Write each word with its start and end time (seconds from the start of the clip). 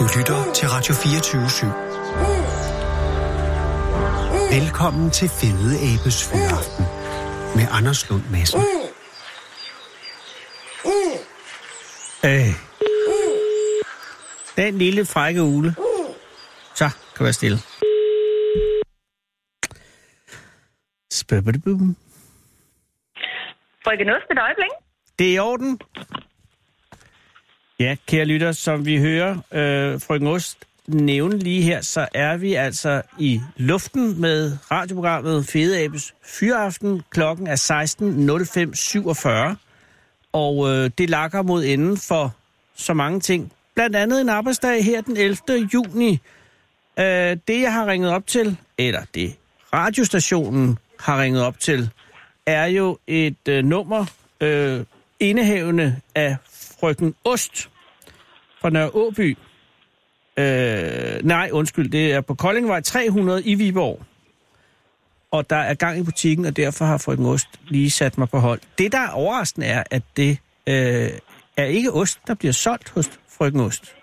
Du 0.00 0.04
lytter 0.18 0.52
til 0.54 0.68
Radio 0.68 0.94
24 0.94 1.42
/7. 1.46 1.66
Velkommen 4.54 5.10
til 5.10 5.28
Fede 5.28 5.72
Abes 5.88 6.28
Fyraften 6.28 6.84
med 7.56 7.66
Anders 7.70 8.10
Lund 8.10 8.22
Madsen. 8.32 8.60
Øh. 12.24 12.54
Den 14.56 14.78
lille 14.78 15.06
frække 15.06 15.42
ule. 15.42 15.74
Så 16.74 16.90
kan 17.16 17.24
være 17.24 17.32
stille. 17.32 17.58
Spøbbedebum. 21.12 21.96
Frøken 23.84 24.08
Ost 24.08 24.30
et 24.30 24.38
øjeblik. 24.38 24.70
Det 25.18 25.26
er 25.30 25.34
i 25.34 25.38
orden. 25.38 25.80
Ja, 27.80 27.96
kære 28.06 28.24
lytter, 28.24 28.52
som 28.52 28.86
vi 28.86 28.98
hører 28.98 29.30
øh, 29.52 30.00
frøken 30.00 30.26
Ost 30.26 30.58
nævne 30.86 31.38
lige 31.38 31.62
her, 31.62 31.80
så 31.80 32.08
er 32.14 32.36
vi 32.36 32.54
altså 32.54 33.02
i 33.18 33.40
luften 33.56 34.20
med 34.20 34.56
radioprogrammet 34.70 35.46
Fede 35.46 35.84
Abes 35.84 36.14
Fyraften. 36.24 37.02
Klokken 37.10 37.46
er 37.46 37.56
16.05.47, 39.52 39.56
og 40.32 40.70
øh, 40.70 40.90
det 40.98 41.10
lakker 41.10 41.42
mod 41.42 41.64
enden 41.64 41.96
for 41.96 42.34
så 42.74 42.94
mange 42.94 43.20
ting. 43.20 43.52
Blandt 43.74 43.96
andet 43.96 44.20
en 44.20 44.28
arbejdsdag 44.28 44.84
her 44.84 45.00
den 45.00 45.16
11. 45.16 45.68
juni. 45.74 46.20
Øh, 46.98 47.36
det, 47.48 47.60
jeg 47.60 47.72
har 47.72 47.86
ringet 47.86 48.10
op 48.10 48.26
til, 48.26 48.56
eller 48.78 49.02
det 49.14 49.36
radiostationen 49.74 50.78
har 50.98 51.22
ringet 51.22 51.42
op 51.42 51.60
til, 51.60 51.90
er 52.46 52.66
jo 52.66 52.98
et 53.06 53.48
øh, 53.48 53.64
nummer 53.64 54.06
øh, 54.40 54.84
indehavende 55.20 55.96
af 56.14 56.36
frøken 56.80 57.14
Ost 57.24 57.70
fra 58.60 58.70
Nørre 58.70 58.90
Åby. 58.94 59.38
Øh, 60.36 61.26
nej, 61.26 61.48
undskyld, 61.52 61.90
det 61.90 62.12
er 62.12 62.20
på 62.20 62.34
Koldingvej 62.34 62.80
300 62.80 63.42
i 63.44 63.54
Viborg. 63.54 64.02
Og 65.30 65.50
der 65.50 65.56
er 65.56 65.74
gang 65.74 65.98
i 65.98 66.02
butikken, 66.02 66.44
og 66.44 66.56
derfor 66.56 66.84
har 66.84 66.98
frøken 66.98 67.26
Ost 67.26 67.48
lige 67.68 67.90
sat 67.90 68.18
mig 68.18 68.28
på 68.28 68.38
hold. 68.38 68.60
Det, 68.78 68.92
der 68.92 68.98
er 68.98 69.10
overraskende, 69.10 69.66
er, 69.66 69.82
at 69.90 70.02
det 70.16 70.38
øh, 70.66 71.10
er 71.56 71.64
ikke 71.64 71.92
ost, 71.92 72.20
der 72.26 72.34
bliver 72.34 72.52
solgt 72.52 72.88
hos 72.88 73.10
frøken 73.28 73.60
Ost. 73.60 73.94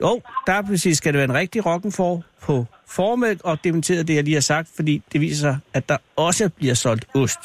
Jo, 0.00 0.20
der 0.46 0.62
præcis 0.62 0.98
skal 0.98 1.12
det 1.12 1.18
være 1.18 1.24
en 1.24 1.34
rigtig 1.34 1.66
rockenfor 1.66 2.22
på 2.42 2.66
formælk 2.86 3.40
og 3.44 3.64
dementeret 3.64 4.08
det, 4.08 4.14
jeg 4.14 4.24
lige 4.24 4.34
har 4.34 4.40
sagt, 4.40 4.68
fordi 4.76 5.02
det 5.12 5.20
viser 5.20 5.40
sig, 5.40 5.58
at 5.72 5.88
der 5.88 5.96
også 6.16 6.48
bliver 6.48 6.74
solgt 6.74 7.06
ost. 7.14 7.38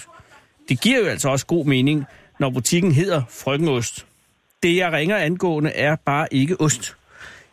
Det 0.69 0.81
giver 0.81 0.99
jo 0.99 1.05
altså 1.05 1.29
også 1.29 1.45
god 1.45 1.65
mening, 1.65 2.05
når 2.39 2.49
butikken 2.49 2.91
hedder 2.91 3.21
Frøkenost. 3.29 4.05
Det, 4.63 4.75
jeg 4.75 4.91
ringer 4.91 5.17
angående, 5.17 5.69
er 5.69 5.95
bare 5.95 6.27
ikke 6.33 6.61
ost. 6.61 6.95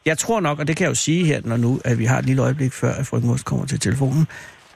Jeg 0.05 0.19
tror 0.19 0.41
nok, 0.41 0.59
og 0.59 0.69
det 0.69 0.77
kan 0.77 0.85
jeg 0.85 0.91
jo 0.91 0.95
sige 0.95 1.25
her, 1.25 1.41
når 1.45 1.57
nu 1.57 1.81
at 1.85 1.99
vi 1.99 2.05
har 2.05 2.19
et 2.19 2.25
lille 2.25 2.43
øjeblik 2.43 2.73
før, 2.73 2.93
at 2.93 3.07
Frøkenost 3.07 3.45
kommer 3.45 3.67
til 3.67 3.81
telefonen, 3.81 4.27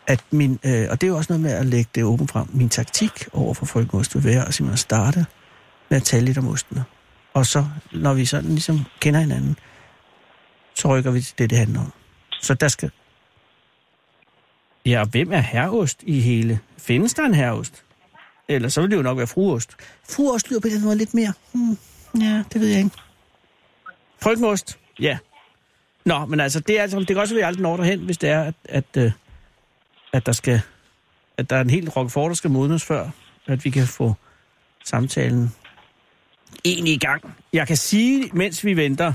at 0.06 0.24
min, 0.30 0.58
øh, 0.64 0.86
og 0.90 1.00
det 1.00 1.06
er 1.06 1.08
jo 1.08 1.16
også 1.16 1.32
noget 1.32 1.40
med 1.42 1.50
at 1.50 1.66
lægge 1.66 1.90
det 1.94 2.04
åbent 2.04 2.30
frem, 2.30 2.46
min 2.52 2.68
taktik 2.68 3.26
over 3.32 3.54
for 3.54 3.66
Frøkenost 3.66 4.14
vil 4.14 4.24
være 4.24 4.48
at 4.48 4.54
simpelthen 4.54 4.78
starte 4.78 5.26
med 5.88 5.96
at 5.96 6.02
tale 6.02 6.24
lidt 6.24 6.38
om 6.38 6.48
ostene. 6.48 6.84
Og 7.34 7.46
så, 7.46 7.66
når 7.92 8.14
vi 8.14 8.24
sådan 8.24 8.50
ligesom 8.50 8.80
kender 9.00 9.20
hinanden, 9.20 9.56
så 10.74 10.88
rykker 10.88 11.10
vi 11.10 11.20
til 11.20 11.38
det, 11.38 11.50
det 11.50 11.58
handler 11.58 11.80
om. 11.80 11.92
Så 12.40 12.54
der 12.54 12.68
skal... 12.68 12.90
Ja, 14.86 15.00
og 15.00 15.06
hvem 15.06 15.32
er 15.32 15.40
herreost 15.40 16.02
i 16.02 16.20
hele? 16.20 16.58
Findes 16.78 17.14
der 17.14 17.22
en 17.22 17.34
herreost? 17.34 17.84
Eller 18.50 18.68
så 18.68 18.80
vil 18.80 18.90
det 18.90 18.96
jo 18.96 19.02
nok 19.02 19.18
være 19.18 19.26
fruost. 19.26 19.76
Fruost 20.10 20.50
lyder 20.50 20.60
på 20.60 20.68
den 20.68 20.84
måde 20.84 20.96
lidt 20.96 21.14
mere. 21.14 21.32
Hmm, 21.52 21.78
ja, 22.20 22.42
det 22.52 22.60
ved 22.60 22.68
jeg 22.68 22.78
ikke. 22.78 22.90
Frøkenost? 24.22 24.78
Ja. 25.00 25.18
Nå, 26.04 26.26
men 26.26 26.40
altså, 26.40 26.60
det, 26.60 26.78
er, 26.78 26.82
altså, 26.82 26.98
det 26.98 27.06
kan 27.06 27.18
også 27.18 27.34
være, 27.34 27.44
at 27.44 27.46
vi 27.46 27.48
aldrig 27.48 27.62
når 27.62 27.76
derhen, 27.76 28.00
hvis 28.00 28.18
det 28.18 28.30
er, 28.30 28.42
at, 28.42 28.54
at, 28.64 28.84
øh, 28.96 29.12
at 30.12 30.26
der 30.26 30.32
skal 30.32 30.60
at 31.40 31.50
der 31.50 31.56
er 31.56 31.60
en 31.60 31.70
helt 31.70 31.96
rockefort, 31.96 32.28
der 32.28 32.34
skal 32.34 32.50
modnes 32.50 32.84
før, 32.84 33.10
at 33.46 33.64
vi 33.64 33.70
kan 33.70 33.86
få 33.86 34.14
samtalen 34.84 35.52
egentlig 36.64 36.94
i 36.94 36.98
gang. 36.98 37.34
Jeg 37.52 37.66
kan 37.66 37.76
sige, 37.76 38.30
mens 38.32 38.64
vi 38.64 38.76
venter, 38.76 39.12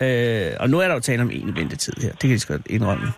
øh, 0.00 0.52
og 0.60 0.70
nu 0.70 0.78
er 0.78 0.88
der 0.88 0.94
jo 0.94 1.00
tale 1.00 1.22
om 1.22 1.30
en 1.30 1.56
ventetid 1.56 1.92
her, 2.02 2.08
det 2.08 2.20
kan 2.20 2.30
jeg 2.30 2.40
godt 2.48 2.66
indrømme, 2.66 3.12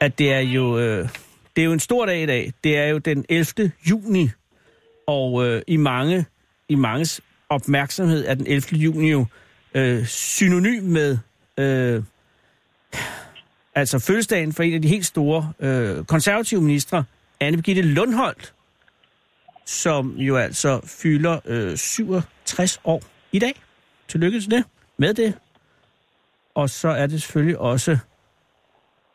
at 0.00 0.18
det 0.18 0.32
er 0.32 0.40
jo 0.40 0.78
øh, 0.78 1.08
det 1.56 1.62
er 1.62 1.66
jo 1.66 1.72
en 1.72 1.80
stor 1.80 2.06
dag 2.06 2.22
i 2.22 2.26
dag. 2.26 2.52
Det 2.64 2.78
er 2.78 2.86
jo 2.86 2.98
den 2.98 3.24
11. 3.28 3.72
juni, 3.90 4.30
og 5.06 5.46
øh, 5.46 5.62
i 5.66 5.76
mange 5.76 6.26
i 6.68 6.74
manges 6.74 7.20
opmærksomhed 7.48 8.26
er 8.26 8.34
den 8.34 8.46
11. 8.46 8.78
juni 8.78 9.10
jo 9.10 9.26
øh, 9.74 10.06
synonym 10.06 10.82
med 10.82 11.18
øh, 11.58 12.02
altså 13.74 13.98
fødselsdagen 13.98 14.52
for 14.52 14.62
en 14.62 14.74
af 14.74 14.82
de 14.82 14.88
helt 14.88 15.06
store 15.06 15.52
øh, 15.60 16.04
konservative 16.04 16.60
ministre, 16.60 17.04
Anne 17.40 17.56
Birgitte 17.56 17.82
Lundholdt, 17.82 18.54
som 19.66 20.16
jo 20.16 20.36
altså 20.36 20.80
fylder 20.84 21.40
øh, 21.44 21.76
67 21.76 22.80
år 22.84 23.02
i 23.32 23.38
dag. 23.38 23.62
Tillykke 24.08 24.40
til 24.40 24.50
det. 24.50 24.64
Med 24.98 25.14
det. 25.14 25.34
Og 26.54 26.70
så 26.70 26.88
er 26.88 27.06
det 27.06 27.22
selvfølgelig 27.22 27.58
også 27.58 27.98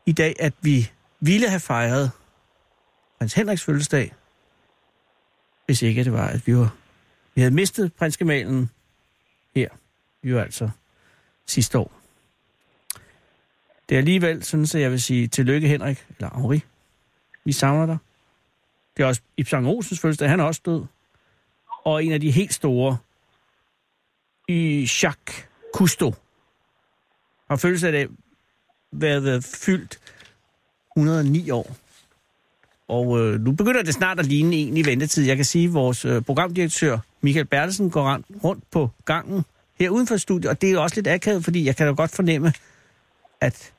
i 0.06 0.12
dag, 0.12 0.36
at 0.40 0.54
vi 0.62 0.92
ville 1.20 1.50
have 1.50 1.60
fejret 1.60 2.12
prins 3.20 3.34
Henriks 3.34 3.64
fødselsdag, 3.64 4.14
hvis 5.70 5.82
ikke 5.82 6.04
det 6.04 6.14
var, 6.14 6.28
at 6.28 6.48
vi 6.48 6.58
var 6.58 6.76
vi 7.36 7.42
havde 7.42 7.56
mistet 7.56 7.94
prinsgemalen 7.94 8.70
her, 9.56 9.70
jo 10.24 10.40
altså 10.40 10.70
sidste 11.46 11.78
år. 11.78 11.92
Det 13.90 13.96
er 13.96 14.00
alligevel 14.00 14.44
sådan, 14.44 14.64
at 14.64 14.76
jeg 14.76 14.92
vil 14.92 15.02
sige 15.02 15.28
tillykke 15.28 15.68
Henrik, 15.68 16.06
eller 16.18 16.30
Henri. 16.36 16.64
Vi 17.46 17.52
savner 17.52 17.86
dig. 17.86 17.98
Det 18.98 19.04
er 19.04 19.08
også 19.08 19.22
Ibsen 19.38 19.66
Olsens 19.66 20.00
fødselsdag, 20.00 20.30
han 20.30 20.40
er 20.40 20.44
også 20.44 20.62
død. 20.66 20.86
Og 21.86 22.04
en 22.04 22.12
af 22.12 22.22
de 22.22 22.32
helt 22.32 22.54
store, 22.54 22.98
i 24.48 24.90
Jacques 25.04 25.48
Cousteau, 25.76 26.16
har 27.50 27.56
fødselsdag 27.56 28.02
af 28.02 28.08
været 28.92 29.44
fyldt 29.44 30.00
109 30.98 31.50
år. 31.50 31.76
Og 32.90 33.20
øh, 33.20 33.40
nu 33.42 33.52
begynder 33.52 33.84
det 33.84 33.94
snart 33.94 34.20
at 34.20 34.26
ligne 34.26 34.56
en 34.56 34.78
i 34.78 34.86
ventetid. 34.86 35.26
Jeg 35.26 35.36
kan 35.36 35.46
sige, 35.46 35.66
at 35.66 35.74
vores 35.74 36.06
øh, 36.06 36.22
programdirektør 36.22 36.98
Michael 37.22 37.46
Bertelsen 37.46 37.90
går 37.90 38.20
rundt 38.44 38.64
på 38.72 38.90
gangen 39.06 39.46
her 39.80 39.90
uden 39.90 40.08
for 40.08 40.18
studiet, 40.18 40.52
og 40.52 40.62
det 40.62 40.72
er 40.72 40.80
også 40.80 40.96
lidt 40.96 41.08
akavet, 41.08 41.44
fordi 41.44 41.66
jeg 41.66 41.76
kan 41.76 41.88
jo 41.88 41.94
godt 41.98 42.12
fornemme, 42.12 42.54
at, 43.42 43.74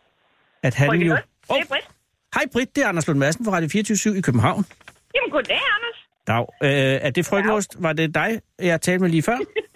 at 0.62 0.74
han 0.74 0.90
jo... 0.90 1.16
Oh. 1.48 1.58
Er 1.58 1.64
Britt. 1.68 1.88
Hej 2.34 2.44
Britt, 2.52 2.76
det 2.76 2.84
er 2.84 2.88
Anders 2.88 3.06
Lund 3.06 3.18
Madsen 3.18 3.44
fra 3.44 3.52
Radio 3.52 3.68
24 3.68 4.18
i 4.18 4.20
København. 4.20 4.64
Jamen, 5.14 5.30
goddag, 5.30 5.56
Anders. 5.56 6.08
Dag. 6.26 6.46
Øh, 6.62 7.00
er 7.06 7.10
det 7.10 7.26
frygtelost? 7.26 7.76
Var 7.78 7.92
det 7.92 8.14
dig, 8.14 8.40
jeg 8.58 8.80
talte 8.80 8.98
med 9.02 9.10
lige 9.10 9.22
før? 9.22 9.36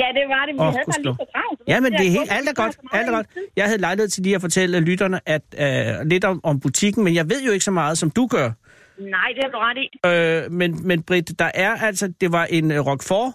ja, 0.00 0.06
det 0.16 0.24
var 0.34 0.42
det, 0.46 0.54
men 0.54 0.60
oh, 0.60 0.72
havde 0.74 0.86
bare 0.92 1.02
lige 1.02 1.16
så 1.22 1.26
travlt. 1.34 1.60
Ja, 1.68 1.80
men 1.80 1.92
det 1.92 2.06
er 2.06 2.10
helt, 2.18 2.30
alt 2.32 2.48
er 2.48 2.56
godt. 2.62 2.76
Alt 2.92 3.08
er 3.08 3.12
godt. 3.12 3.26
Jeg 3.56 3.64
havde 3.64 3.80
lejlighed 3.80 4.08
til 4.08 4.22
lige 4.22 4.34
at 4.34 4.40
fortælle 4.40 4.80
lytterne 4.80 5.20
at, 5.26 5.42
øh, 5.58 6.06
lidt 6.12 6.24
om, 6.24 6.40
om 6.44 6.60
butikken, 6.60 7.04
men 7.04 7.14
jeg 7.14 7.30
ved 7.30 7.40
jo 7.46 7.52
ikke 7.52 7.64
så 7.64 7.70
meget, 7.70 7.98
som 7.98 8.10
du 8.10 8.26
gør. 8.26 8.50
Nej, 8.98 9.28
det 9.34 9.44
har 9.44 9.50
du 9.50 9.58
ret 9.58 9.78
i. 9.84 9.86
Øh, 10.06 10.52
men, 10.52 10.86
men 10.88 11.02
Britt, 11.02 11.38
der 11.38 11.50
er 11.54 11.72
altså, 11.88 12.12
det 12.20 12.32
var 12.32 12.44
en 12.44 12.70
uh, 12.70 12.86
Roquefort, 12.86 13.32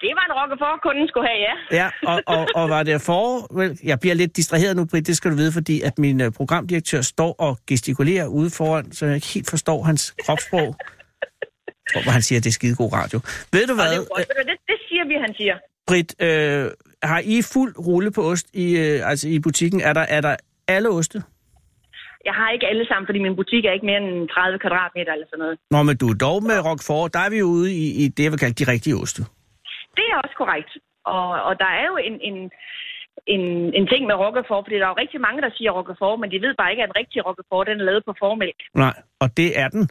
Det 0.00 0.12
var 0.18 0.24
en 0.30 0.34
rokke 0.40 0.56
for, 0.58 0.78
kunden 0.82 1.08
skulle 1.08 1.28
have, 1.28 1.40
ja. 1.48 1.54
ja, 1.80 1.88
og, 2.12 2.22
og, 2.26 2.46
og 2.54 2.68
var 2.68 2.82
det 2.82 3.00
for... 3.00 3.54
Vel, 3.58 3.78
jeg 3.84 4.00
bliver 4.00 4.14
lidt 4.14 4.36
distraheret 4.36 4.76
nu, 4.76 4.84
Britt, 4.84 5.06
det 5.06 5.16
skal 5.16 5.30
du 5.30 5.36
vide, 5.36 5.52
fordi 5.52 5.80
at 5.80 5.98
min 5.98 6.20
uh, 6.20 6.32
programdirektør 6.36 7.00
står 7.00 7.34
og 7.38 7.58
gestikulerer 7.66 8.26
ude 8.26 8.50
foran, 8.50 8.92
så 8.92 9.06
jeg 9.06 9.14
ikke 9.14 9.26
helt 9.34 9.50
forstår 9.50 9.82
hans 9.82 10.14
kropssprog. 10.24 10.76
Jeg 11.94 12.02
tror, 12.04 12.12
han 12.18 12.22
siger, 12.28 12.38
at 12.40 12.44
det 12.44 12.50
er 12.54 12.58
skide 12.60 12.76
god 12.82 12.92
radio. 13.00 13.18
Ved 13.54 13.62
du 13.66 13.72
det, 13.72 13.76
hvad, 13.80 13.90
godt. 14.14 14.28
Du, 14.38 14.42
det, 14.50 14.58
det 14.70 14.78
siger 14.88 15.04
vi, 15.10 15.14
han 15.26 15.32
siger. 15.40 15.56
Britt, 15.88 16.10
øh, 16.26 16.70
har 17.02 17.20
I 17.34 17.36
fuld 17.52 17.72
rulle 17.88 18.10
på 18.16 18.22
ost 18.32 18.46
i, 18.64 18.66
øh, 18.84 19.10
altså 19.10 19.28
i 19.28 19.38
butikken? 19.46 19.80
Er 19.80 19.92
der, 19.98 20.04
er 20.16 20.20
der 20.20 20.34
alle 20.68 20.88
oste? 20.98 21.18
Jeg 22.28 22.34
har 22.40 22.48
ikke 22.50 22.66
alle 22.66 22.86
sammen, 22.90 23.06
fordi 23.08 23.20
min 23.26 23.36
butik 23.40 23.64
er 23.64 23.72
ikke 23.76 23.86
mere 23.90 24.00
end 24.04 24.28
30 24.28 24.58
kvadratmeter 24.58 25.12
eller 25.12 25.26
sådan 25.30 25.42
noget. 25.44 25.56
Nå, 25.74 25.78
men 25.88 25.96
du 26.02 26.06
er 26.12 26.18
dog 26.26 26.38
med 26.50 26.58
Roquefort, 26.68 27.14
der 27.14 27.22
er 27.26 27.30
vi 27.34 27.40
ude 27.42 27.68
i, 27.82 27.84
i 28.02 28.04
det, 28.16 28.22
jeg 28.24 28.32
vil 28.32 28.42
kalde 28.44 28.58
de 28.62 28.70
rigtige 28.72 28.96
oste. 29.02 29.20
Det 29.98 30.06
er 30.12 30.16
også 30.24 30.36
korrekt. 30.42 30.72
Og, 31.14 31.28
og 31.48 31.52
der 31.62 31.70
er 31.80 31.86
jo 31.90 31.96
en, 32.08 32.16
en, 32.28 32.36
en, 33.34 33.42
en 33.78 33.86
ting 33.92 34.02
med 34.10 34.16
roquefort, 34.24 34.64
fordi 34.64 34.76
der 34.78 34.86
er 34.86 34.92
jo 34.94 35.02
rigtig 35.04 35.20
mange, 35.26 35.40
der 35.46 35.50
siger 35.58 35.70
roquefort, 35.78 36.20
men 36.20 36.30
de 36.32 36.38
ved 36.44 36.54
bare 36.60 36.70
ikke, 36.72 36.82
at 36.82 36.90
en 36.90 37.00
rigtig 37.02 37.20
roquefort, 37.28 37.66
den 37.70 37.80
er 37.80 37.88
lavet 37.88 38.02
på 38.08 38.14
formælk. 38.22 38.58
Nej, 38.84 38.96
og 39.22 39.28
det 39.40 39.48
er 39.62 39.68
den. 39.74 39.84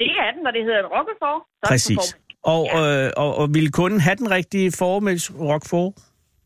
Det 0.00 0.10
er 0.24 0.28
den, 0.34 0.42
når 0.46 0.50
det 0.56 0.62
hedder 0.64 0.80
en 0.80 0.86
på 1.24 1.32
Præcis. 1.68 2.16
Og, 2.54 2.62
Ja. 2.74 3.06
øh, 3.06 3.10
og, 3.16 3.30
og 3.40 3.46
ville 3.54 3.70
kunden 3.70 4.00
have 4.00 4.16
den 4.16 4.30
rigtige 4.30 4.72
formælks 4.78 5.32
Roquefort? 5.40 5.92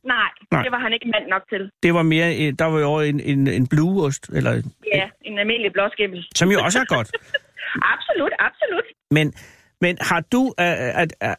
Nej, 0.05 0.29
Nej. 0.53 0.63
Det 0.63 0.73
var 0.73 0.79
han 0.79 0.93
ikke 0.93 1.09
mand 1.15 1.27
nok 1.35 1.43
til. 1.53 1.71
Det 1.83 1.95
var 1.95 2.03
mere, 2.03 2.29
øh, 2.47 2.53
der 2.59 2.65
var 2.65 2.79
jo 2.81 3.01
en, 3.01 3.21
en, 3.21 3.47
en 3.49 3.67
blueost, 3.67 4.29
eller, 4.29 4.51
Ja, 4.95 5.05
en 5.23 5.39
almindelig 5.39 5.73
blåskimmel. 5.73 6.27
som 6.35 6.51
jo 6.53 6.59
også 6.67 6.79
er 6.79 6.85
godt. 6.97 7.11
Absolut, 7.95 8.33
absolut. 8.39 8.85
Men, 9.11 9.33
men 9.81 9.99
har 10.01 10.21
du, 10.33 10.43
øh, 10.61 11.01
at, 11.03 11.15
at, 11.21 11.35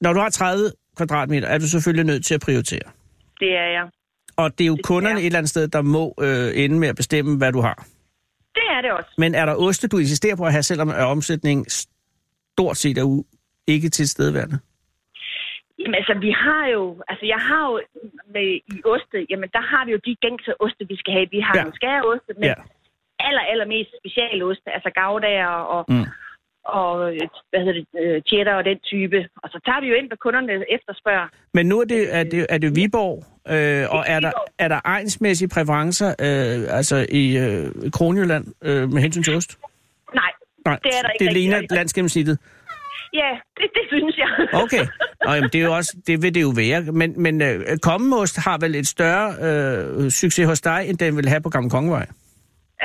når 0.00 0.12
du 0.12 0.20
har 0.20 0.30
30 0.30 0.70
kvadratmeter, 0.96 1.48
er 1.48 1.58
du 1.58 1.68
selvfølgelig 1.68 2.04
nødt 2.06 2.24
til 2.26 2.34
at 2.34 2.40
prioritere. 2.40 2.86
det 3.40 3.48
er 3.56 3.68
jeg. 3.78 3.88
Og 4.36 4.58
det 4.58 4.64
er 4.64 4.68
jo 4.68 4.76
Det 4.76 4.84
kunderne 4.84 5.14
er. 5.16 5.20
et 5.20 5.26
eller 5.26 5.38
andet 5.38 5.50
sted, 5.50 5.68
der 5.68 5.82
må 5.82 6.14
øh, 6.20 6.50
ende 6.64 6.78
med 6.78 6.88
at 6.88 6.96
bestemme, 6.96 7.36
hvad 7.38 7.52
du 7.52 7.60
har. 7.60 7.86
Det 8.58 8.66
er 8.74 8.80
det 8.84 8.90
også. 8.92 9.10
Men 9.18 9.34
er 9.34 9.46
der 9.46 9.54
oste, 9.66 9.88
du 9.88 9.98
insisterer 9.98 10.36
på 10.36 10.44
at 10.44 10.52
have, 10.52 10.62
selvom 10.62 10.88
omsætningen 11.16 11.64
stort 11.68 12.76
set 12.76 12.98
er 12.98 13.06
u- 13.14 13.28
ikke 13.66 13.88
til 13.88 14.08
stedværende? 14.08 14.58
Jamen 15.78 15.94
altså, 15.94 16.14
vi 16.26 16.30
har 16.44 16.64
jo, 16.76 16.82
altså 17.08 17.24
jeg 17.34 17.40
har 17.48 17.62
jo 17.70 17.80
med 18.36 18.48
i 18.74 18.76
oste, 18.92 19.18
jamen 19.30 19.48
der 19.56 19.60
har 19.72 19.82
vi 19.86 19.90
jo 19.96 20.00
de 20.06 20.16
gængse 20.24 20.52
oste, 20.64 20.82
vi 20.92 20.96
skal 20.96 21.12
have. 21.16 21.26
Vi 21.36 21.40
har 21.46 21.54
Ja. 21.56 21.62
nogle 21.62 21.76
skæreoste, 21.80 22.30
men 22.38 22.44
Ja. 22.50 22.54
ja. 22.58 22.62
aller, 23.28 23.40
allermest 23.52 23.90
specialoste, 24.00 24.68
altså 24.76 24.90
gavdager 25.00 25.54
og, 25.74 25.84
Mm. 25.88 26.04
Og 26.68 27.14
øh, 27.14 27.20
hvad 27.50 27.60
hedder 27.64 27.72
det, 27.80 27.86
øh, 28.02 28.22
cheddar 28.28 28.54
og 28.54 28.64
den 28.64 28.78
type. 28.92 29.18
Og 29.42 29.48
så 29.52 29.58
tager 29.66 29.80
vi 29.80 29.86
jo 29.88 29.94
ind, 29.94 30.06
hvad 30.08 30.16
kunderne 30.16 30.52
efterspørger. 30.76 31.28
Men 31.54 31.66
nu 31.66 31.80
er 31.80 31.84
det, 31.84 32.14
er 32.18 32.24
det, 32.24 32.46
er 32.48 32.58
det 32.58 32.76
Viborg, 32.76 33.24
øh, 33.54 33.84
og 33.96 34.04
er 34.06 34.20
der, 34.20 34.32
er 34.58 34.68
der 34.68 34.80
egensmæssige 34.84 35.48
præferencer 35.48 36.08
øh, 36.08 36.78
altså 36.78 37.06
i 37.10 37.38
øh, 37.38 37.90
Kronjylland 37.92 38.44
øh, 38.64 38.92
med 38.92 39.02
hensyn 39.02 39.22
til 39.22 39.36
ost? 39.36 39.58
Nej, 40.14 40.30
Nej, 40.66 40.78
Det 40.84 40.90
er 40.98 41.02
der 41.02 41.10
ikke 41.10 41.24
det 41.24 41.32
ligner 41.32 41.60
landsgennemsnittet. 41.70 42.38
ja, 43.14 43.30
det, 43.56 43.70
det 43.74 43.82
synes 43.88 44.16
jeg. 44.18 44.48
Okay, 44.62 44.84
Nå, 45.26 45.32
jamen, 45.32 45.50
det 45.52 45.60
er 45.60 45.64
jo 45.64 45.74
også, 45.76 45.96
det 46.06 46.22
vil 46.22 46.34
det 46.34 46.42
jo 46.42 46.52
være. 46.56 46.82
Men, 46.82 47.22
men 47.22 47.42
øh, 47.42 47.78
kommemost 47.82 48.36
har 48.44 48.58
vel 48.58 48.74
et 48.74 48.86
større 48.86 49.28
øh, 49.46 50.10
succes 50.10 50.46
hos 50.46 50.60
dig, 50.60 50.84
end 50.88 50.98
den 50.98 51.16
vil 51.16 51.28
have 51.28 51.40
på 51.40 51.48
Gamle 51.48 51.70
Kongevej? 51.70 52.06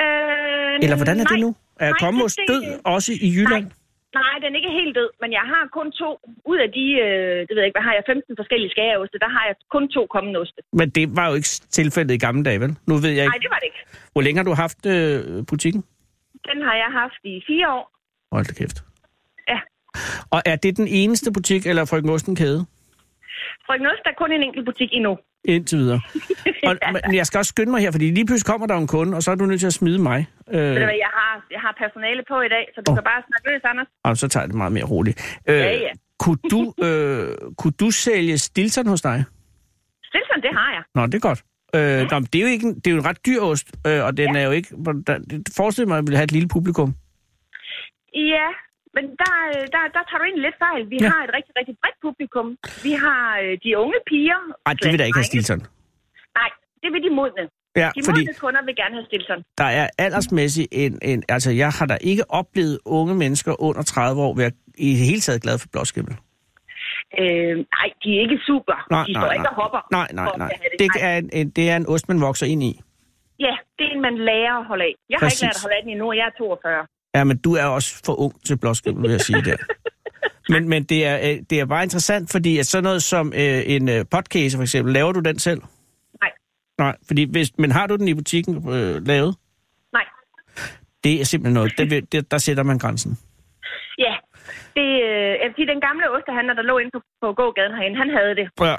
Øh, 0.00 0.78
Eller 0.82 0.96
hvordan 0.96 1.20
er 1.20 1.24
nej, 1.24 1.32
det 1.32 1.40
nu? 1.40 1.54
Er 1.86 1.90
Nej, 1.90 2.10
det- 2.38 2.48
død 2.52 2.62
også 2.96 3.10
i 3.26 3.28
Jylland? 3.36 3.66
Nej, 4.16 4.22
nej, 4.28 4.34
den 4.42 4.48
er 4.54 4.58
ikke 4.60 4.72
helt 4.80 4.94
død, 5.00 5.10
men 5.22 5.30
jeg 5.38 5.44
har 5.52 5.62
kun 5.78 5.88
to. 6.02 6.10
Ud 6.52 6.58
af 6.64 6.68
de, 6.78 6.84
øh, 7.06 7.38
det 7.46 7.52
ved 7.54 7.60
jeg 7.62 7.68
ikke, 7.70 7.78
hvad 7.78 7.86
har 7.90 7.94
jeg, 7.98 8.04
15 8.12 8.36
forskellige 8.40 8.70
skæreoste, 8.74 9.16
der 9.24 9.30
har 9.36 9.44
jeg 9.48 9.54
kun 9.74 9.84
to 9.96 10.02
kommende 10.14 10.36
oste. 10.42 10.60
Men 10.80 10.86
det 10.96 11.04
var 11.18 11.26
jo 11.30 11.34
ikke 11.38 11.50
tilfældet 11.78 12.14
i 12.14 12.18
gamle 12.26 12.42
dage, 12.48 12.60
vel? 12.64 12.72
Nu 12.90 12.94
ved 13.04 13.10
jeg 13.18 13.24
Nej, 13.26 13.34
ikke. 13.34 13.44
det 13.46 13.50
var 13.54 13.60
det 13.62 13.68
ikke. 13.70 13.80
Hvor 14.12 14.22
længe 14.26 14.36
har 14.40 14.46
du 14.50 14.54
haft 14.64 14.80
øh, 14.94 15.46
butikken? 15.50 15.80
Den 16.50 16.58
har 16.66 16.74
jeg 16.82 16.90
haft 17.00 17.20
i 17.32 17.34
fire 17.50 17.66
år. 17.76 17.84
Hold 18.32 18.44
da 18.50 18.52
kæft. 18.60 18.78
Ja. 19.52 19.58
Og 20.34 20.40
er 20.52 20.56
det 20.56 20.76
den 20.76 20.88
eneste 20.88 21.32
butik, 21.32 21.66
eller 21.66 21.84
Frøken 21.84 22.10
Osten 22.10 22.36
kæde? 22.36 22.60
Frøken 23.66 23.86
Ost 23.86 24.04
er 24.10 24.14
kun 24.18 24.32
en 24.32 24.42
enkelt 24.42 24.64
butik 24.66 24.88
endnu. 24.92 25.18
Indtil 25.44 25.78
videre. 25.78 26.00
Og, 26.68 26.76
men 27.06 27.14
jeg 27.14 27.26
skal 27.26 27.38
også 27.38 27.48
skynde 27.54 27.70
mig 27.70 27.80
her, 27.80 27.90
fordi 27.90 28.10
lige 28.10 28.26
pludselig 28.26 28.50
kommer 28.52 28.66
der 28.66 28.76
en 28.76 28.86
kunde, 28.86 29.16
og 29.16 29.22
så 29.22 29.30
er 29.30 29.34
du 29.34 29.46
nødt 29.46 29.60
til 29.60 29.66
at 29.66 29.72
smide 29.72 29.98
mig. 29.98 30.26
Øh, 30.50 30.60
Ved 30.60 30.68
du 30.68 30.72
hvad, 30.90 31.00
jeg 31.06 31.12
har, 31.20 31.32
jeg 31.50 31.60
har 31.60 31.74
personale 31.78 32.22
på 32.28 32.40
i 32.40 32.48
dag, 32.48 32.64
så 32.74 32.80
du 32.86 32.90
oh. 32.90 32.96
kan 32.96 33.04
bare 33.04 33.22
snakke 33.28 33.44
løs, 33.50 33.60
Anders. 33.64 33.86
og 34.04 34.16
så 34.16 34.28
tager 34.28 34.46
det 34.46 34.54
meget 34.54 34.72
mere 34.72 34.84
roligt. 34.84 35.40
Øh, 35.48 35.56
Ja, 35.56 35.70
ja. 35.86 35.92
Kunne, 36.18 36.38
du, 36.50 36.74
øh, 36.84 37.28
kunne 37.58 37.72
du 37.80 37.90
sælge 37.90 38.38
Stilton 38.38 38.86
hos 38.86 39.00
dig? 39.00 39.24
Stilson, 40.04 40.42
det 40.42 40.50
har 40.58 40.72
jeg. 40.72 40.82
Nå, 40.94 41.06
det 41.06 41.14
er 41.14 41.18
godt. 41.28 41.42
Øh, 41.76 42.10
nå, 42.10 42.18
men 42.18 42.28
det 42.32 42.38
er 42.38 42.42
jo 42.42 42.48
ikke 42.48 42.68
det 42.68 42.86
er 42.86 42.90
jo 42.90 42.96
en 42.96 43.06
ret 43.06 43.26
dyr 43.26 43.40
ost, 43.40 43.66
øh, 43.86 44.04
og 44.04 44.16
den 44.16 44.36
er 44.36 44.42
jo 44.44 44.50
ikke... 44.50 44.68
Der, 45.06 45.18
forestiller 45.56 45.88
mig, 45.88 45.98
at 45.98 46.02
jeg 46.02 46.06
vil 46.08 46.16
have 46.16 46.24
et 46.24 46.32
lille 46.32 46.48
publikum. 46.48 46.94
Ja, 48.14 48.46
men 48.96 49.04
der, 49.22 49.34
øh, 49.54 49.62
der, 49.74 49.80
der 49.96 50.02
tager 50.08 50.18
du 50.20 50.24
egentlig 50.28 50.44
lidt 50.48 50.58
fejl. 50.66 50.82
Vi 50.94 50.98
Ja. 51.00 51.08
har 51.12 51.20
et 51.26 51.30
rigtig, 51.36 51.52
rigtig 51.60 51.74
bredt 51.82 51.98
publikum. 52.06 52.48
Vi 52.86 52.92
har 53.04 53.24
øh, 53.44 53.52
de 53.64 53.70
unge 53.82 53.98
piger. 54.10 54.40
Nej, 54.66 54.74
det 54.80 54.86
vil 54.90 54.98
da 55.02 55.04
ikke 55.08 55.18
have. 55.22 55.30
Stilton. 55.32 55.60
Nej, 56.40 56.50
det 56.82 56.88
vil 56.92 57.00
de 57.06 57.10
modne. 57.20 57.44
Ja, 57.82 57.88
De 57.96 58.00
fordi 58.08 58.20
modne 58.20 58.34
kunder 58.44 58.62
vil 58.68 58.76
gerne 58.82 58.94
have 58.98 59.06
Stilson. 59.10 59.40
der 59.58 59.64
er 59.80 59.86
aldersmæssigt 59.98 60.68
en, 60.72 60.92
en... 61.10 61.18
Altså, 61.28 61.50
jeg 61.62 61.70
har 61.78 61.86
da 61.92 61.96
ikke 62.10 62.24
oplevet 62.40 62.78
unge 62.98 63.14
mennesker 63.14 63.52
under 63.68 63.82
30 63.82 64.22
år 64.26 64.32
være 64.36 64.50
i 64.78 64.90
det 64.98 65.06
hele 65.10 65.20
taget 65.20 65.42
glade 65.42 65.58
for 65.58 65.68
blåskimmel. 65.72 66.14
Øh, 67.20 67.54
nej, 67.76 67.88
de 68.02 68.08
er 68.16 68.20
ikke 68.26 68.38
super. 68.50 68.76
Nej, 68.90 69.04
de 69.06 69.12
nej, 69.12 69.20
står 69.20 69.28
nej. 69.30 69.34
ikke 69.38 69.48
og 69.52 69.54
hopper. 69.62 69.80
Nej, 69.98 70.08
nej, 70.20 70.28
nej. 70.42 70.52
Det 70.78 70.88
Nej. 70.94 71.08
er 71.08 71.14
en, 71.32 71.50
det 71.50 71.64
er 71.70 71.76
en 71.76 71.86
ost, 71.88 72.08
man 72.08 72.20
vokser 72.20 72.46
ind 72.46 72.62
i. 72.62 72.72
Ja, 73.46 73.54
det 73.78 73.84
er 73.86 73.90
en, 73.94 74.00
man 74.08 74.16
lærer 74.18 74.54
at 74.60 74.66
holde 74.70 74.84
af. 74.84 74.94
Jeg 75.10 75.16
har 75.18 75.26
Præcis. 75.26 75.42
ikke 75.42 75.46
lært 75.46 75.56
at 75.56 75.62
holde 75.64 75.76
af 75.76 75.82
den 75.82 75.90
endnu, 75.90 76.06
og 76.12 76.16
jeg 76.16 76.26
er 76.26 76.34
42. 76.38 76.86
Ja, 77.14 77.24
men 77.24 77.38
du 77.38 77.52
er 77.54 77.64
også 77.64 78.02
for 78.06 78.20
ung 78.20 78.44
til 78.46 78.58
blåskimmel, 78.58 79.02
vil 79.02 79.10
jeg 79.10 79.20
sige 79.20 79.42
der. 79.42 79.56
Men, 80.52 80.68
men 80.68 80.82
det, 80.84 81.06
er, 81.06 81.16
øh, 81.26 81.36
det 81.50 81.60
er 81.60 81.66
bare 81.66 81.82
interessant, 81.82 82.32
fordi 82.32 82.58
at 82.58 82.66
sådan 82.66 82.84
noget 82.84 83.02
som 83.02 83.26
øh, 83.42 83.60
en 83.74 83.88
øh, 83.88 84.04
podcast 84.14 84.56
for 84.56 84.62
eksempel, 84.62 84.92
laver 84.94 85.12
du 85.12 85.20
den 85.20 85.38
selv? 85.38 85.60
Nej. 86.22 86.30
Nej, 86.78 86.96
fordi 87.06 87.22
hvis, 87.30 87.48
men 87.58 87.70
har 87.72 87.86
du 87.86 87.96
den 87.96 88.08
i 88.08 88.14
butikken 88.14 88.54
øh, 88.76 89.06
lavet? 89.06 89.32
Nej. 89.92 90.04
Det 91.04 91.20
er 91.20 91.24
simpelthen 91.24 91.54
noget, 91.54 91.72
det, 91.78 91.90
vil- 91.90 92.30
der 92.30 92.38
sætter 92.38 92.62
man 92.62 92.78
grænsen. 92.78 93.12
Ja, 93.98 94.14
det, 94.76 94.86
øh, 95.08 95.32
jeg 95.40 95.46
vil 95.48 95.54
sige, 95.56 95.66
den 95.74 95.80
gamle 95.88 96.10
ostehandler, 96.16 96.54
der 96.54 96.62
lå 96.62 96.78
inde 96.78 96.90
på, 96.96 97.00
på 97.22 97.28
gågaden 97.40 97.74
herinde, 97.78 97.96
han 98.02 98.10
havde 98.18 98.34
det. 98.40 98.46
Ja. 98.60 98.76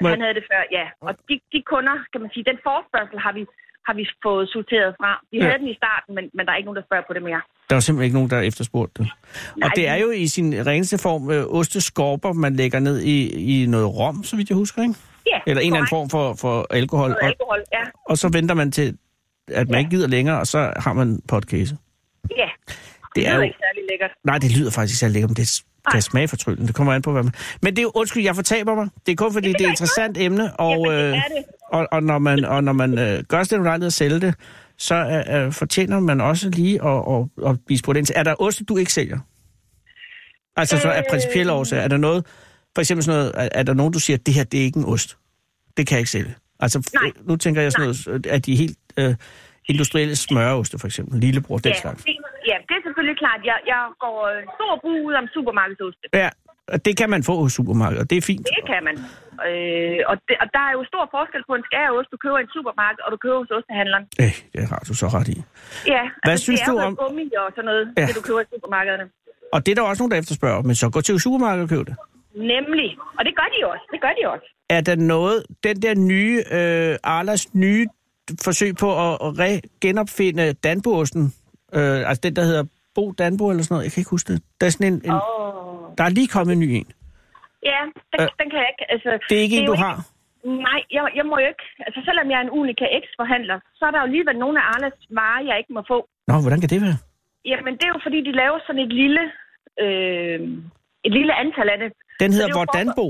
Men- 0.00 0.10
Han 0.14 0.20
havde 0.20 0.34
det 0.40 0.44
før, 0.52 0.62
ja. 0.78 0.86
Og 1.06 1.12
de, 1.28 1.34
de 1.52 1.60
kunder, 1.72 1.96
kan 2.12 2.20
man 2.24 2.30
sige, 2.34 2.44
den 2.50 2.58
forspørgsel 2.68 3.18
har 3.26 3.32
vi, 3.38 3.42
har 3.86 3.94
vi 3.94 4.04
fået 4.26 4.48
sorteret 4.48 4.90
fra. 5.00 5.10
Vi 5.32 5.38
Ja. 5.38 5.44
havde 5.44 5.58
den 5.58 5.68
i 5.68 5.76
starten, 5.82 6.14
men, 6.16 6.24
men 6.36 6.46
der 6.46 6.52
er 6.52 6.56
ikke 6.56 6.66
nogen, 6.70 6.76
der 6.80 6.86
spørger 6.88 7.04
på 7.08 7.12
det 7.16 7.22
mere. 7.22 7.40
Der 7.68 7.74
er 7.74 7.76
jo 7.76 7.80
simpelthen 7.80 8.04
ikke 8.04 8.14
nogen, 8.18 8.30
der 8.30 8.36
har 8.36 8.42
efterspurgt 8.42 8.92
det. 8.98 9.06
Og 9.52 9.58
Nej, 9.58 9.70
det 9.76 9.88
er 9.88 9.94
jo 9.96 10.10
i 10.10 10.26
sin 10.26 10.66
reneste 10.66 10.98
form 10.98 11.30
øh, 11.30 11.44
osteskorper, 11.58 12.32
man 12.32 12.56
lægger 12.56 12.78
ned 12.80 13.00
i, 13.00 13.16
i 13.62 13.66
noget 13.66 13.86
rom, 13.98 14.24
så 14.24 14.36
vidt 14.36 14.48
jeg 14.48 14.56
husker, 14.56 14.82
ikke? 14.82 14.94
Ja, 15.26 15.38
Eller 15.46 15.60
en 15.60 15.66
eller 15.66 15.76
anden 15.76 15.88
form 15.90 16.10
for, 16.10 16.34
for 16.34 16.66
alkohol. 16.70 17.08
Noget 17.08 17.22
Og, 17.22 17.28
alkohol, 17.28 17.60
ja. 17.72 17.82
og 18.10 18.18
så 18.18 18.28
venter 18.32 18.54
man 18.54 18.72
til, 18.72 18.96
at 19.48 19.68
man 19.68 19.74
Ja. 19.74 19.78
ikke 19.78 19.90
gider 19.90 20.08
længere, 20.08 20.38
og 20.40 20.46
så 20.46 20.72
har 20.76 20.92
man 20.92 21.20
podcast. 21.28 21.74
Ja, 22.36 22.48
Det 22.66 22.76
det 23.16 23.26
er 23.26 23.30
er 23.32 23.36
jo 23.36 23.40
ikke 23.42 23.56
særlig 23.66 23.82
lækkert. 23.90 24.10
Nej, 24.24 24.38
det 24.38 24.56
lyder 24.58 24.70
faktisk 24.70 24.92
ikke 24.92 24.98
særlig 24.98 25.12
lækkert, 25.14 25.30
men 25.30 25.36
det 25.36 25.62
Nej. 25.86 25.92
kan 25.92 26.02
smage 26.02 26.28
fortryllende. 26.28 26.66
Det 26.66 26.74
kommer 26.74 26.92
an 26.92 27.02
på, 27.02 27.12
hvad 27.12 27.22
man... 27.22 27.32
Men 27.62 27.70
det 27.72 27.78
er 27.78 27.82
jo, 27.82 27.92
undskyld, 27.94 28.22
jeg 28.24 28.34
fortaber 28.34 28.74
mig. 28.74 28.88
Det 29.06 29.12
er 29.12 29.16
kun 29.16 29.32
fordi, 29.32 29.48
Det 29.48 29.58
det 29.58 29.64
er 29.64 29.68
et 29.68 29.72
interessant 29.72 30.18
emne, 30.18 30.56
og, 30.60 30.70
Jamen, 30.86 30.90
det 30.90 31.10
øh, 31.12 31.16
er 31.16 31.22
det. 31.36 31.44
Og, 31.76 31.88
og 31.92 32.02
når 32.02 32.18
man, 32.18 32.44
og 32.44 32.64
når 32.64 32.72
man 32.72 32.98
øh, 32.98 33.24
gør 33.28 33.42
det 33.42 33.58
ulejlighed 33.58 33.86
at 33.86 33.92
sælge 33.92 34.20
det, 34.20 34.34
så 34.78 34.94
øh, 34.94 35.46
øh, 35.46 35.52
fortjener 35.52 36.00
man 36.00 36.20
også 36.20 36.50
lige 36.50 36.76
at, 36.90 36.98
at, 37.14 37.50
at 37.50 37.56
ind 37.96 38.06
til. 38.06 38.14
Er 38.18 38.22
der 38.22 38.34
oste, 38.38 38.64
du 38.64 38.76
ikke 38.76 38.92
sælger? 38.92 39.18
Altså 40.56 40.78
så 40.78 40.88
af 40.90 40.98
Øh. 40.98 41.04
principielle 41.10 41.52
årsager. 41.52 41.82
Er 41.82 41.88
der 41.88 41.96
noget, 41.96 42.26
for 42.74 42.80
eksempel 42.80 43.02
sådan 43.04 43.18
noget, 43.20 43.32
er, 43.36 43.48
er 43.60 43.62
der 43.62 43.74
nogen, 43.74 43.92
du 43.92 44.00
siger, 44.06 44.16
det 44.16 44.34
her, 44.34 44.44
det 44.44 44.60
er 44.60 44.64
ikke 44.64 44.78
en 44.78 44.84
ost? 44.94 45.18
Det 45.76 45.86
kan 45.86 45.94
jeg 45.96 46.00
ikke 46.04 46.10
sælge. 46.10 46.34
Altså, 46.60 46.78
Nej. 46.94 47.10
nu 47.28 47.36
tænker 47.36 47.62
jeg 47.62 47.72
sådan 47.72 47.86
noget, 47.86 48.26
at 48.26 48.46
de 48.46 48.56
helt 48.56 48.78
øh, 49.00 49.14
industrielle 49.72 50.16
smøreoste, 50.16 50.78
for 50.78 50.86
eksempel, 50.86 51.20
lillebror, 51.20 51.58
den 51.58 51.72
Ja, 51.72 51.80
slags. 51.80 52.04
det, 52.04 52.16
ja, 52.50 52.56
det 52.68 52.74
er 52.78 52.82
selvfølgelig 52.86 53.18
klart. 53.24 53.40
Jeg, 53.50 53.58
jeg 53.72 53.82
går 54.04 54.16
øh, 54.30 54.38
stor 54.56 54.72
brug 54.82 54.98
ud 55.08 55.14
om 55.20 55.26
supermarkedsoste. 55.34 56.04
Ja, 56.22 56.30
og 56.72 56.78
det 56.86 56.94
kan 57.00 57.08
man 57.14 57.22
få 57.28 57.34
hos 57.42 57.52
supermarkedet, 57.58 58.00
og 58.02 58.10
det 58.10 58.16
er 58.18 58.22
fint. 58.32 58.46
Det 58.58 58.64
kan 58.72 58.80
man. 58.88 58.96
Øh, 59.48 59.98
og, 60.10 60.16
det, 60.28 60.34
og 60.42 60.46
der 60.56 60.62
er 60.68 60.72
jo 60.78 60.82
stor 60.92 61.04
forskel 61.16 61.42
på 61.48 61.54
en 61.58 61.64
skæreost, 61.68 62.08
du 62.14 62.16
køber 62.24 62.38
i 62.38 62.44
en 62.48 62.52
supermarked, 62.56 63.00
og 63.06 63.10
du 63.14 63.18
køber 63.24 63.38
hos 63.42 63.50
ostehandleren. 63.58 64.04
Øh, 64.22 64.34
det 64.54 64.62
har 64.72 64.80
du 64.88 64.92
så 65.02 65.06
ret 65.16 65.28
i. 65.36 65.38
Ja, 65.94 66.02
Hvad 66.24 66.32
altså, 66.32 66.44
synes 66.46 66.60
det 66.60 66.68
er 66.68 66.72
du 66.72 66.78
om- 66.88 66.96
gummi 67.02 67.26
og 67.42 67.48
sådan 67.56 67.64
noget, 67.70 67.84
Ja. 67.98 68.06
det 68.08 68.14
du 68.18 68.22
køber 68.28 68.40
i 68.40 68.48
supermarkederne. 68.54 69.04
Og 69.54 69.58
det 69.66 69.70
er 69.72 69.76
der 69.80 69.82
også 69.90 70.00
nogen, 70.02 70.10
der 70.14 70.18
efterspørger, 70.18 70.62
men 70.68 70.74
så 70.74 70.90
gå 70.90 71.00
til 71.00 71.20
supermarkedet 71.20 71.64
og 71.66 71.70
køb 71.74 71.86
det. 71.90 71.96
Nemlig. 72.54 72.88
Og 73.18 73.22
det 73.26 73.32
gør 73.40 73.48
de 73.54 73.58
også. 73.72 73.84
Det 73.92 74.00
gør 74.04 74.12
de 74.18 74.22
også. 74.34 74.46
Er 74.70 74.80
der 74.80 74.96
noget, 74.96 75.38
den 75.64 75.76
der 75.82 75.94
nye, 75.94 76.36
øh, 76.58 76.96
Arlas 77.04 77.54
nye 77.54 77.86
forsøg 78.44 78.76
på 78.76 78.88
at, 79.14 79.18
re- 79.40 79.60
genopfinde 79.80 80.52
Danboosten, 80.52 81.22
øh, 81.74 82.08
altså 82.08 82.20
den, 82.22 82.36
der 82.36 82.42
hedder 82.42 82.64
Bo 82.94 83.12
Danbo 83.12 83.50
eller 83.50 83.62
sådan 83.62 83.74
noget, 83.74 83.84
jeg 83.84 83.92
kan 83.92 84.00
ikke 84.00 84.10
huske 84.10 84.32
det. 84.32 84.42
Der 84.60 84.66
er 84.66 84.70
sådan 84.70 84.92
en, 84.92 85.00
en 85.04 85.10
Oh. 85.10 85.73
Der 85.98 86.04
er 86.08 86.12
lige 86.18 86.28
kommet 86.36 86.52
en 86.56 86.60
ny 86.64 86.68
en. 86.80 86.88
Ja, 87.70 87.80
den, 88.12 88.18
Øh, 88.20 88.28
den 88.40 88.46
kan 88.50 88.58
jeg 88.62 88.68
ikke. 88.74 88.84
Altså, 88.94 89.10
Det 89.30 89.36
er 89.38 89.44
ikke 89.46 89.58
en, 89.60 89.66
jo 89.66 89.72
du 89.72 89.76
har. 89.84 89.96
Nej, 90.68 90.80
jeg, 90.96 91.02
jeg 91.18 91.24
må 91.30 91.34
jo 91.42 91.48
ikke. 91.54 91.66
Altså, 91.86 92.00
selvom 92.08 92.26
jeg 92.30 92.38
er 92.40 92.44
en 92.48 92.54
Unica 92.60 92.84
X-forhandler, 93.02 93.58
så 93.78 93.82
er 93.86 93.90
der 93.92 93.98
jo 94.02 94.06
alligevel 94.10 94.36
nogle 94.44 94.56
af 94.60 94.64
Arlas 94.72 94.98
varer, 95.18 95.42
jeg 95.48 95.56
ikke 95.60 95.72
må 95.78 95.82
få. 95.92 95.98
Nå, 96.28 96.34
hvordan 96.44 96.60
kan 96.62 96.70
det 96.74 96.80
være? 96.86 96.98
Jamen, 97.50 97.72
det 97.78 97.84
er 97.88 97.92
jo 97.96 98.00
fordi, 98.06 98.18
de 98.28 98.32
laver 98.42 98.58
sådan 98.66 98.82
et 98.86 98.92
lille, 99.02 99.22
øh, 99.84 100.38
et 101.06 101.12
lille 101.18 101.32
antal 101.42 101.66
af 101.74 101.78
det. 101.82 101.88
Den 102.22 102.28
det 102.30 102.34
hedder 102.34 102.48
er 102.48 102.54
jo 102.54 102.64
Hvordan 102.64 102.88
Bo. 102.98 103.08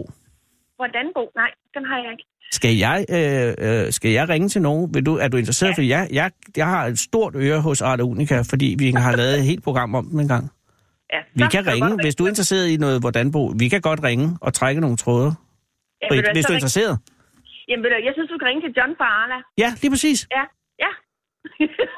Hvordan 0.80 1.06
bo? 1.16 1.24
Nej, 1.42 1.50
den 1.74 1.84
har 1.90 1.98
jeg 2.04 2.10
ikke. 2.14 2.26
Skal 2.58 2.74
jeg, 2.86 2.98
øh, 3.16 3.50
øh, 3.66 3.92
skal 3.92 4.10
jeg 4.10 4.28
ringe 4.28 4.48
til 4.48 4.62
nogen? 4.62 4.94
Vil 4.94 5.06
du, 5.06 5.16
er 5.16 5.28
du 5.28 5.36
interesseret? 5.36 5.70
Ja. 5.70 5.74
Fordi 5.74 5.88
jeg, 5.88 6.08
jeg, 6.12 6.30
jeg 6.56 6.66
har 6.66 6.86
et 6.86 6.98
stort 6.98 7.32
øre 7.36 7.60
hos 7.60 7.82
Arla 7.82 8.02
Unica, 8.02 8.36
fordi 8.50 8.76
vi 8.78 8.90
har 8.90 9.16
lavet 9.16 9.34
et 9.38 9.44
helt 9.44 9.64
program 9.64 9.94
om 9.94 10.06
dem 10.10 10.20
en 10.20 10.28
gang. 10.28 10.50
Ja, 11.14 11.20
Vi 11.40 11.44
kan 11.54 11.64
jeg 11.64 11.72
ringe, 11.72 11.90
hvis 12.04 12.14
du 12.18 12.22
er 12.24 12.28
interesseret 12.34 12.66
i 12.74 12.76
noget 12.84 12.96
hvordan 13.04 13.26
bo. 13.34 13.42
Vi 13.62 13.66
kan 13.72 13.80
godt 13.88 14.00
ringe 14.08 14.26
og 14.40 14.50
trække 14.54 14.80
nogle 14.84 14.96
tråde. 14.96 15.30
Ja, 16.02 16.08
Britt, 16.10 16.26
hvis 16.34 16.44
du 16.46 16.52
er 16.52 16.58
interesseret. 16.62 16.94
Jamen, 17.68 17.84
jeg 18.08 18.12
synes, 18.16 18.28
du 18.32 18.38
kan 18.38 18.46
ringe 18.50 18.62
til 18.66 18.72
John 18.78 18.92
fra 18.98 19.06
Arla. 19.20 19.38
Ja, 19.62 19.68
lige 19.82 19.90
præcis. 19.94 20.18
Ja, 20.36 20.44
ja. 20.84 20.90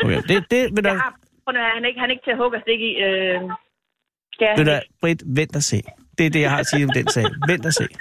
Okay, 0.05 0.21
det, 0.31 0.37
det 0.55 0.63
vil 0.75 0.83
jeg 0.85 0.85
da, 0.85 0.93
har, 1.05 1.11
prøv 1.45 1.53
nu, 1.55 1.59
han 1.75 1.83
er 1.85 1.89
ikke, 1.91 2.01
han 2.03 2.09
er 2.11 2.15
ikke 2.17 2.27
til 2.29 2.35
at 2.37 2.41
hugge 2.43 2.57
og 2.59 2.63
stikke 2.67 2.85
i. 2.91 2.93
Øh, 3.07 3.39
jeg 4.41 4.55
vil 4.59 4.67
da? 4.67 4.81
Britt, 5.01 5.23
vent 5.39 5.57
og 5.57 5.63
se. 5.63 5.79
Det 6.19 6.27
er 6.27 6.31
det, 6.31 6.41
jeg 6.41 6.51
har 6.51 6.59
at 6.59 6.67
sige 6.67 6.85
om 6.85 6.91
den 6.99 7.09
sag. 7.09 7.25
Vent 7.49 7.67
og 7.67 7.73
se. 7.73 7.87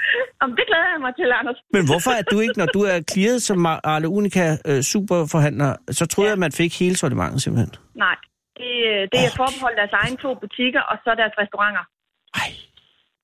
Om 0.45 0.49
det 0.57 0.65
glæder 0.69 0.89
jeg 0.93 1.01
mig 1.01 1.13
til, 1.19 1.31
Anders. 1.39 1.59
Men 1.75 1.83
hvorfor 1.89 2.11
er 2.19 2.21
du 2.31 2.39
ikke, 2.39 2.57
når 2.57 2.65
du 2.65 2.81
er 2.81 2.97
clearet 3.11 3.41
som 3.41 3.65
Arle 3.65 4.07
Unica 4.17 4.57
øh, 4.69 4.81
superforhandler, 4.81 5.75
så 5.91 6.05
troede 6.05 6.27
jeg, 6.29 6.33
at 6.33 6.39
man 6.39 6.51
fik 6.51 6.79
hele 6.79 6.95
sortimentet 6.95 7.41
simpelthen. 7.41 7.71
Nej, 7.95 8.15
det, 8.61 8.73
øh, 8.91 9.01
det 9.11 9.19
er 9.27 9.31
forbeholdt 9.41 9.77
deres 9.81 9.95
egen 10.01 10.15
to 10.23 10.29
butikker, 10.43 10.81
og 10.91 10.95
så 11.03 11.09
deres 11.21 11.35
restauranter. 11.41 11.83
Ej. 12.43 12.49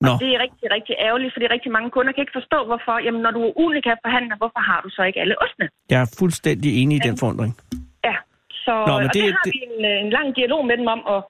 Nå. 0.04 0.10
Og 0.12 0.16
det 0.22 0.28
er 0.34 0.38
rigtig, 0.46 0.66
rigtig 0.76 0.94
ærgerligt, 1.06 1.32
fordi 1.34 1.46
rigtig 1.56 1.70
mange 1.76 1.88
kunder 1.96 2.12
kan 2.12 2.22
ikke 2.24 2.36
forstå, 2.40 2.58
hvorfor. 2.70 2.94
Jamen, 3.06 3.20
når 3.26 3.32
du 3.36 3.40
er 3.48 3.52
unika 3.64 3.92
forhandler, 4.06 4.36
hvorfor 4.42 4.62
har 4.70 4.78
du 4.84 4.88
så 4.96 5.02
ikke 5.08 5.20
alle 5.22 5.34
ostene? 5.44 5.66
Jeg 5.92 6.00
er 6.06 6.08
fuldstændig 6.20 6.70
enig 6.82 6.94
i 7.00 7.02
den 7.08 7.16
forundring. 7.22 7.52
Ja, 8.08 8.16
så 8.66 8.74
Nå, 8.88 8.92
men 8.98 9.06
og 9.06 9.14
det- 9.14 9.14
det, 9.14 9.22
har 9.36 9.42
det- 9.46 9.52
vi 9.54 9.58
en, 9.70 9.76
øh, 9.90 9.96
en 10.04 10.10
lang 10.18 10.28
dialog 10.38 10.60
med 10.70 10.76
dem 10.80 10.86
om, 10.94 11.00
og 11.14 11.20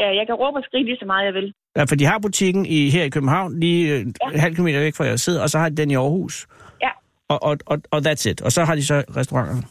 ja, 0.00 0.08
jeg 0.18 0.24
kan 0.28 0.34
råbe 0.42 0.56
og 0.60 0.64
skrige 0.68 0.84
lige 0.90 0.98
så 1.02 1.06
meget, 1.12 1.24
jeg 1.28 1.34
vil. 1.34 1.46
Ja, 1.76 1.82
for 1.90 1.96
de 2.00 2.04
har 2.12 2.18
butikken 2.26 2.62
i, 2.76 2.78
her 2.94 3.04
i 3.04 3.12
København, 3.16 3.60
lige 3.64 3.82
øh, 3.94 4.00
en 4.34 4.40
halv 4.44 4.54
kilometer 4.54 4.80
væk 4.80 4.94
fra 4.96 5.04
jeg 5.04 5.18
sidder, 5.26 5.42
og 5.42 5.48
så 5.52 5.58
har 5.58 5.68
de 5.68 5.76
den 5.76 5.90
i 5.90 5.94
Aarhus. 5.96 6.46
Ja, 6.82 6.90
Og, 7.28 7.38
og, 7.48 7.54
og, 7.66 7.76
og 7.94 7.98
that's 8.06 8.24
it. 8.30 8.38
Og 8.46 8.50
så 8.56 8.60
har 8.64 8.74
de 8.74 8.84
så 8.86 8.96
restauranterne. 9.20 9.62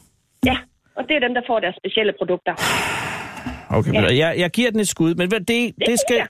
ja, 0.50 0.56
og 0.96 1.02
det 1.08 1.14
er 1.16 1.20
dem, 1.26 1.34
der 1.34 1.42
får 1.46 1.60
deres 1.60 1.76
specielle 1.82 2.12
produkter. 2.18 2.54
Okay, 3.70 3.92
ja. 3.94 4.16
jeg, 4.16 4.34
jeg 4.38 4.50
giver 4.50 4.70
den 4.70 4.80
et 4.80 4.88
skud, 4.88 5.14
men 5.14 5.28
hvad- 5.28 5.40
det, 5.40 5.74
det 5.86 6.00
skal... 6.08 6.16
ja. 6.16 6.26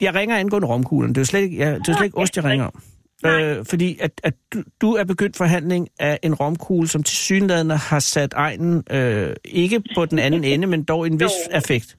Jeg 0.00 0.14
ringer 0.14 0.36
angående 0.36 0.68
romkuglen. 0.68 1.08
Det 1.10 1.16
er 1.16 1.20
jo 1.20 1.24
slet 1.24 1.40
ikke, 1.42 1.58
jeg, 1.58 1.74
det 1.80 1.88
er 1.88 1.92
slet 1.96 2.04
ikke 2.04 2.18
ost, 2.18 2.36
jeg 2.36 2.44
ja, 2.44 2.50
ringer 2.50 2.66
om. 2.66 2.82
Øh, 3.26 3.64
fordi 3.68 3.98
at, 4.00 4.10
at 4.24 4.34
du, 4.52 4.62
du 4.80 4.92
er 4.92 5.04
begyndt 5.04 5.36
forhandling 5.36 5.88
af 5.98 6.18
en 6.22 6.34
romkugle, 6.34 6.88
som 6.88 7.02
til 7.02 7.16
synlædende 7.16 7.76
har 7.76 7.98
sat 7.98 8.32
egnen 8.36 8.84
øh, 8.90 9.34
ikke 9.44 9.82
på 9.94 10.06
den 10.06 10.18
anden 10.18 10.44
ende, 10.52 10.66
men 10.66 10.84
dog 10.84 11.06
en 11.06 11.20
vis 11.20 11.22
Jo. 11.52 11.56
effekt. 11.58 11.96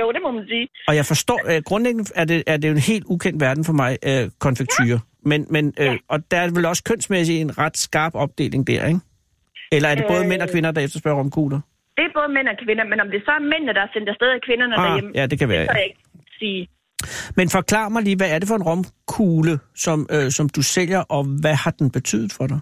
Jo, 0.00 0.12
det 0.12 0.20
må 0.24 0.30
man 0.30 0.44
sige. 0.48 0.68
Og 0.88 0.96
jeg 0.96 1.06
forstår, 1.06 1.40
øh, 1.50 1.62
grundlæggende 1.64 2.10
er 2.14 2.24
det, 2.24 2.42
er 2.46 2.56
det 2.56 2.68
jo 2.68 2.72
en 2.72 2.78
helt 2.80 3.04
ukendt 3.06 3.40
verden 3.40 3.64
for 3.64 3.72
mig, 3.72 3.98
øh, 4.06 4.30
konfektyre. 4.38 5.00
Men, 5.24 5.46
men, 5.50 5.74
øh, 5.78 5.86
Ja. 5.86 5.96
og 6.08 6.30
der 6.30 6.36
er 6.36 6.50
vel 6.50 6.66
også 6.66 6.82
kønsmæssigt 6.84 7.40
en 7.40 7.58
ret 7.58 7.76
skarp 7.76 8.14
opdeling 8.14 8.66
der, 8.66 8.86
ikke? 8.86 9.00
Eller 9.72 9.88
er 9.88 9.94
det 9.94 10.04
både 10.08 10.22
Øh. 10.22 10.28
mænd 10.28 10.42
og 10.42 10.48
kvinder, 10.48 10.70
der 10.70 10.80
efterspørger 10.80 11.18
romkugler? 11.18 11.60
Det 12.00 12.06
er 12.08 12.12
både 12.20 12.28
mænd 12.36 12.48
og 12.52 12.56
kvinder, 12.64 12.84
men 12.92 12.98
om 13.04 13.08
det 13.14 13.20
så 13.26 13.32
er 13.38 13.42
mændene, 13.52 13.72
der 13.76 13.82
er 13.86 13.90
sendt 13.94 14.08
afsted 14.12 14.28
af 14.36 14.40
kvinderne 14.48 14.74
Ah, 14.76 14.82
derhjemme, 14.84 15.10
ja, 15.18 15.24
det 15.30 15.38
kan 15.38 15.48
være, 15.48 15.62
det 15.62 15.70
kan 15.70 15.78
jeg 15.84 15.90
ikke 15.92 16.02
sige. 16.42 16.60
Men 17.38 17.46
forklar 17.58 17.86
mig 17.94 18.02
lige, 18.08 18.16
hvad 18.20 18.30
er 18.34 18.38
det 18.40 18.48
for 18.48 18.58
en 18.60 18.66
romkugle, 18.70 19.54
som, 19.84 19.98
øh, 20.14 20.26
som 20.38 20.46
du 20.56 20.62
sælger, 20.74 21.02
og 21.16 21.22
hvad 21.42 21.54
har 21.64 21.70
den 21.80 21.88
betydet 21.98 22.32
for 22.38 22.46
dig? 22.52 22.60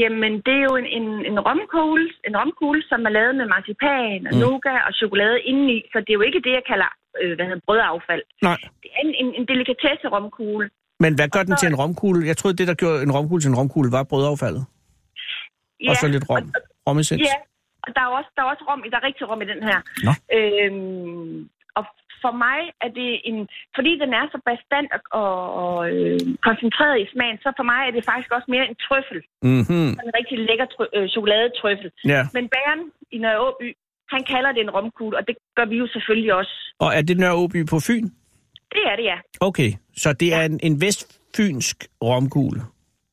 Jamen, 0.00 0.32
det 0.46 0.54
er 0.60 0.64
jo 0.70 0.74
en, 0.82 0.88
en, 0.98 1.06
en, 1.30 1.36
romkugle, 1.48 2.04
en 2.28 2.34
romkugle, 2.40 2.82
som 2.90 3.00
er 3.08 3.12
lavet 3.18 3.34
med 3.40 3.46
marcipan 3.54 4.18
og 4.28 4.32
Mm. 4.34 4.40
nougat 4.44 4.80
og 4.88 4.92
chokolade 5.02 5.36
indeni, 5.50 5.78
så 5.92 5.96
det 6.04 6.10
er 6.12 6.18
jo 6.20 6.24
ikke 6.28 6.40
det, 6.46 6.52
jeg 6.58 6.64
kalder 6.72 6.90
øh, 7.22 7.32
hvad 7.36 7.44
hedder, 7.48 7.60
brødaffald. 7.66 8.22
Nej. 8.48 8.58
Det 8.82 8.90
er 8.96 9.00
en, 9.06 9.12
en, 9.22 9.28
en 9.38 9.44
delikatesse-romkugle. 9.52 10.66
Men 11.04 11.12
hvad 11.18 11.28
gør 11.34 11.40
Og 11.40 11.46
den 11.46 11.54
så- 11.56 11.60
til 11.60 11.68
en 11.72 11.76
romkugle? 11.82 12.20
Jeg 12.30 12.36
troede, 12.36 12.56
det, 12.60 12.66
der 12.70 12.74
gjorde 12.82 13.02
en 13.06 13.12
romkugle 13.16 13.42
til 13.42 13.48
en 13.54 13.58
romkugle, 13.60 13.88
var 13.96 14.02
brødaffaldet. 14.10 14.64
Ja, 15.84 15.90
Og 15.90 15.96
så 16.02 16.06
lidt 16.14 16.24
rom. 16.30 16.52
Romessens. 16.88 17.22
Ja, 17.28 17.34
der 17.96 18.02
er 18.06 18.10
også, 18.18 18.30
der 18.36 18.42
er 18.42 18.50
også 18.52 18.64
rom, 18.68 18.82
i- 18.86 18.90
der 18.92 18.98
er 19.00 19.06
rigtig 19.08 19.24
rom 19.30 19.42
i 19.42 19.50
den 19.52 19.62
her. 19.68 19.78
Nå. 20.06 20.12
Øhm, 20.36 21.48
og 21.78 21.84
for 22.22 22.32
mig 22.46 22.60
er 22.84 22.90
det 23.00 23.10
en... 23.30 23.38
Fordi 23.76 23.92
den 24.02 24.10
er 24.20 24.24
så 24.34 24.38
bestand 24.50 24.86
og, 24.96 25.00
og, 25.22 25.36
og 25.62 25.78
øh, 25.94 26.18
koncentreret 26.48 26.96
i 27.04 27.06
smagen, 27.12 27.38
så 27.44 27.48
for 27.58 27.66
mig 27.72 27.80
er 27.88 27.92
det 27.96 28.04
faktisk 28.10 28.30
også 28.36 28.48
mere 28.54 28.64
en 28.70 28.76
trøffel. 28.86 29.20
Mm-hmm. 29.42 29.88
En 30.04 30.10
rigtig 30.18 30.36
lækker 30.48 30.66
trø- 30.74 30.92
øh, 30.96 31.08
chokoladetrøffel. 31.14 31.90
Ja. 32.14 32.22
Men 32.36 32.44
bæren 32.54 32.82
i 33.14 33.18
Nørre 33.24 33.40
Åby, 33.46 33.68
han 34.14 34.22
kalder 34.32 34.52
det 34.52 34.60
en 34.62 34.70
romkugle, 34.76 35.16
og 35.18 35.24
det 35.28 35.36
gør 35.56 35.64
vi 35.72 35.76
jo 35.82 35.86
selvfølgelig 35.94 36.34
også. 36.34 36.54
Og 36.84 36.90
er 36.98 37.02
det 37.02 37.16
Nørre 37.18 37.34
Åby 37.42 37.66
på 37.72 37.78
Fyn? 37.86 38.06
Det 38.74 38.82
er 38.90 38.96
det, 38.96 39.04
ja. 39.12 39.18
Okay, 39.40 39.70
så 39.96 40.12
det 40.12 40.34
er 40.34 40.42
en, 40.42 40.60
en 40.62 40.80
vestfynsk 40.80 41.76
romkugle. 42.02 42.60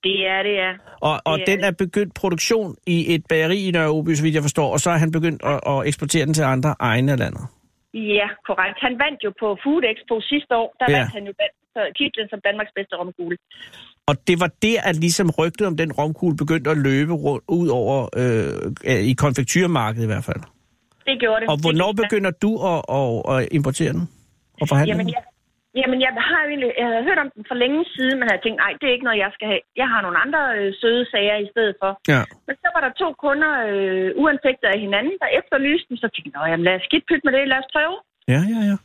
Det 0.07 0.17
er 0.35 0.41
det, 0.47 0.55
ja. 0.63 0.71
Og, 1.09 1.15
og 1.29 1.33
Det 1.37 1.41
er 1.41 1.45
den 1.51 1.59
det. 1.59 1.67
er 1.67 1.71
begyndt 1.85 2.13
produktion 2.21 2.75
i 2.95 2.97
et 3.15 3.23
bageri 3.29 3.57
i 3.67 3.71
Nørre 3.71 3.89
Åby, 3.97 4.11
så 4.15 4.23
vidt 4.23 4.35
jeg 4.35 4.41
forstår, 4.49 4.67
og 4.75 4.79
så 4.79 4.89
er 4.95 4.97
han 5.03 5.11
begyndt 5.17 5.41
at, 5.51 5.59
at 5.71 5.87
eksportere 5.89 6.25
den 6.25 6.33
til 6.33 6.43
andre 6.55 6.71
egne 6.79 7.11
af 7.11 7.19
landet. 7.23 7.43
Ja, 7.93 8.27
korrekt. 8.47 8.77
Han 8.87 8.93
vandt 9.03 9.19
jo 9.25 9.31
på 9.41 9.47
Food 9.63 9.83
Expo 9.91 10.15
sidste 10.21 10.51
år. 10.61 10.69
Der 10.79 10.85
Ja. 10.89 10.97
vandt 10.97 11.11
han 11.17 11.23
jo 11.29 11.33
titlen 11.99 12.27
som 12.29 12.39
Danmarks 12.47 12.71
bedste 12.75 12.93
romkugle. 12.99 13.37
Og 14.09 14.15
det 14.27 14.39
var 14.39 14.49
der, 14.61 14.81
at 14.89 14.95
ligesom 14.95 15.29
rygtet 15.39 15.67
om 15.67 15.77
den 15.77 15.91
romkugle 15.91 16.37
begyndte 16.37 16.69
at 16.71 16.77
løbe 16.77 17.13
rundt, 17.13 17.43
ud 17.47 17.67
over 17.67 17.97
øh, 18.21 18.99
i 19.11 19.13
konfektyrmarkedet 19.13 20.03
i 20.03 20.07
hvert 20.07 20.23
fald. 20.23 20.41
Det 21.07 21.19
gjorde 21.19 21.41
det. 21.41 21.49
Og 21.49 21.57
hvornår 21.61 21.91
det, 21.91 22.01
begynder 22.03 22.31
du 22.31 22.51
at, 22.71 22.79
at, 22.99 23.41
at 23.41 23.47
importere 23.51 23.93
den? 23.93 24.09
Og 24.61 24.67
forhandle 24.67 24.91
Jamen, 24.93 25.05
den? 25.05 25.13
jeg, 25.13 25.23
jamen, 25.79 25.99
jeg 26.05 26.11
har 26.29 26.39
jo 26.43 26.47
egentlig 26.51 26.69
jeg 26.81 26.87
havde 26.91 27.07
hørt 27.09 27.23
om 27.23 27.29
den 27.35 27.43
for 27.49 27.57
længe 27.63 27.81
siden, 27.95 28.15
men 28.19 28.27
jeg 28.31 28.39
tænkt, 28.43 28.59
nej, 28.63 28.71
det 28.79 28.85
er 28.87 28.95
ikke 28.95 29.07
noget, 29.09 29.23
jeg 29.25 29.31
skal 29.35 29.47
have. 29.51 29.63
Jeg 29.81 29.87
har 29.93 29.99
nogle 30.05 30.17
andre 30.25 30.41
øh, 30.57 30.69
søde 30.81 31.03
sager 31.13 31.37
i 31.45 31.47
stedet 31.53 31.75
for. 31.81 31.91
Ja. 32.13 32.21
Men 32.47 32.55
så 32.63 32.67
var 32.75 32.81
der 32.85 32.91
to 33.01 33.07
kunder, 33.25 33.53
øh, 33.71 34.07
uanfægtet 34.23 34.67
af 34.73 34.79
hinanden, 34.85 35.15
der 35.21 35.29
efterlyste 35.39 35.87
den. 35.89 35.97
Så 36.03 36.07
tænkte 36.13 36.31
jeg, 36.33 36.37
"Nå, 36.37 36.43
jamen, 36.51 36.65
lad 36.67 36.75
os 36.79 36.85
skidt 36.89 37.05
pytte 37.09 37.25
med 37.27 37.33
det, 37.35 37.51
lad 37.53 37.59
os 37.63 37.69
prøve. 37.75 37.95
Ja, 38.33 38.41
ja, 38.53 38.59
ja. 38.71 38.77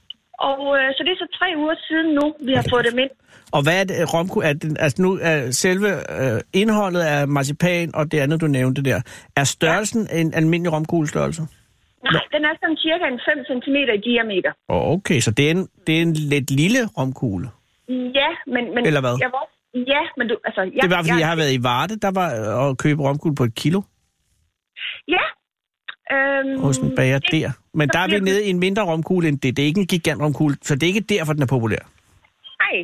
Og 0.51 0.61
øh, 0.79 0.89
så 0.97 1.01
det 1.07 1.13
er 1.13 1.21
så 1.25 1.29
tre 1.39 1.49
uger 1.63 1.77
siden 1.89 2.09
nu, 2.19 2.25
vi 2.47 2.53
har 2.59 2.67
fået 2.73 2.85
dem 2.91 2.99
ind. 3.05 3.13
Og 3.57 3.61
hvad 3.63 3.77
er 3.81 3.85
det, 3.85 4.15
romkugle? 4.15 4.49
Er 4.49 4.53
det, 4.53 4.77
altså 4.85 5.03
nu 5.03 5.11
er 5.23 5.51
selve 5.51 5.89
øh, 6.21 6.41
indholdet 6.61 7.01
af 7.15 7.29
marcipan 7.29 7.91
og 7.95 8.13
det 8.13 8.19
andet, 8.21 8.41
du 8.41 8.47
nævnte 8.47 8.83
der, 8.83 9.01
er 9.37 9.45
størrelsen 9.45 10.09
ja. 10.13 10.21
en 10.21 10.35
almindelig 10.35 10.73
romkuglestørrelse? 10.73 11.43
Nej, 12.04 12.23
den 12.35 12.42
er 12.49 12.52
sådan 12.61 12.76
cirka 12.85 13.04
en 13.14 13.21
5 13.28 13.45
cm 13.62 13.76
i 13.97 13.99
diameter. 14.11 14.52
Okay, 14.69 15.21
så 15.21 15.30
det 15.30 15.47
er 15.47 15.50
en, 15.50 15.69
det 15.87 15.99
er 15.99 16.02
en 16.02 16.12
lidt 16.12 16.50
lille 16.50 16.80
romkugle. 16.99 17.49
Ja, 17.88 18.28
men... 18.54 18.75
men 18.75 18.87
Eller 18.87 19.00
hvad? 19.00 19.16
Jeg 19.21 19.30
var, 19.37 19.45
ja, 19.95 20.02
men 20.16 20.28
du... 20.28 20.37
Altså, 20.45 20.61
jeg, 20.75 20.83
Det 20.83 20.90
bare 20.90 21.04
fordi, 21.04 21.21
jeg 21.21 21.28
har 21.28 21.37
været 21.37 21.52
i 21.59 21.62
Varde, 21.62 21.95
der 22.04 22.11
var 22.21 22.28
øh, 22.64 22.71
at 22.71 22.78
købe 22.78 23.02
romkugle 23.02 23.35
på 23.35 23.45
et 23.45 23.54
kilo 23.54 23.80
Ja. 25.09 25.25
Øhm, 26.12 26.61
hos 26.61 26.78
en 26.78 26.97
bager 26.97 27.19
det- 27.19 27.33
der. 27.33 27.50
Men 27.75 27.88
der 27.88 27.99
er 27.99 28.09
vi 28.09 28.19
nede 28.21 28.45
i 28.47 28.50
en 28.50 28.59
mindre 28.59 28.83
romkugle 28.83 29.28
end 29.28 29.38
det. 29.40 29.57
Det 29.57 29.62
er 29.62 29.66
ikke 29.66 29.80
en 29.80 29.87
gigantromkugle, 29.87 30.57
så 30.62 30.75
det 30.75 30.83
er 30.83 30.87
ikke 30.87 31.00
derfor, 31.00 31.33
den 31.33 31.42
er 31.42 31.47
populær. 31.47 31.83
Nej, 32.62 32.76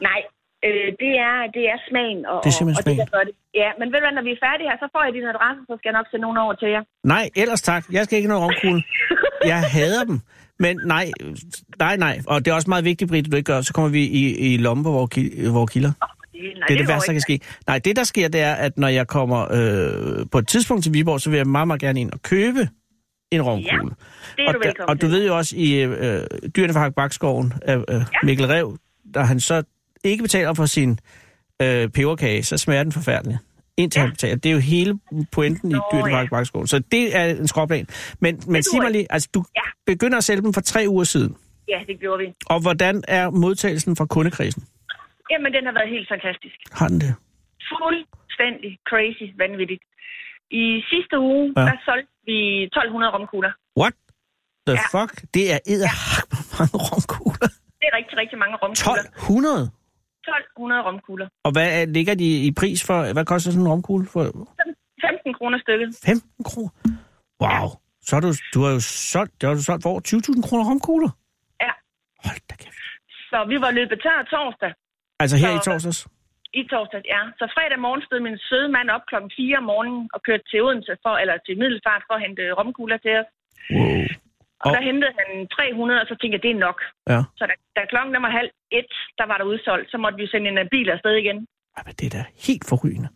nej. 0.00 0.20
Øh, 0.66 0.86
det, 1.02 1.12
er, 1.28 1.36
det 1.56 1.64
er 1.72 1.78
smagen. 1.88 2.20
Og, 2.30 2.38
Det 2.44 2.50
er 2.52 2.56
simpelthen 2.58 2.78
og, 2.78 2.82
og 2.82 2.86
smagen. 2.86 3.00
det, 3.00 3.12
der 3.14 3.28
det. 3.28 3.34
Ja, 3.62 3.68
men 3.78 3.86
ved 3.92 3.98
du 4.04 4.08
når 4.18 4.24
vi 4.28 4.32
er 4.36 4.40
færdige 4.46 4.66
her, 4.70 4.76
så 4.84 4.88
får 4.94 5.02
jeg 5.06 5.12
din 5.18 5.26
adresse, 5.34 5.60
så 5.68 5.74
skal 5.78 5.86
jeg 5.90 5.96
nok 5.98 6.08
sende 6.10 6.22
nogen 6.26 6.38
over 6.44 6.54
til 6.62 6.68
jer. 6.74 6.82
Nej, 7.14 7.24
ellers 7.42 7.62
tak. 7.70 7.82
Jeg 7.96 8.02
skal 8.04 8.14
ikke 8.18 8.28
have 8.28 8.34
noget 8.34 8.44
romkugle. 8.46 8.82
Jeg 9.52 9.60
hader 9.76 10.04
dem. 10.10 10.18
Men 10.58 10.80
nej, 10.94 11.06
nej, 11.78 11.96
nej. 11.96 12.14
Og 12.26 12.36
det 12.44 12.50
er 12.50 12.54
også 12.54 12.70
meget 12.70 12.84
vigtigt, 12.84 13.10
Britt, 13.10 13.26
at 13.26 13.32
du 13.32 13.36
ikke 13.36 13.52
gør. 13.52 13.60
Så 13.60 13.72
kommer 13.72 13.90
vi 13.90 14.02
i, 14.20 14.22
i 14.46 14.56
lommen 14.56 14.84
på 14.84 14.90
vores, 14.90 15.10
vores 15.52 15.70
kilder. 15.72 15.92
Det, 16.32 16.40
nej, 16.58 16.66
det 16.68 16.74
er 16.74 16.78
det 16.78 16.88
værste, 16.88 17.06
der 17.06 17.12
kan 17.12 17.20
ske. 17.20 17.40
Nej, 17.66 17.78
det 17.78 17.96
der 17.96 18.04
sker, 18.04 18.28
det 18.28 18.40
er, 18.40 18.54
at 18.54 18.78
når 18.78 18.88
jeg 18.88 19.06
kommer 19.06 19.40
øh, 19.52 20.26
på 20.32 20.38
et 20.38 20.48
tidspunkt 20.48 20.82
til 20.84 20.92
Viborg, 20.92 21.20
så 21.20 21.30
vil 21.30 21.36
jeg 21.36 21.46
meget, 21.46 21.66
meget 21.66 21.80
gerne 21.80 22.00
ind 22.00 22.10
og 22.12 22.22
købe 22.22 22.68
en 23.30 23.42
romkugle. 23.42 23.94
Det 24.36 24.44
er 24.44 24.48
og, 24.48 24.54
du 24.54 24.58
der, 24.58 24.68
velkommen 24.68 24.88
og 24.90 25.02
du 25.02 25.06
ved 25.06 25.26
jo 25.26 25.36
også, 25.36 25.56
i 25.56 25.82
øh, 25.82 26.22
Dyrene 26.56 26.72
fra 26.72 26.90
Bakskoven 26.90 27.52
af 27.62 27.76
øh, 27.76 28.02
Mikkel 28.22 28.46
Rev, 28.46 28.76
der 29.14 29.24
han 29.24 29.40
så 29.40 29.62
ikke 30.10 30.22
betaler 30.22 30.54
for 30.54 30.66
sin 30.66 30.98
øh, 31.62 31.88
peberkage, 31.88 32.42
så 32.42 32.56
smager 32.58 32.82
den 32.82 32.92
forfærdelig. 32.92 33.38
Indtil 33.76 33.98
ja. 34.00 34.04
Han 34.04 34.10
betaler. 34.12 34.36
Det 34.36 34.48
er 34.48 34.52
jo 34.52 34.58
hele 34.58 34.98
pointen 35.32 35.70
i 35.70 35.74
Nå, 35.74 35.82
Dyrene 35.92 36.28
fra 36.28 36.38
ja. 36.38 36.66
Så 36.66 36.82
det 36.92 37.16
er 37.16 37.24
en 37.24 37.48
skråplan. 37.48 37.86
Men, 38.20 38.42
men 38.46 38.62
sig 38.62 38.82
mig 38.82 38.90
lige, 38.90 39.06
altså 39.10 39.28
du 39.34 39.44
Ja. 39.56 39.60
begynder 39.86 40.16
at 40.18 40.24
sælge 40.24 40.42
dem 40.42 40.52
for 40.52 40.60
tre 40.60 40.84
uger 40.88 41.04
siden. 41.04 41.36
Ja, 41.68 41.78
det 41.86 42.00
gjorde 42.00 42.18
vi. 42.24 42.34
Og 42.46 42.60
hvordan 42.60 43.04
er 43.08 43.30
modtagelsen 43.30 43.96
fra 43.96 44.06
kundekredsen? 44.06 44.62
Jamen, 45.30 45.52
den 45.52 45.64
har 45.68 45.72
været 45.72 45.88
helt 45.96 46.08
fantastisk. 46.14 46.56
Har 46.72 46.88
den 46.88 47.00
det? 47.00 47.14
Fuldstændig 47.72 48.70
crazy, 48.90 49.24
vanvittigt. 49.42 49.82
I 50.50 50.64
sidste 50.92 51.18
uge, 51.18 51.44
Ja. 51.56 51.60
der 51.62 51.76
solgte 51.88 52.12
vi 52.26 52.38
1200 52.64 53.12
romkugler. 53.16 53.52
What 53.82 53.94
the 54.68 54.76
Ja. 54.78 55.00
fuck? 55.00 55.14
Det 55.34 55.44
er 55.54 55.58
edderhak 55.72 56.24
på 56.32 56.38
mange 56.58 56.76
romkugler. 56.90 57.48
Det 57.80 57.86
er 57.90 57.94
rigtig, 58.00 58.16
rigtig 58.22 58.38
mange 58.44 58.56
romkugler. 58.62 59.02
1200? 59.02 59.70
1200 60.28 60.82
romkugler. 60.88 61.26
Og 61.46 61.50
hvad 61.54 61.68
er, 61.80 61.84
ligger 61.98 62.14
de 62.22 62.28
i 62.48 62.50
pris 62.60 62.78
for? 62.88 62.98
Hvad 63.16 63.24
koster 63.32 63.50
sådan 63.50 63.66
en 63.66 63.72
romkugle? 63.72 64.06
For 64.14 64.22
15 65.06 65.34
kroner 65.38 65.58
stykket. 65.64 65.88
15 66.04 66.44
kroner? 66.50 66.72
Wow. 67.44 67.66
Så 68.06 68.10
har 68.16 68.20
du, 68.26 68.30
du 68.54 68.58
har 68.64 68.72
jo 68.76 68.80
solgt, 69.14 69.32
det 69.40 69.44
har 69.48 69.54
du 69.58 69.62
solgt 69.70 69.82
for 69.84 69.90
over 69.94 70.02
20.000 70.08 70.48
kroner 70.48 70.64
romkugler. 70.70 71.10
Ja. 71.66 71.72
Hold 72.26 72.40
da 72.50 72.54
kæft. 72.62 72.80
Så 73.30 73.38
vi 73.52 73.56
var 73.64 73.70
løbet 73.78 73.98
tør 74.04 74.18
torsdag. 74.34 74.72
Altså 75.22 75.36
her 75.42 75.50
Så- 75.52 75.58
i 75.58 75.60
torsdags? 75.68 76.00
I 76.60 76.62
torsdag, 76.72 77.00
ja. 77.14 77.20
Så 77.40 77.44
fredag 77.54 77.78
morgen 77.86 78.02
stod 78.06 78.20
min 78.28 78.38
søde 78.48 78.68
mand 78.76 78.88
op 78.96 79.04
klokken 79.10 79.30
4 79.36 79.56
om 79.60 79.66
morgenen 79.72 80.02
og 80.14 80.20
kørte 80.26 80.44
til 80.50 80.58
Odense 80.66 80.94
for, 81.04 81.14
eller 81.22 81.36
til 81.46 81.54
Middelfart 81.62 82.02
for 82.08 82.14
at 82.18 82.22
hente 82.26 82.42
romkugler 82.60 82.98
til 83.04 83.12
os. 83.20 83.28
Wow. 83.76 84.04
Og 84.64 84.66
Og- 84.68 84.74
der 84.76 84.82
hentede 84.90 85.12
han 85.20 85.28
300, 85.56 86.00
og 86.02 86.06
så 86.10 86.14
tænkte 86.20 86.34
jeg, 86.36 86.42
det 86.46 86.52
er 86.56 86.60
nok. 86.68 86.78
Ja. 87.12 87.20
Så 87.38 87.42
da, 87.50 87.54
da 87.76 87.80
klokken 87.92 88.12
var 88.26 88.32
halv 88.40 88.50
et, 88.78 88.90
der 89.18 89.26
var 89.30 89.36
der 89.40 89.46
udsolgt, 89.52 89.88
så 89.92 89.96
måtte 90.02 90.18
vi 90.22 90.26
sende 90.32 90.48
en 90.50 90.68
bil 90.74 90.88
afsted 90.94 91.14
igen. 91.22 91.38
Ej, 91.76 91.82
men 91.86 91.94
det 91.98 92.04
er 92.06 92.14
da 92.18 92.22
helt 92.48 92.64
forrygende. 92.72 93.08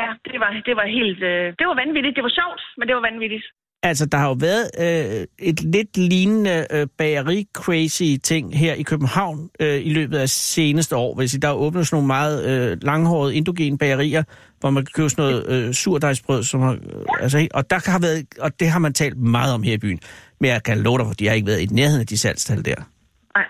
Ja, 0.00 0.08
det 0.32 0.38
var, 0.42 0.50
det 0.68 0.74
var 0.80 0.86
helt... 0.98 1.20
Øh, 1.32 1.46
det 1.58 1.64
var 1.70 1.76
vanvittigt. 1.82 2.16
Det 2.18 2.24
var 2.28 2.34
sjovt, 2.40 2.60
men 2.78 2.84
det 2.88 2.94
var 2.98 3.04
vanvittigt. 3.10 3.46
Altså, 3.82 4.06
der 4.06 4.18
har 4.18 4.28
jo 4.28 4.36
været 4.40 4.66
øh, 4.84 5.26
et 5.48 5.62
lidt 5.62 5.96
lignende 5.96 6.66
øh, 6.74 6.86
bageri-crazy 7.02 8.18
ting 8.22 8.58
her 8.58 8.74
i 8.74 8.82
København 8.82 9.50
øh, 9.60 9.86
i 9.86 9.92
løbet 9.94 10.18
af 10.18 10.28
seneste 10.28 10.96
år. 10.96 11.14
Hvis 11.14 11.32
der 11.42 11.48
er 11.48 11.52
åbnet 11.52 11.86
sådan 11.86 11.96
nogle 11.96 12.06
meget 12.06 12.36
øh, 12.70 12.78
langhårede 12.82 13.34
indogene 13.36 13.78
bagerier, 13.78 14.22
hvor 14.60 14.70
man 14.70 14.84
kan 14.84 14.92
købe 14.94 15.08
sådan 15.08 15.24
noget 15.24 15.66
øh, 15.68 15.74
surdejsbrød, 15.74 16.42
som 16.42 16.60
har, 16.60 16.72
øh, 16.72 17.22
altså, 17.22 17.48
og, 17.54 17.70
der 17.70 17.90
har 17.90 18.00
været, 18.00 18.26
og 18.40 18.60
det 18.60 18.68
har 18.68 18.78
man 18.78 18.92
talt 18.94 19.16
meget 19.16 19.54
om 19.54 19.62
her 19.62 19.72
i 19.72 19.78
byen. 19.78 20.00
Men 20.40 20.50
jeg 20.50 20.62
kan 20.62 20.78
love 20.78 20.98
dig, 20.98 21.06
for 21.06 21.14
de 21.14 21.26
har 21.26 21.34
ikke 21.34 21.46
været 21.46 21.60
i 21.60 21.66
nærheden 21.66 22.00
af 22.00 22.06
de 22.06 22.18
salgstal 22.18 22.64
der. 22.64 22.74
Nej. 23.34 23.44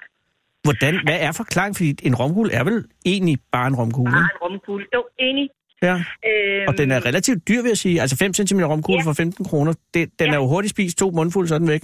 Hvordan, 0.64 1.00
hvad 1.04 1.16
er 1.20 1.32
forklaringen? 1.32 1.74
Fordi 1.74 1.94
en 2.02 2.14
romkugle 2.14 2.52
er 2.52 2.64
vel 2.64 2.84
egentlig 3.04 3.38
bare 3.52 3.66
en 3.66 3.74
romkugle, 3.76 4.12
Bare 4.12 4.20
en 4.22 4.38
romkugle. 4.42 4.86
Jo, 4.94 5.04
enig. 5.18 5.48
Ja. 5.82 5.94
Øhm, 5.94 6.68
Og 6.68 6.78
den 6.78 6.90
er 6.90 7.06
relativt 7.06 7.48
dyr, 7.48 7.62
vil 7.62 7.68
jeg 7.68 7.76
sige. 7.78 8.00
Altså 8.00 8.16
5 8.16 8.34
cm 8.34 8.60
romkugle 8.60 9.00
Ja. 9.00 9.08
for 9.08 9.12
15 9.12 9.44
kroner. 9.44 9.72
Det, 9.94 10.10
den 10.18 10.26
Ja. 10.26 10.32
er 10.32 10.36
jo 10.36 10.46
hurtigt 10.46 10.70
spist 10.70 10.98
to 10.98 11.10
mundfulde 11.10 11.48
sådan 11.48 11.68
væk. 11.68 11.82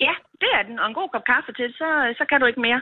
Ja, 0.00 0.12
det 0.64 0.68
er 0.68 0.74
den. 0.74 0.82
Og 0.82 0.86
en 0.90 0.96
god 1.00 1.08
kop 1.14 1.24
kaffe 1.32 1.50
til, 1.58 1.68
så, 1.80 1.88
så 2.18 2.24
kan 2.30 2.38
du 2.40 2.46
ikke 2.50 2.62
mere. 2.68 2.80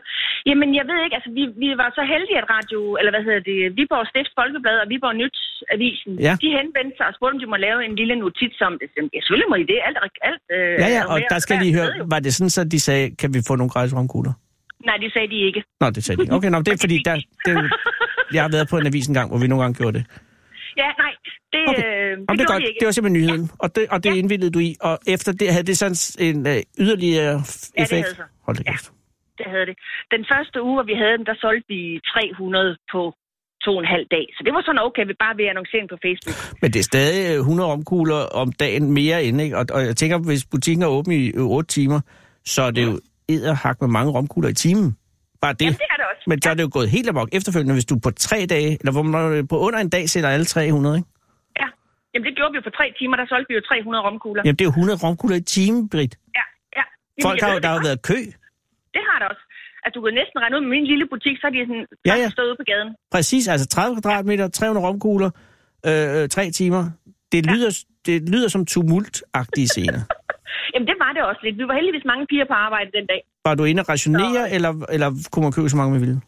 Jamen, 0.48 0.68
jeg 0.78 0.84
ved 0.90 0.98
ikke, 1.04 1.16
altså 1.18 1.30
vi, 1.38 1.44
vi 1.62 1.68
var 1.82 1.88
så 1.98 2.02
heldige, 2.12 2.38
at 2.42 2.46
radio, 2.56 2.80
eller 3.00 3.12
hvad 3.14 3.24
hedder 3.28 3.42
det, 3.50 3.56
Viborg 3.78 4.04
Stift 4.12 4.32
Folkeblad 4.38 4.76
og 4.84 4.86
Viborg 4.92 5.14
Nyt 5.22 5.38
Avisen, 5.74 6.12
Ja. 6.26 6.32
de 6.42 6.48
henvendte 6.58 6.94
sig 6.98 7.06
og 7.10 7.14
spurgte, 7.16 7.34
om 7.36 7.40
de 7.44 7.48
må 7.54 7.58
lave 7.66 7.78
en 7.88 7.94
lille 8.00 8.14
notits 8.22 8.58
om 8.68 8.74
det. 8.80 8.88
Ja, 9.14 9.18
selvfølgelig 9.24 9.50
må 9.52 9.56
I 9.64 9.66
det. 9.72 9.78
Alt, 9.88 9.98
alt, 10.28 10.42
øh, 10.56 10.74
Ja, 10.82 10.88
ja, 10.96 11.02
og 11.12 11.16
der 11.32 11.38
skal 11.44 11.54
lige 11.64 11.74
høre, 11.78 11.90
var 12.14 12.20
det 12.24 12.30
sådan, 12.36 12.52
så 12.56 12.60
de 12.74 12.78
sagde, 12.88 13.04
kan 13.20 13.28
vi 13.34 13.40
få 13.48 13.54
nogle 13.60 13.70
gratis 13.74 13.92
romkugler? 13.98 14.34
Nej, 14.88 14.96
det 15.02 15.08
sagde 15.14 15.28
de 15.34 15.38
ikke. 15.48 15.60
Nå, 15.82 15.86
det 15.96 16.02
sagde 16.04 16.16
de. 16.20 16.26
Okay, 16.36 16.50
nå, 16.54 16.58
det 16.66 16.72
er 16.76 16.80
fordi, 16.86 16.96
der, 17.08 17.14
det, 17.46 17.52
jeg 18.34 18.42
har 18.46 18.50
været 18.56 18.66
på 18.72 18.76
en 18.80 18.86
avis 18.90 19.06
en 19.10 19.14
gang, 19.18 19.26
hvor 19.30 19.38
vi 19.42 19.46
nogle 19.52 19.62
gange 19.64 19.76
gjorde 19.80 19.96
det. 19.98 20.04
Ja, 20.82 20.88
nej, 21.04 21.12
det, 21.54 21.62
Okay. 21.70 21.84
øh, 21.86 21.99
det, 22.18 22.24
Jamen, 22.28 22.38
det 22.38 22.44
er 22.44 22.48
gjorde 22.50 22.64
godt. 22.66 22.76
Det 22.80 22.86
var 22.86 22.92
simpelthen 22.96 23.22
nyheden. 23.22 23.44
Og 23.64 23.68
det, 23.76 23.82
og 23.94 23.98
det 24.04 24.10
indvildede 24.20 24.50
du 24.56 24.58
i. 24.68 24.70
Og 24.88 24.94
efter 25.14 25.30
det 25.40 25.48
havde 25.54 25.66
det 25.70 25.76
sådan 25.82 25.98
en 26.28 26.38
øh, 26.52 26.56
yderligere 26.84 27.34
f- 27.36 27.70
Ja, 27.76 27.82
det 27.82 27.84
effekt. 27.84 28.06
havde 28.06 28.16
så. 28.22 28.22
Hold 28.46 28.56
da 28.56 28.62
Ja. 28.66 28.70
kæft. 28.72 28.86
Det 29.40 29.46
havde 29.52 29.66
det. 29.70 29.76
Den 30.14 30.22
første 30.32 30.56
uge, 30.66 30.74
hvor 30.76 30.86
vi 30.92 30.94
havde 31.02 31.14
den, 31.18 31.26
der 31.30 31.36
solgte 31.44 31.66
vi 31.74 31.80
300 32.12 32.76
på 32.94 33.00
to 33.64 33.70
og 33.76 33.82
en 33.84 33.88
halv 33.94 34.06
dag. 34.16 34.24
Så 34.36 34.40
det 34.46 34.52
var 34.56 34.62
sådan 34.66 34.82
okay, 34.88 35.04
vi 35.10 35.14
bare 35.24 35.34
ved 35.40 35.46
annoncering 35.52 35.86
på 35.92 35.96
Facebook. 36.04 36.36
Men 36.62 36.68
det 36.72 36.78
er 36.84 36.88
stadig 36.92 37.18
øh, 37.34 37.38
100 37.38 37.70
omkugler 37.76 38.20
om 38.42 38.52
dagen 38.52 38.84
mere 39.00 39.24
end, 39.24 39.40
ikke? 39.40 39.54
Og, 39.58 39.64
og 39.74 39.80
jeg 39.88 39.96
tænker, 39.96 40.18
hvis 40.18 40.44
butikken 40.54 40.82
er 40.82 40.90
åben 40.96 41.12
i 41.12 41.22
øh, 41.40 41.44
8 41.58 41.68
timer, 41.76 42.00
så 42.54 42.62
er 42.62 42.70
det 42.70 42.82
jo 42.88 43.00
edderhak 43.28 43.76
med 43.80 43.88
mange 43.88 44.12
romkugler 44.12 44.48
i 44.48 44.54
timen. 44.54 44.96
Bare 45.40 45.52
det. 45.52 45.60
Jamen, 45.60 45.74
det 45.74 45.86
er 45.90 45.96
det 45.96 46.04
også. 46.12 46.24
Men 46.26 46.42
så 46.42 46.50
er 46.50 46.54
det 46.54 46.62
jo 46.62 46.70
gået 46.72 46.90
helt 46.90 47.08
amok 47.08 47.28
efterfølgende, 47.32 47.74
hvis 47.74 47.84
du 47.84 47.98
på 47.98 48.10
tre 48.10 48.46
dage, 48.46 48.70
eller 48.80 48.92
hvor 48.92 49.02
man 49.02 49.46
på 49.46 49.58
under 49.58 49.78
en 49.78 49.88
dag 49.88 50.08
sælger 50.08 50.28
alle 50.28 50.44
300, 50.44 50.96
ikke? 50.96 51.08
Ja. 52.12 52.14
Jamen, 52.14 52.24
det 52.28 52.32
gjorde 52.38 52.50
vi 52.52 52.56
jo 52.60 52.64
på 52.68 52.74
tre 52.78 52.86
timer. 52.98 53.14
Der 53.20 53.26
solgte 53.32 53.48
vi 53.50 53.54
jo 53.58 53.62
300 53.70 54.04
romkugler. 54.08 54.40
Jamen, 54.46 54.56
det 54.58 54.64
er 54.64 54.70
jo 54.70 54.76
100 54.78 54.98
romkugler 55.06 55.36
i 55.42 55.44
timen, 55.56 55.82
Britt. 55.92 56.12
Ja, 56.38 56.44
ja. 56.78 56.84
Jamen, 57.16 57.24
Folk 57.26 57.38
har 57.44 57.50
jo, 57.54 57.58
der 57.66 57.70
har 57.76 57.82
været 57.88 58.00
kø. 58.10 58.18
Det 58.96 59.02
har 59.08 59.16
der 59.22 59.26
også. 59.32 59.44
Altså, 59.84 59.94
du 59.96 60.02
kan 60.04 60.14
næsten 60.20 60.36
regne 60.42 60.54
ud 60.56 60.62
med 60.66 60.72
min 60.76 60.86
lille 60.92 61.06
butik, 61.12 61.36
så 61.40 61.44
er 61.48 61.52
de 61.56 61.60
sådan, 61.70 61.86
Ja, 61.90 62.10
ja, 62.10 62.16
ja. 62.16 62.22
ja. 62.22 62.28
stået 62.36 62.48
ude 62.50 62.58
på 62.62 62.66
gaden. 62.72 62.90
Præcis, 63.14 63.44
altså 63.54 63.66
30 63.68 64.02
kvadratmeter, 64.02 64.48
300 64.48 64.86
romkugler, 64.88 65.30
øh, 65.88 66.06
øh, 66.16 66.28
tre 66.36 66.44
timer. 66.60 66.82
Det 67.32 67.40
lyder, 67.52 67.70
det 68.06 68.16
lyder 68.34 68.48
som 68.48 68.62
tumultagtige 68.72 69.68
scener. 69.74 70.02
Jamen, 70.74 70.86
det 70.90 70.96
var 71.04 71.10
det 71.16 71.22
også 71.30 71.40
lidt. 71.44 71.56
Vi 71.58 71.64
var 71.70 71.74
heldigvis 71.80 72.04
mange 72.12 72.24
piger 72.30 72.46
på 72.52 72.56
arbejde 72.66 72.90
den 72.98 73.06
dag. 73.12 73.20
Var 73.46 73.54
du 73.54 73.64
inde 73.64 73.80
og 73.82 73.88
rationere, 73.88 74.42
Nå. 74.48 74.54
eller, 74.56 74.72
eller 74.94 75.08
kunne 75.32 75.42
man 75.46 75.52
købe 75.52 75.68
så 75.68 75.76
mange, 75.76 75.92
man 75.92 76.00
ville? 76.00 76.18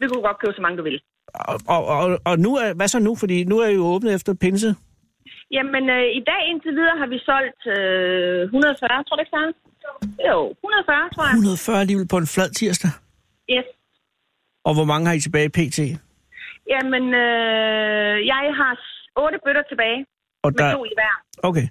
Vi 0.00 0.06
kunne 0.08 0.22
godt 0.28 0.38
købe 0.42 0.54
så 0.58 0.62
mange, 0.62 0.76
du 0.78 0.82
ville. 0.88 1.00
Og, 1.34 1.60
og, 1.74 1.86
og, 1.86 2.18
og 2.24 2.38
nu 2.38 2.50
er, 2.56 2.74
hvad 2.74 2.88
så 2.88 2.98
nu? 2.98 3.14
Fordi 3.22 3.44
nu 3.44 3.58
er 3.58 3.68
I 3.68 3.74
jo 3.74 3.84
åbnet 3.84 4.14
efter 4.14 4.34
pinse. 4.34 4.74
Jamen, 5.56 5.84
øh, 5.96 6.04
i 6.20 6.22
dag 6.30 6.40
indtil 6.50 6.72
videre 6.78 6.96
har 7.02 7.08
vi 7.14 7.18
solgt 7.30 7.62
øh, 7.76 8.42
140, 8.42 9.04
tror 9.04 9.16
du 9.16 9.20
ikke, 9.22 9.34
Søren? 9.36 9.52
Jo, 10.28 10.38
140, 10.50 11.08
tror 11.14 11.24
jeg. 11.28 11.34
140 11.34 11.80
alligevel 11.84 12.08
på 12.14 12.18
en 12.22 12.28
flad 12.34 12.50
tirsdag. 12.60 12.92
Yes. 13.54 13.66
Og 14.68 14.72
hvor 14.76 14.86
mange 14.90 15.04
har 15.08 15.14
I 15.18 15.20
tilbage 15.26 15.48
i 15.50 15.54
PT? 15.58 15.78
Jamen, 16.72 17.04
øh, 17.24 18.16
jeg 18.32 18.44
har 18.60 18.72
otte 19.24 19.38
bøtter 19.44 19.62
tilbage 19.70 20.00
Og 20.44 20.50
med 20.52 20.58
der, 20.60 20.72
to 20.76 20.84
i 20.84 20.92
hver. 20.98 21.14
okay, 21.48 21.66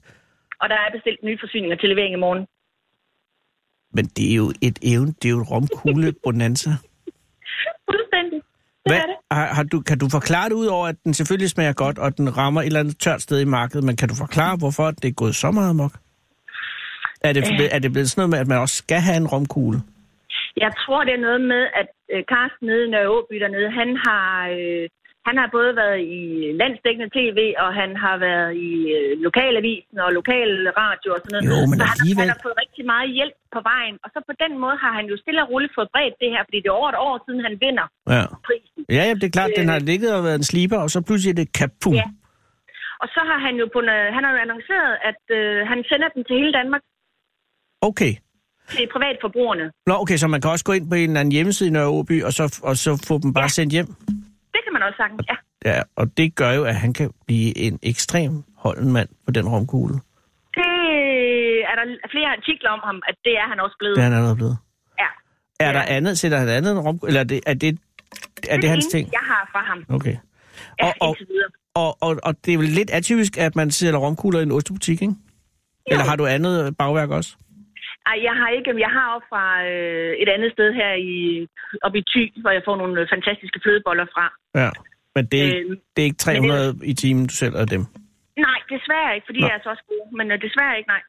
Og 0.61 0.65
der 0.71 0.75
er 0.85 0.89
bestilt 0.95 1.19
nye 1.23 1.37
forsyninger 1.43 1.77
til 1.77 1.89
levering 1.89 2.13
i 2.13 2.23
morgen. 2.25 2.43
men 3.97 4.05
det 4.15 4.25
er 4.31 4.35
jo 4.43 4.47
et 4.67 4.77
event, 4.91 5.13
det 5.23 5.27
er 5.29 5.33
jo 5.37 5.41
et 5.41 5.51
romkugle 5.51 6.13
bonanza. 6.23 6.69
Det 8.87 8.95
Hvad, 8.95 9.01
er 9.05 9.09
det. 9.11 9.15
har, 9.31 9.47
har 9.57 9.63
du, 9.63 9.77
kan 9.89 9.97
du 9.99 10.07
forklare 10.09 10.49
det 10.49 10.55
ud 10.55 10.65
over, 10.65 10.87
at 10.87 10.95
den 11.03 11.13
selvfølgelig 11.13 11.49
smager 11.49 11.73
godt, 11.73 11.97
og 11.99 12.17
den 12.17 12.37
rammer 12.37 12.61
et 12.61 12.65
eller 12.65 12.79
andet 12.79 12.99
tørt 12.99 13.21
sted 13.21 13.41
i 13.41 13.45
markedet, 13.57 13.83
men 13.83 13.95
kan 13.95 14.09
du 14.09 14.15
forklare, 14.15 14.57
hvorfor 14.57 14.91
det 14.91 15.07
er 15.07 15.11
gået 15.23 15.35
så 15.35 15.51
meget 15.51 15.69
amok? 15.69 15.93
Er 17.21 17.33
det, 17.33 17.43
Øh. 17.51 17.69
er 17.75 17.79
det 17.79 17.91
blevet 17.91 18.09
sådan 18.11 18.19
noget 18.21 18.29
med, 18.33 18.39
at 18.39 18.47
man 18.47 18.57
også 18.57 18.75
skal 18.75 18.99
have 19.07 19.17
en 19.17 19.27
romkugle? 19.27 19.79
Jeg 20.63 20.71
tror, 20.83 20.99
det 21.07 21.13
er 21.13 21.21
noget 21.27 21.41
med, 21.53 21.63
at 21.81 21.87
øh, 22.13 22.23
Carsten 22.31 22.65
nede 22.69 22.83
i 22.85 22.89
Nørre 22.93 23.09
Åby 23.15 23.35
dernede, 23.43 23.69
han 23.81 23.89
har, 24.07 24.29
øh, 24.59 24.85
han 25.27 25.35
har 25.41 25.47
både 25.57 25.71
været 25.81 25.99
i 26.19 26.21
landsdækkende 26.61 27.09
tv, 27.17 27.39
og 27.63 27.69
han 27.81 27.89
har 28.03 28.15
været 28.27 28.51
i 28.67 28.71
øh, 28.97 29.09
lokalavisen 29.27 29.97
og 30.05 30.09
lokal 30.19 30.51
radio 30.83 31.09
og 31.15 31.19
sådan 31.23 31.33
noget. 31.35 31.47
Jo, 31.51 31.57
men 31.71 31.77
så 31.79 31.85
han, 31.91 31.95
alligevel- 31.97 32.21
han 32.23 32.33
har 32.35 32.41
fået 32.45 32.57
rigtig 32.63 32.83
meget 32.93 33.09
hjælp 33.17 33.35
på 33.55 33.59
vejen. 33.71 33.95
Og 34.03 34.09
så 34.13 34.19
på 34.29 34.33
den 34.43 34.51
måde 34.63 34.77
har 34.83 34.91
han 34.99 35.05
jo 35.11 35.15
stille 35.23 35.39
og 35.43 35.47
roligt 35.51 35.73
fået 35.77 35.89
bredt 35.95 36.15
det 36.23 36.29
her, 36.33 36.41
fordi 36.47 36.57
det 36.63 36.69
er 36.71 36.77
over 36.81 36.89
et 36.93 36.99
år 37.07 37.15
siden, 37.25 37.39
han 37.47 37.55
vinder 37.65 37.87
Ja. 38.15 38.23
prisen. 38.47 38.81
Ja, 38.97 39.03
ja, 39.07 39.13
det 39.21 39.25
er 39.29 39.35
klart, 39.37 39.51
den 39.61 39.67
har 39.73 39.79
ligget 39.91 40.09
og 40.17 40.21
været 40.27 40.39
en 40.41 40.47
sliber, 40.51 40.79
og 40.85 40.89
så 40.93 40.99
pludselig 41.07 41.31
er 41.33 41.39
det 41.41 41.49
kapum. 41.61 41.95
Ja. 42.01 42.07
Og 43.03 43.07
så 43.15 43.21
har 43.29 43.39
han 43.45 43.53
jo, 43.61 43.65
på, 43.75 43.79
han 44.15 44.21
har 44.25 44.31
jo 44.35 44.39
annonceret, 44.45 44.91
at 45.09 45.21
øh, 45.39 45.57
han 45.71 45.79
sender 45.89 46.09
den 46.15 46.21
til 46.27 46.35
hele 46.41 46.53
Danmark, 46.59 46.83
Okay. 47.89 48.13
til 48.75 48.85
privatforbrugerne. 48.95 49.65
Nå, 49.89 49.93
okay, 50.03 50.17
så 50.21 50.27
man 50.27 50.41
kan 50.41 50.51
også 50.51 50.65
gå 50.69 50.73
ind 50.77 50.89
på 50.91 50.95
en 50.95 51.09
eller 51.09 51.19
anden 51.19 51.31
hjemmeside 51.37 51.69
i 51.69 51.71
Nørre 51.73 51.87
Åby, 51.97 52.23
og 52.27 52.31
så, 52.37 52.43
og 52.63 52.75
så 52.77 52.91
få 53.07 53.13
dem 53.23 53.33
bare 53.33 53.43
Ja. 53.43 53.57
sendt 53.57 53.73
hjem? 53.73 53.87
Det 54.87 54.95
sagtens, 54.97 55.21
ja. 55.31 55.35
Ja, 55.71 55.81
og 55.95 56.17
det 56.17 56.35
gør 56.35 56.51
jo, 56.51 56.63
at 56.63 56.75
han 56.75 56.93
kan 56.93 57.11
blive 57.27 57.57
en 57.57 57.79
ekstrem 57.83 58.43
holden 58.57 58.91
mand 58.93 59.09
på 59.25 59.31
den 59.31 59.47
romkugle. 59.49 59.93
Det 60.59 60.71
er 61.69 61.75
der 61.79 61.85
flere 62.11 62.29
artikler 62.37 62.69
om 62.69 62.79
ham, 62.83 63.01
at 63.09 63.15
det 63.25 63.33
er 63.41 63.47
han 63.49 63.59
også 63.59 63.75
blevet. 63.79 63.95
Det 63.95 64.01
er 64.01 64.07
han 64.09 64.13
allerede 64.17 64.35
blevet. 64.35 64.57
Ja. 64.99 65.07
Er 65.59 65.71
der 65.71 65.81
andet, 65.81 66.19
sætter 66.19 66.37
han 66.37 66.49
andet 66.49 66.71
end 66.71 66.79
romkugle, 66.79 67.09
eller 67.09 67.19
er 67.21 67.23
det, 67.25 67.39
er 67.45 67.53
det, 67.53 67.79
er 68.49 68.57
det, 68.57 68.69
hans 68.69 68.85
eneste, 68.85 68.97
ting? 68.97 69.09
jeg 69.11 69.19
har 69.23 69.49
fra 69.51 69.61
ham. 69.69 69.85
Okay. 69.95 70.15
Ja, 70.81 70.87
Og- 70.87 70.93
og-. 71.09 71.15
Og, 71.75 71.97
og, 72.01 72.19
og 72.23 72.35
det 72.45 72.53
er 72.53 72.57
vel 72.57 72.67
lidt 72.69 72.89
atypisk, 72.89 73.37
at 73.37 73.55
man 73.55 73.71
sælger 73.71 73.97
romkugler 73.97 74.39
i 74.39 74.43
en 74.43 74.51
ostebutik, 74.51 75.01
ikke? 75.01 75.13
Eller 75.87 76.03
har 76.05 76.15
du 76.15 76.25
andet 76.25 76.77
bagværk 76.77 77.09
også? 77.09 77.35
Ej, 78.09 78.17
jeg 78.27 78.35
har 78.41 78.49
ikke. 78.57 78.69
Jeg 78.85 78.91
har 78.97 79.07
også 79.15 79.27
fra 79.33 79.45
øh, 79.71 80.11
et 80.23 80.29
andet 80.35 80.49
sted 80.55 80.69
her 80.79 80.91
i, 81.11 81.13
oppe 81.85 81.97
i 82.01 82.03
Thy, 82.11 82.23
hvor 82.43 82.51
jeg 82.57 82.63
får 82.67 82.75
nogle 82.81 82.95
øh, 83.01 83.07
fantastiske 83.13 83.59
flødeboller 83.63 84.05
fra. 84.15 84.25
Ja. 84.61 84.69
Men 85.15 85.23
det 85.31 85.39
er, 85.43 85.47
Øhm, 85.55 85.75
det 85.93 86.01
er 86.01 86.07
ikke 86.09 86.17
300 86.17 86.79
i 86.91 86.93
timen, 86.93 87.23
du 87.27 87.35
sælger 87.41 87.65
dem? 87.75 87.81
Nej, 88.47 88.59
desværre 88.75 89.15
ikke, 89.15 89.25
fordi 89.29 89.39
Nå. 89.41 89.47
jeg 89.47 89.55
er 89.55 89.61
så 89.63 89.69
også 89.69 89.85
gode. 89.91 90.07
Men 90.17 90.25
øh, 90.31 90.37
desværre 90.45 90.77
ikke, 90.79 90.89
nej. 90.95 91.03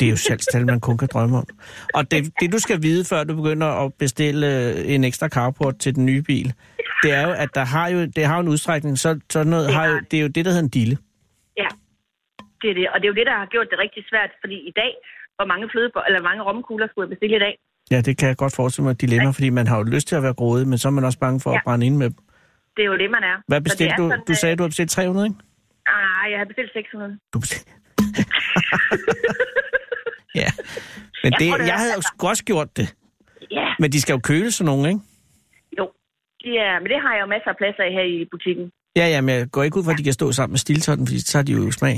Det 0.00 0.06
er 0.06 0.10
jo 0.10 0.16
salgstal, 0.16 0.66
man 0.66 0.80
kun 0.80 0.98
kan 0.98 1.08
drømme 1.12 1.36
om. 1.36 1.46
Og 1.94 2.10
det, 2.10 2.32
det, 2.40 2.52
du 2.52 2.58
skal 2.58 2.82
vide, 2.82 3.04
før 3.04 3.24
du 3.24 3.36
begynder 3.36 3.66
at 3.84 3.94
bestille 3.94 4.46
øh, 4.68 4.94
en 4.94 5.04
ekstra 5.04 5.28
carport 5.28 5.78
til 5.78 5.94
den 5.94 6.06
nye 6.06 6.22
bil, 6.22 6.52
det 7.02 7.12
er 7.12 7.22
jo, 7.28 7.32
at 7.32 7.48
der 7.54 7.64
har 7.64 7.88
jo, 7.88 7.98
det 8.16 8.24
har 8.26 8.34
jo 8.36 8.40
en 8.40 8.48
udstrækning, 8.48 8.98
så, 8.98 9.20
så 9.30 9.44
noget 9.44 9.66
Det 9.66 9.74
har 9.74 9.86
jo, 9.86 9.94
det. 9.94 10.10
det 10.10 10.16
er 10.18 10.22
jo 10.22 10.28
det, 10.28 10.44
der 10.44 10.50
hedder 10.50 10.62
en 10.64 10.68
dille. 10.68 10.96
Ja, 12.66 12.70
det 12.70 12.70
er 12.70 12.74
det. 12.80 12.86
Og 12.92 12.96
det 13.00 13.04
er 13.06 13.10
jo 13.12 13.18
det, 13.20 13.26
der 13.30 13.36
har 13.42 13.46
gjort 13.54 13.68
det 13.72 13.78
rigtig 13.84 14.02
svært, 14.10 14.30
fordi 14.42 14.56
i 14.70 14.72
dag, 14.80 14.92
hvor 15.36 15.46
mange 15.52 15.64
flødeboller, 15.72 16.06
eller 16.08 16.22
mange 16.30 16.42
romkugler 16.48 16.86
skulle 16.88 17.04
jeg 17.06 17.12
bestille 17.14 17.36
i 17.40 17.42
dag? 17.46 17.54
Ja, 17.92 17.98
det 18.06 18.12
kan 18.18 18.28
jeg 18.28 18.36
godt 18.36 18.54
forestille 18.60 18.84
mig 18.86 18.92
et 18.96 19.00
dilemma, 19.00 19.30
fordi 19.38 19.50
man 19.60 19.66
har 19.70 19.76
jo 19.80 19.84
lyst 19.96 20.06
til 20.08 20.16
at 20.16 20.22
være 20.26 20.34
grådig, 20.40 20.64
men 20.70 20.78
så 20.78 20.84
er 20.88 20.94
man 20.98 21.04
også 21.08 21.18
bange 21.18 21.38
for 21.44 21.50
Ja. 21.50 21.56
at 21.56 21.62
brænde 21.66 21.86
ind 21.86 21.96
med 22.02 22.08
dem. 22.10 22.18
Det 22.76 22.82
er 22.82 22.86
jo 22.92 22.96
det, 23.02 23.10
man 23.16 23.22
er. 23.32 23.36
Hvad 23.50 23.60
bestilte 23.60 23.94
du? 24.00 24.04
sådan, 24.10 24.24
Du 24.28 24.32
øh, 24.32 24.36
sagde, 24.42 24.56
du 24.56 24.62
har 24.62 24.68
bestilt 24.68 24.90
300, 24.90 25.26
ikke? 25.26 25.38
Ah, 25.96 26.24
jeg 26.32 26.38
har 26.40 26.46
bestilt 26.50 26.70
600. 26.72 27.18
Du 27.32 27.38
bestilte... 27.40 27.70
ja, 30.42 30.48
men 31.22 31.32
Jeg 31.32 31.40
det, 31.40 31.48
tror, 31.48 31.58
det 31.58 31.66
jeg 31.66 31.74
havde 31.82 31.92
jo 31.96 32.02
sgu 32.02 32.28
også 32.28 32.44
gjort 32.44 32.76
det. 32.76 32.94
Ja, 33.50 33.66
Men 33.78 33.92
de 33.92 34.00
skal 34.00 34.12
jo 34.12 34.20
køles 34.30 34.54
sådan 34.54 34.66
nogle, 34.72 34.88
ikke? 34.88 35.00
jo. 35.78 35.84
De 36.42 36.48
er, 36.66 36.74
men 36.80 36.88
det 36.92 36.98
har 37.04 37.12
jeg 37.14 37.22
jo 37.24 37.28
masser 37.34 37.50
af 37.50 37.56
plads 37.56 37.76
af 37.78 37.92
her 37.92 38.04
i 38.14 38.28
butikken. 38.30 38.70
Ja, 38.96 39.06
ja, 39.14 39.20
men 39.20 39.34
jeg 39.34 39.46
går 39.52 39.62
ikke 39.62 39.76
ud 39.78 39.84
fra, 39.84 39.92
at 39.92 39.98
de 39.98 40.04
kan 40.04 40.12
stå 40.12 40.32
sammen 40.32 40.52
med 40.52 40.58
stiltotten, 40.58 41.06
fordi 41.06 41.20
så 41.20 41.38
har 41.38 41.42
de 41.44 41.52
jo 41.52 41.70
smag. 41.70 41.96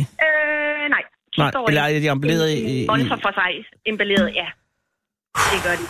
Nej. 1.38 1.50
Står 1.50 1.68
eller 1.68 1.82
er 1.82 2.00
de 2.00 2.08
emballeret 2.08 2.50
i- 2.56 2.86
Monster 2.88 3.16
for 3.22 3.32
sig. 3.34 3.64
Emballeret, 3.86 4.32
ja. 4.34 4.46
Det 5.54 5.62
gør 5.64 5.70
de. 5.70 5.82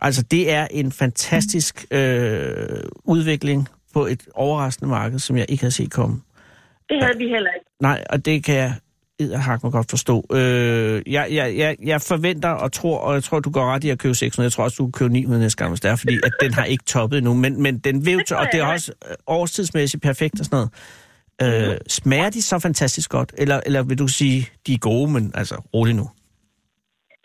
Altså, 0.00 0.22
det 0.22 0.52
er 0.52 0.66
en 0.70 0.92
fantastisk 0.92 1.84
øh, 1.90 2.54
udvikling 3.04 3.68
på 3.94 4.06
et 4.06 4.22
overraskende 4.34 4.90
marked, 4.90 5.18
som 5.18 5.36
jeg 5.36 5.46
ikke 5.48 5.62
havde 5.62 5.74
set 5.74 5.90
komme. 5.92 6.20
Det 6.88 7.02
havde 7.04 7.18
vi 7.18 7.24
heller 7.28 7.50
ikke. 7.50 7.66
Nej, 7.80 8.04
og 8.10 8.24
det 8.24 8.44
kan 8.44 8.54
jeg 8.54 8.74
edderhak 9.20 9.62
mig 9.62 9.72
godt 9.72 9.90
forstå. 9.90 10.26
Øh, 10.32 11.02
jeg, 11.06 11.26
jeg, 11.30 11.56
jeg, 11.56 11.76
jeg 11.84 12.00
forventer 12.02 12.48
og 12.48 12.72
tror, 12.72 12.98
og 12.98 13.14
jeg 13.14 13.24
tror, 13.24 13.40
du 13.40 13.50
går 13.50 13.64
ret 13.74 13.84
i 13.84 13.90
at 13.90 13.98
købe 13.98 14.14
600. 14.14 14.44
Jeg 14.46 14.52
tror 14.52 14.64
også, 14.64 14.76
du 14.78 14.84
kan 14.86 14.92
købe 14.92 15.12
900 15.12 15.42
næste 15.42 15.56
gang, 15.58 15.70
hvis 15.70 15.80
det 15.80 15.90
er, 15.90 15.96
fordi 15.96 16.14
at 16.24 16.32
den 16.40 16.54
har 16.54 16.64
ikke 16.64 16.84
toppet 16.84 17.18
endnu. 17.18 17.34
Men, 17.34 17.62
men 17.62 17.78
den 17.78 18.06
vil 18.06 18.18
og 18.32 18.46
det 18.52 18.60
er 18.60 18.64
også 18.66 18.92
øh, 19.10 19.14
årstidsmæssigt 19.26 20.02
perfekt 20.02 20.40
og 20.40 20.44
sådan 20.44 20.56
noget. 20.56 20.70
Øh, 21.42 21.76
smager 21.88 22.30
de 22.30 22.42
så 22.42 22.58
fantastisk 22.58 23.10
godt? 23.10 23.34
Eller, 23.38 23.60
eller 23.66 23.82
vil 23.82 23.98
du 23.98 24.08
sige, 24.08 24.48
de 24.66 24.74
er 24.74 24.78
gode, 24.78 25.10
men 25.12 25.32
altså 25.34 25.54
rolig 25.74 25.94
nu? 25.94 26.06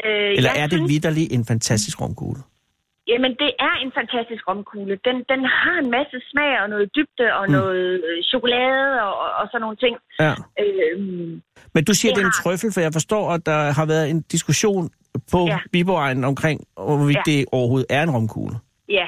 Øh, 0.05 0.31
Eller 0.37 0.49
er 0.61 0.67
det 0.67 0.77
synes, 0.79 0.89
vidderligt 0.91 1.31
en 1.33 1.45
fantastisk 1.45 2.01
romkugle? 2.01 2.41
Jamen, 3.11 3.31
det 3.43 3.51
er 3.67 3.73
en 3.85 3.91
fantastisk 3.99 4.43
romkugle. 4.47 4.93
Den, 5.07 5.15
den 5.31 5.41
har 5.61 5.75
en 5.83 5.89
masse 5.97 6.17
smag 6.31 6.51
og 6.63 6.69
noget 6.69 6.85
dybde 6.95 7.27
og 7.39 7.43
Mm. 7.47 7.51
noget 7.57 8.03
øh, 8.07 8.23
chokolade 8.31 8.91
og, 9.07 9.13
og, 9.39 9.45
sådan 9.51 9.61
nogle 9.65 9.77
ting. 9.83 9.95
Ja. 10.19 10.33
Øh, 10.61 10.99
Men 11.75 11.81
du 11.89 11.93
siger, 11.93 12.11
Det 12.11 12.17
det 12.17 12.23
er 12.23 12.27
en 12.33 12.37
trøffel, 12.43 12.69
for 12.73 12.81
jeg 12.87 12.93
forstår, 12.93 13.23
at 13.35 13.45
der 13.45 13.59
har 13.79 13.85
været 13.85 14.09
en 14.09 14.21
diskussion 14.21 14.89
på 15.31 15.41
ja. 15.47 15.59
Biboegnen 15.71 16.23
omkring, 16.23 16.57
hvorvidt 16.87 17.15
ja. 17.27 17.31
Ja. 17.31 17.31
det 17.31 17.45
overhovedet 17.51 17.87
er 17.97 18.03
en 18.03 18.11
romkugle. 18.11 18.55
Ja, 18.99 19.07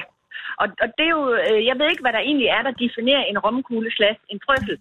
og, 0.62 0.68
og 0.84 0.88
det 0.98 1.06
er 1.10 1.14
jo, 1.20 1.24
øh, 1.48 1.60
jeg 1.70 1.76
ved 1.80 1.88
ikke, 1.92 2.04
hvad 2.06 2.14
der 2.18 2.24
egentlig 2.30 2.48
er, 2.58 2.62
der 2.68 2.74
definerer 2.86 3.24
en 3.32 3.38
romkugle 3.46 3.92
slash 3.98 4.20
en 4.34 4.40
trøffel. 4.46 4.78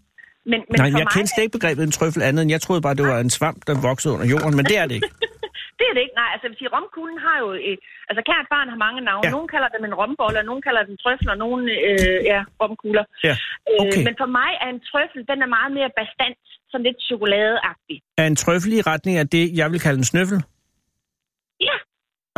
Men, 0.53 0.61
men 0.71 0.77
Nej, 0.81 0.89
jeg 1.01 1.07
mig, 1.07 1.15
kendte 1.17 1.41
ikke 1.45 1.57
begrebet 1.59 1.83
en 1.89 1.95
trøffel 1.99 2.23
andet, 2.29 2.41
end 2.43 2.51
jeg 2.55 2.61
troede 2.65 2.83
bare, 2.87 2.95
det 3.01 3.07
var 3.13 3.19
en 3.27 3.35
svamp, 3.39 3.59
der 3.69 3.75
voksede 3.89 4.13
under 4.15 4.29
jorden, 4.35 4.55
men 4.59 4.65
det 4.71 4.77
er 4.83 4.87
det 4.89 4.95
ikke. 4.99 5.11
det 5.79 5.85
er 5.91 5.95
det 5.97 6.03
ikke. 6.07 6.17
Nej, 6.23 6.31
altså 6.35 6.47
sige, 6.59 6.71
romkuglen 6.77 7.19
har 7.27 7.37
jo, 7.43 7.49
øh, 7.69 7.77
altså 8.09 8.23
kært 8.31 8.47
barn 8.55 8.69
har 8.73 8.79
mange 8.87 9.01
navne. 9.09 9.27
Ja. 9.27 9.35
Nogen 9.37 9.49
kalder 9.55 9.69
dem 9.75 9.83
en 9.89 9.95
rombolle, 10.01 10.39
og 10.43 10.47
nogen 10.51 10.63
kalder 10.67 10.83
den 10.91 10.97
trøffel, 11.03 11.29
og 11.35 11.39
nogen, 11.45 11.63
øh, 11.89 12.19
ja, 12.33 12.41
romkugler. 12.63 13.05
Ja, 13.29 13.35
okay. 13.83 14.01
Øh, 14.01 14.07
men 14.09 14.15
for 14.23 14.29
mig 14.39 14.51
er 14.65 14.69
en 14.77 14.83
trøffel, 14.91 15.21
den 15.31 15.39
er 15.47 15.51
meget 15.57 15.71
mere 15.79 15.91
bastant, 15.99 16.43
sådan 16.71 16.87
lidt 16.89 16.99
chokoladeagtig. 17.09 17.97
Er 18.21 18.27
en 18.33 18.39
trøffel 18.43 18.73
i 18.79 18.81
retning 18.93 19.15
af 19.23 19.27
det, 19.37 19.45
jeg 19.61 19.69
vil 19.73 19.81
kalde 19.87 19.99
en 20.03 20.09
snøffel? 20.13 20.39
Ja, 21.69 21.77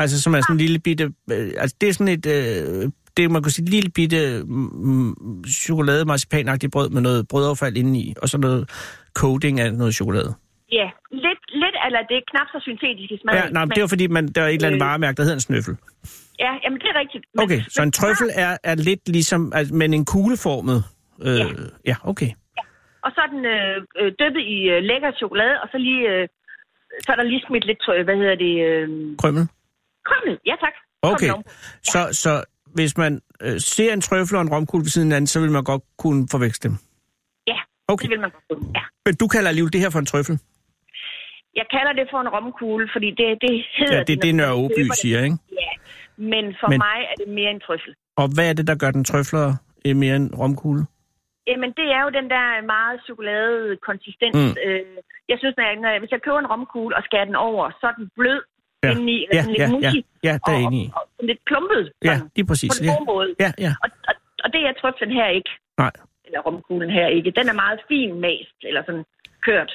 Altså, 0.03 0.17
som 0.23 0.35
er 0.35 0.41
sådan 0.41 0.55
en 0.55 0.61
lille 0.65 0.79
bitte... 0.79 1.05
Øh, 1.35 1.53
altså, 1.63 1.77
det 1.81 1.89
er 1.89 1.93
sådan 1.93 2.15
et... 2.19 2.27
Øh, 2.27 2.91
det 3.21 3.31
man 3.31 3.43
kan 3.43 3.51
sige, 3.53 3.65
et 3.65 3.73
lille 3.77 3.91
bitte 3.99 4.21
mm, 4.45 5.45
chokolade 5.67 6.05
marcipanagtigt 6.05 6.73
brød 6.73 6.89
med 6.91 7.03
noget 7.09 7.29
brødaffald 7.29 7.77
indeni, 7.77 8.15
og 8.23 8.29
så 8.29 8.39
noget 8.39 8.63
coating 9.21 9.61
af 9.61 9.69
noget 9.81 9.95
chokolade. 9.95 10.35
ja. 10.79 10.89
Lidt, 11.27 11.43
lidt 11.63 11.77
eller 11.87 12.01
det 12.11 12.17
er 12.21 12.25
knap 12.31 12.49
så 12.55 12.59
syntetiske 12.69 13.17
smag. 13.23 13.35
Ja, 13.35 13.45
nej, 13.57 13.65
men 13.65 13.73
det 13.77 13.81
var 13.85 13.89
fordi, 13.95 14.07
man, 14.17 14.25
der 14.35 14.43
er 14.43 14.49
et 14.49 14.55
eller 14.55 14.69
andet 14.69 14.83
Øh. 14.83 14.87
varemærke, 14.89 15.17
der 15.17 15.23
hedder 15.23 15.39
en 15.41 15.47
snøffel. 15.49 15.75
Ja, 16.45 16.53
jamen 16.63 16.79
det 16.83 16.89
er 16.93 16.99
rigtigt. 17.03 17.25
Men, 17.35 17.43
Okay, 17.45 17.61
så 17.75 17.83
en 17.83 17.93
trøffel 17.93 18.29
er, 18.45 18.53
er 18.65 18.75
lidt 18.75 19.09
ligesom, 19.09 19.53
altså, 19.55 19.75
men 19.75 19.95
en 19.95 20.05
kugleformet... 20.05 20.79
Øh, 21.27 21.39
ja. 21.39 21.47
ja, 21.91 21.97
okay. 22.11 22.31
Og 23.05 23.11
så 23.15 23.19
er 23.27 23.31
den 23.35 23.45
øh, 23.57 23.77
øh, 24.01 24.11
dyppet 24.21 24.45
i 24.57 24.59
øh, 24.73 24.79
lækker 24.91 25.11
chokolade, 25.23 25.57
og 25.63 25.69
så 25.73 25.79
lige... 25.79 26.03
Øh, 26.13 26.29
så 27.05 27.09
er 27.13 27.17
der 27.17 27.23
lige 27.33 27.43
smidt 27.47 27.65
lidt, 27.71 27.83
øh, 27.95 28.05
hvad 28.07 28.17
hedder 28.21 28.37
det... 28.47 28.55
Øh, 28.69 28.87
Krømmel. 29.23 29.45
krømmel. 30.09 30.35
Ja, 30.51 30.55
tak. 30.65 30.77
Okay, 31.13 31.31
så, 31.93 32.01
så 32.23 32.33
hvis 32.75 32.97
man 32.99 33.21
øh, 33.43 33.59
ser 33.59 33.93
en 33.93 34.01
trøffel 34.01 34.37
og 34.37 34.43
en 34.43 34.49
romkugle 34.55 34.83
ved 34.85 34.91
siden 34.91 35.07
af 35.07 35.11
hinanden, 35.11 35.27
så 35.27 35.41
vil 35.41 35.51
man 35.51 35.65
godt 35.65 35.83
kunne 35.99 36.29
forveksle 36.31 36.71
dem. 36.71 36.77
Ja, 37.47 37.59
Okay. 37.89 38.03
det 38.03 38.11
vil 38.11 38.21
man 38.21 38.31
godt 38.31 38.45
kunne. 38.51 38.73
Ja. 38.75 38.83
Men 39.07 39.15
du 39.21 39.27
kalder 39.29 39.49
alligevel 39.49 39.73
det 39.73 39.81
her 39.81 39.91
for 39.91 39.99
en 39.99 40.07
trøffel? 40.07 40.37
Jeg 41.61 41.67
kalder 41.75 41.93
det 41.93 42.07
for 42.13 42.21
en 42.25 42.29
romkugle, 42.37 42.87
fordi 42.95 43.09
det, 43.21 43.27
det 43.45 43.53
hedder 43.79 43.97
Ja, 43.97 44.03
det 44.09 44.15
er 44.17 44.21
det, 44.27 44.35
Nørre 44.35 44.55
Åby 44.65 44.83
det. 44.85 44.97
siger, 45.03 45.19
ikke? 45.25 45.39
Ja, 45.63 45.71
men 46.33 46.45
for 46.61 46.69
Men- 46.69 46.79
mig 46.87 46.99
er 47.11 47.15
det 47.23 47.29
mere 47.39 47.51
en 47.57 47.61
trøffel. 47.67 47.93
Og 48.17 48.27
hvad 48.35 48.47
er 48.51 48.53
det, 48.59 48.67
der 48.71 48.77
gør 48.83 48.91
den 48.91 49.05
trøfler 49.11 49.47
øh, 49.87 49.97
mere 50.03 50.17
end 50.17 50.27
romkugle? 50.43 50.83
Jamen, 51.51 51.71
det 51.81 51.87
er 51.97 52.01
jo 52.07 52.11
den 52.19 52.27
der 52.35 52.45
meget 52.77 52.97
chokoladede 53.07 53.77
konsistens. 53.89 54.35
Mm. 54.37 54.41
Mm. 54.51 54.55
Øh, 54.67 54.85
jeg 55.31 55.37
synes, 55.41 55.55
når 55.59 55.65
jeg, 55.69 55.77
når 55.83 55.91
jeg, 55.93 56.01
hvis 56.03 56.13
jeg 56.15 56.23
køber 56.27 56.39
en 56.43 56.51
romkugle 56.55 56.97
og 56.99 57.03
skærer 57.09 57.25
den 57.31 57.39
over, 57.49 57.65
så 57.81 57.85
er 57.91 57.95
den 58.01 58.09
blød 58.19 58.41
Ja. 58.83 58.89
ja. 58.89 58.93
indeni, 58.95 59.17
eller 59.25 59.37
Ja, 59.37 59.43
sådan 59.43 59.57
ja, 59.57 59.67
lidt 59.67 59.73
mushy, 59.77 60.01
ja, 60.29 60.35
der 60.47 60.53
er 60.53 60.67
og, 60.67 61.03
og, 61.03 61.09
og 61.19 61.25
lidt 61.31 61.41
klumpet. 61.49 61.83
Ja, 62.05 62.21
lige 62.37 62.47
præcis. 62.47 62.71
På 62.71 62.77
den 62.79 62.85
Ja, 62.91 62.97
måde. 63.13 63.29
ja, 63.45 63.51
ja. 63.67 63.73
Og, 63.85 63.89
og, 64.09 64.15
og 64.45 64.49
det 64.53 64.61
er 64.69 64.73
trøflen 64.81 65.11
her 65.19 65.29
ikke. 65.39 65.51
Nej. 65.79 65.93
Eller 66.27 66.41
romkuglen 66.41 66.91
her 66.91 67.07
ikke. 67.07 67.31
Den 67.39 67.49
er 67.49 67.53
meget 67.65 67.81
fin 67.89 68.21
mast, 68.21 68.59
eller 68.69 68.83
sådan 68.87 69.05
kørt. 69.47 69.73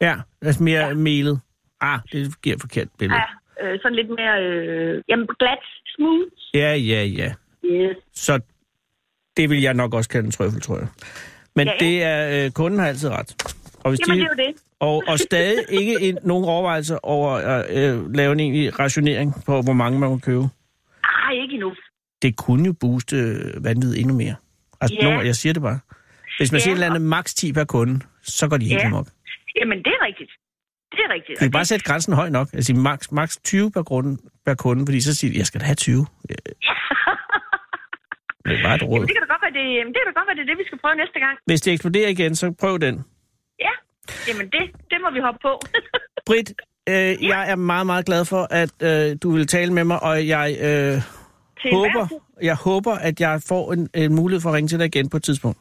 Ja, 0.00 0.14
altså 0.42 0.62
mere 0.62 0.80
ja. 0.86 0.94
melet. 0.94 1.40
Ah, 1.80 1.98
det 2.12 2.42
giver 2.42 2.56
forkert 2.60 2.88
billede. 2.98 3.20
Ja, 3.60 3.66
øh, 3.66 3.78
sådan 3.82 3.96
lidt 3.96 4.10
mere 4.10 4.42
øh, 4.42 5.02
jamen, 5.08 5.26
glat, 5.38 5.58
smooth. 5.86 6.30
Ja, 6.54 6.74
ja, 6.74 7.02
ja. 7.04 7.30
Yes. 7.64 7.96
Så 8.14 8.40
det 9.36 9.50
vil 9.50 9.60
jeg 9.62 9.74
nok 9.74 9.94
også 9.94 10.10
kalde 10.10 10.26
en 10.26 10.30
trøffel, 10.32 10.60
tror 10.60 10.78
jeg. 10.78 10.88
Men 11.56 11.66
ja, 11.66 11.72
Ja, 11.80 11.86
ja. 11.86 11.90
det 11.90 12.02
er, 12.04 12.44
øh, 12.44 12.50
kunden 12.50 12.80
har 12.80 12.86
altid 12.86 13.08
ret. 13.08 13.30
Og, 13.84 13.90
hvis 13.90 14.00
Jamen, 14.00 14.20
de, 14.20 14.24
det 14.24 14.30
er 14.30 14.44
jo 14.44 14.52
det. 14.52 14.62
Og, 14.80 15.02
og 15.08 15.18
stadig 15.18 15.64
ikke 15.68 16.00
en, 16.00 16.18
nogen 16.24 16.44
overvejelser 16.44 16.98
over 17.02 17.30
at 17.30 17.76
øh, 17.78 18.14
lave 18.14 18.32
en 18.32 18.40
egentlig 18.40 18.78
rationering 18.78 19.34
på, 19.46 19.62
hvor 19.62 19.72
mange 19.72 19.98
man 19.98 20.08
må 20.10 20.18
købe. 20.18 20.44
Ah, 21.04 21.34
ikke 21.42 21.54
endnu. 21.54 21.72
Det 22.22 22.36
kunne 22.36 22.66
jo 22.66 22.74
booste 22.80 23.16
vanvittigt 23.64 24.00
endnu 24.00 24.14
mere. 24.14 24.34
Altså, 24.80 24.96
Ja. 25.02 25.08
ja. 25.08 25.18
jeg 25.18 25.34
siger 25.34 25.52
det 25.52 25.62
bare. 25.62 25.78
Hvis 26.38 26.52
man 26.52 26.58
Ja, 26.58 26.62
siger 26.62 26.72
et 26.72 26.76
eller 26.76 26.86
andet 26.86 27.02
max 27.02 27.34
10 27.34 27.52
per 27.52 27.64
kunde, 27.64 28.00
så 28.22 28.48
går 28.48 28.56
de 28.56 28.66
helt 28.66 28.80
Ja. 28.82 28.86
amok. 28.86 29.06
Jamen, 29.60 29.78
det 29.78 29.86
er 29.86 30.02
rigtigt. 30.06 30.30
Det 30.90 31.00
er 31.06 31.12
rigtigt. 31.14 31.40
Vi 31.40 31.44
kan 31.44 31.50
bare 31.50 31.64
sætte 31.64 31.84
grænsen 31.84 32.12
højt 32.12 32.32
nok. 32.32 32.48
Altså 32.52 32.74
max, 32.74 33.10
max 33.10 33.36
20 33.44 33.70
per 33.72 33.82
kunde, 33.82 34.18
per 34.46 34.54
kunde, 34.54 34.86
fordi 34.86 35.00
så 35.00 35.14
siger 35.14 35.32
de, 35.32 35.38
jeg 35.38 35.46
skal 35.46 35.60
da 35.60 35.64
have 35.66 35.74
20. 35.74 36.06
Øh, 36.30 36.36
Det 38.44 38.58
er 38.58 38.62
bare 38.62 38.74
et 38.74 38.82
råd. 38.82 38.94
Jamen, 38.96 39.08
det 39.08 39.14
kan 39.16 39.22
da 39.26 39.28
godt 39.34 39.42
være, 39.46 39.54
det, 39.58 39.86
det 39.86 39.96
kan 40.00 40.06
da 40.10 40.12
godt 40.20 40.26
være, 40.28 40.36
det 40.36 40.42
er 40.46 40.50
det, 40.52 40.58
vi 40.62 40.66
skal 40.66 40.78
prøve 40.82 40.94
næste 41.02 41.18
gang. 41.24 41.34
Hvis 41.46 41.60
det 41.60 41.72
eksploderer 41.72 42.08
igen, 42.08 42.34
så 42.34 42.54
prøv 42.60 42.78
den. 42.78 43.04
Ja, 44.28 44.32
jamen 44.32 44.46
det, 44.54 44.62
det 44.90 44.98
må 45.04 45.10
vi 45.16 45.20
hoppe 45.20 45.40
på. 45.42 45.52
Britt, 46.28 46.48
øh, 46.88 47.28
jeg 47.32 47.50
er 47.50 47.56
meget, 47.56 47.86
meget 47.86 48.06
glad 48.06 48.24
for, 48.24 48.46
at 48.50 48.82
øh, 48.82 49.16
du 49.22 49.30
vil 49.30 49.46
tale 49.46 49.72
med 49.72 49.84
mig, 49.84 50.02
og 50.02 50.28
jeg 50.28 50.48
øh, 50.60 50.96
håber, 51.72 52.04
jeg 52.42 52.56
håber, 52.56 52.94
at 52.94 53.20
jeg 53.20 53.42
får 53.48 53.72
en, 53.72 53.88
en 53.94 54.14
mulighed 54.14 54.40
for 54.40 54.48
at 54.50 54.54
ringe 54.54 54.68
til 54.68 54.78
dig 54.78 54.86
igen 54.86 55.08
på 55.10 55.16
et 55.16 55.22
tidspunkt. 55.22 55.58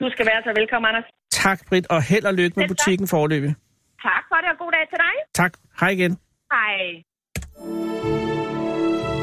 Du 0.00 0.10
skal 0.10 0.26
være 0.26 0.42
så 0.44 0.52
velkommen, 0.60 0.88
Anders. 0.88 1.04
Tak, 1.30 1.58
Britt, 1.68 1.86
og 1.90 2.02
held 2.02 2.24
og 2.24 2.34
lykke 2.34 2.54
med 2.56 2.64
Selv 2.68 2.76
tak. 2.76 2.84
butikken 2.84 3.08
forløbig. 3.08 3.54
Tak 4.02 4.24
for 4.30 4.36
det, 4.42 4.48
og 4.52 4.58
god 4.58 4.72
dag 4.72 4.84
til 4.92 4.98
dig. 5.06 5.14
Tak. 5.34 5.52
Hej 5.80 5.88
igen. 5.88 6.18
Hej. 6.52 6.78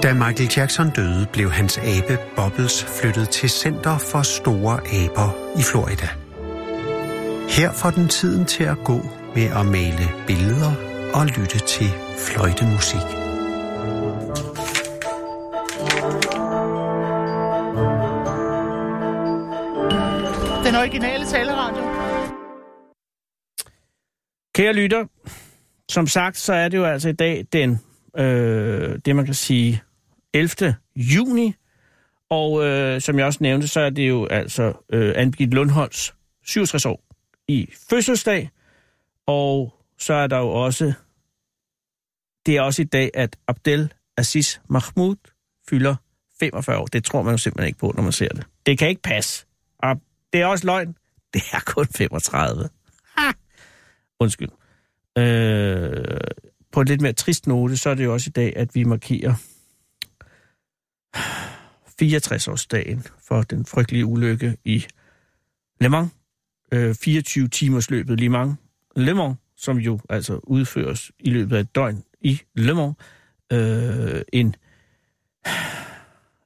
Da 0.04 0.14
Michael 0.14 0.50
Jackson 0.58 0.90
døde, 0.90 1.28
blev 1.34 1.52
hans 1.52 1.78
abe 1.78 2.18
Bobbles 2.36 3.02
flyttet 3.02 3.30
til 3.30 3.50
Center 3.50 3.98
for 4.12 4.22
Store 4.22 4.78
Aber 4.78 5.30
i 5.60 5.64
Florida. 5.72 6.25
Her 7.50 7.72
får 7.74 7.90
den 7.90 8.08
tiden 8.08 8.46
til 8.46 8.64
at 8.64 8.78
gå 8.84 8.98
med 9.36 9.44
at 9.44 9.66
male 9.66 10.06
billeder 10.28 10.72
og 11.14 11.26
lytte 11.26 11.60
til 11.60 11.88
fløjtemusik. 12.18 13.08
Den 20.66 20.76
originale 20.76 21.26
taleradio. 21.26 21.84
Kære 24.56 24.74
lytter, 24.74 25.06
som 25.90 26.08
sagt, 26.08 26.38
så 26.38 26.54
er 26.54 26.70
det 26.70 26.78
jo 26.78 26.86
altså 26.86 27.10
i 27.10 27.14
dag 27.14 27.46
den, 27.54 27.80
øh, 28.18 29.00
det 29.06 29.16
man 29.16 29.26
kan 29.26 29.34
sige, 29.34 29.82
11. 30.34 30.76
juni. 30.96 31.54
Og 32.30 32.66
øh, 32.66 33.02
som 33.02 33.20
jeg 33.20 33.26
også 33.26 33.40
nævnte, 33.42 33.68
så 33.68 33.80
er 33.80 33.90
det 33.90 34.10
jo 34.10 34.26
altså 34.26 34.74
øh, 34.94 35.14
Anne 35.16 35.34
Lundholds 35.40 36.16
67 36.46 36.86
år 36.86 37.06
i 37.48 37.70
fødselsdag. 37.90 38.50
Og 39.26 39.74
så 39.98 40.14
er 40.14 40.28
der 40.28 40.38
jo 40.38 40.50
også, 40.50 40.94
det 42.46 42.58
er 42.58 42.62
også 42.62 42.82
i 42.82 42.86
dag, 42.86 43.12
at 43.14 43.38
Abdel 43.48 43.94
Aziz 44.18 44.60
Mahmoud 44.70 45.16
fylder 45.70 45.96
45 46.40 46.78
år. 46.78 46.86
Det 46.86 47.04
tror 47.04 47.22
man 47.22 47.34
jo 47.34 47.38
simpelthen 47.38 47.68
ikke 47.68 47.80
på, 47.80 47.94
når 47.96 48.04
man 48.04 48.12
ser 48.12 48.30
det. 48.30 48.46
Det 48.66 48.78
kan 48.78 48.90
ikke 48.90 49.02
passe. 49.02 49.46
Og 49.80 50.02
det 50.34 50.42
er 50.42 50.46
også 50.46 50.66
løgn. 50.66 50.96
Det 51.34 51.44
er 51.54 51.60
kun 51.66 51.88
35. 51.88 52.70
Ha! 53.18 53.32
Undskyld. 54.20 54.50
Øh, 55.18 56.18
på 56.72 56.82
en 56.82 56.88
lidt 56.88 57.02
mere 57.02 57.14
trist 57.14 57.48
note, 57.48 57.78
så 57.78 57.90
er 57.90 57.94
det 57.94 58.04
jo 58.04 58.14
også 58.14 58.30
i 58.30 58.32
dag, 58.32 58.54
at 58.56 58.76
vi 58.76 58.84
markerer 58.84 59.34
64-årsdagen 62.02 63.08
for 63.28 63.42
den 63.42 63.66
frygtelige 63.66 64.06
ulykke 64.06 64.58
i 64.66 64.86
Le 65.82 65.90
Mans. 65.90 66.12
Øh, 66.76 66.96
24 66.96 67.48
timers 67.48 67.90
løbet 67.90 68.20
Le 68.20 68.30
Mans. 68.30 68.56
Le 68.96 69.14
Mans, 69.14 69.38
som 69.58 69.78
jo 69.78 70.00
altså 70.10 70.40
udføres 70.44 71.12
i 71.20 71.30
løbet 71.30 71.56
af 71.56 71.60
et 71.60 71.76
døgn 71.76 72.04
i 72.22 72.42
Le 72.56 72.74
Mans. 72.74 72.96
Øh, 73.52 74.22
en, 74.34 74.56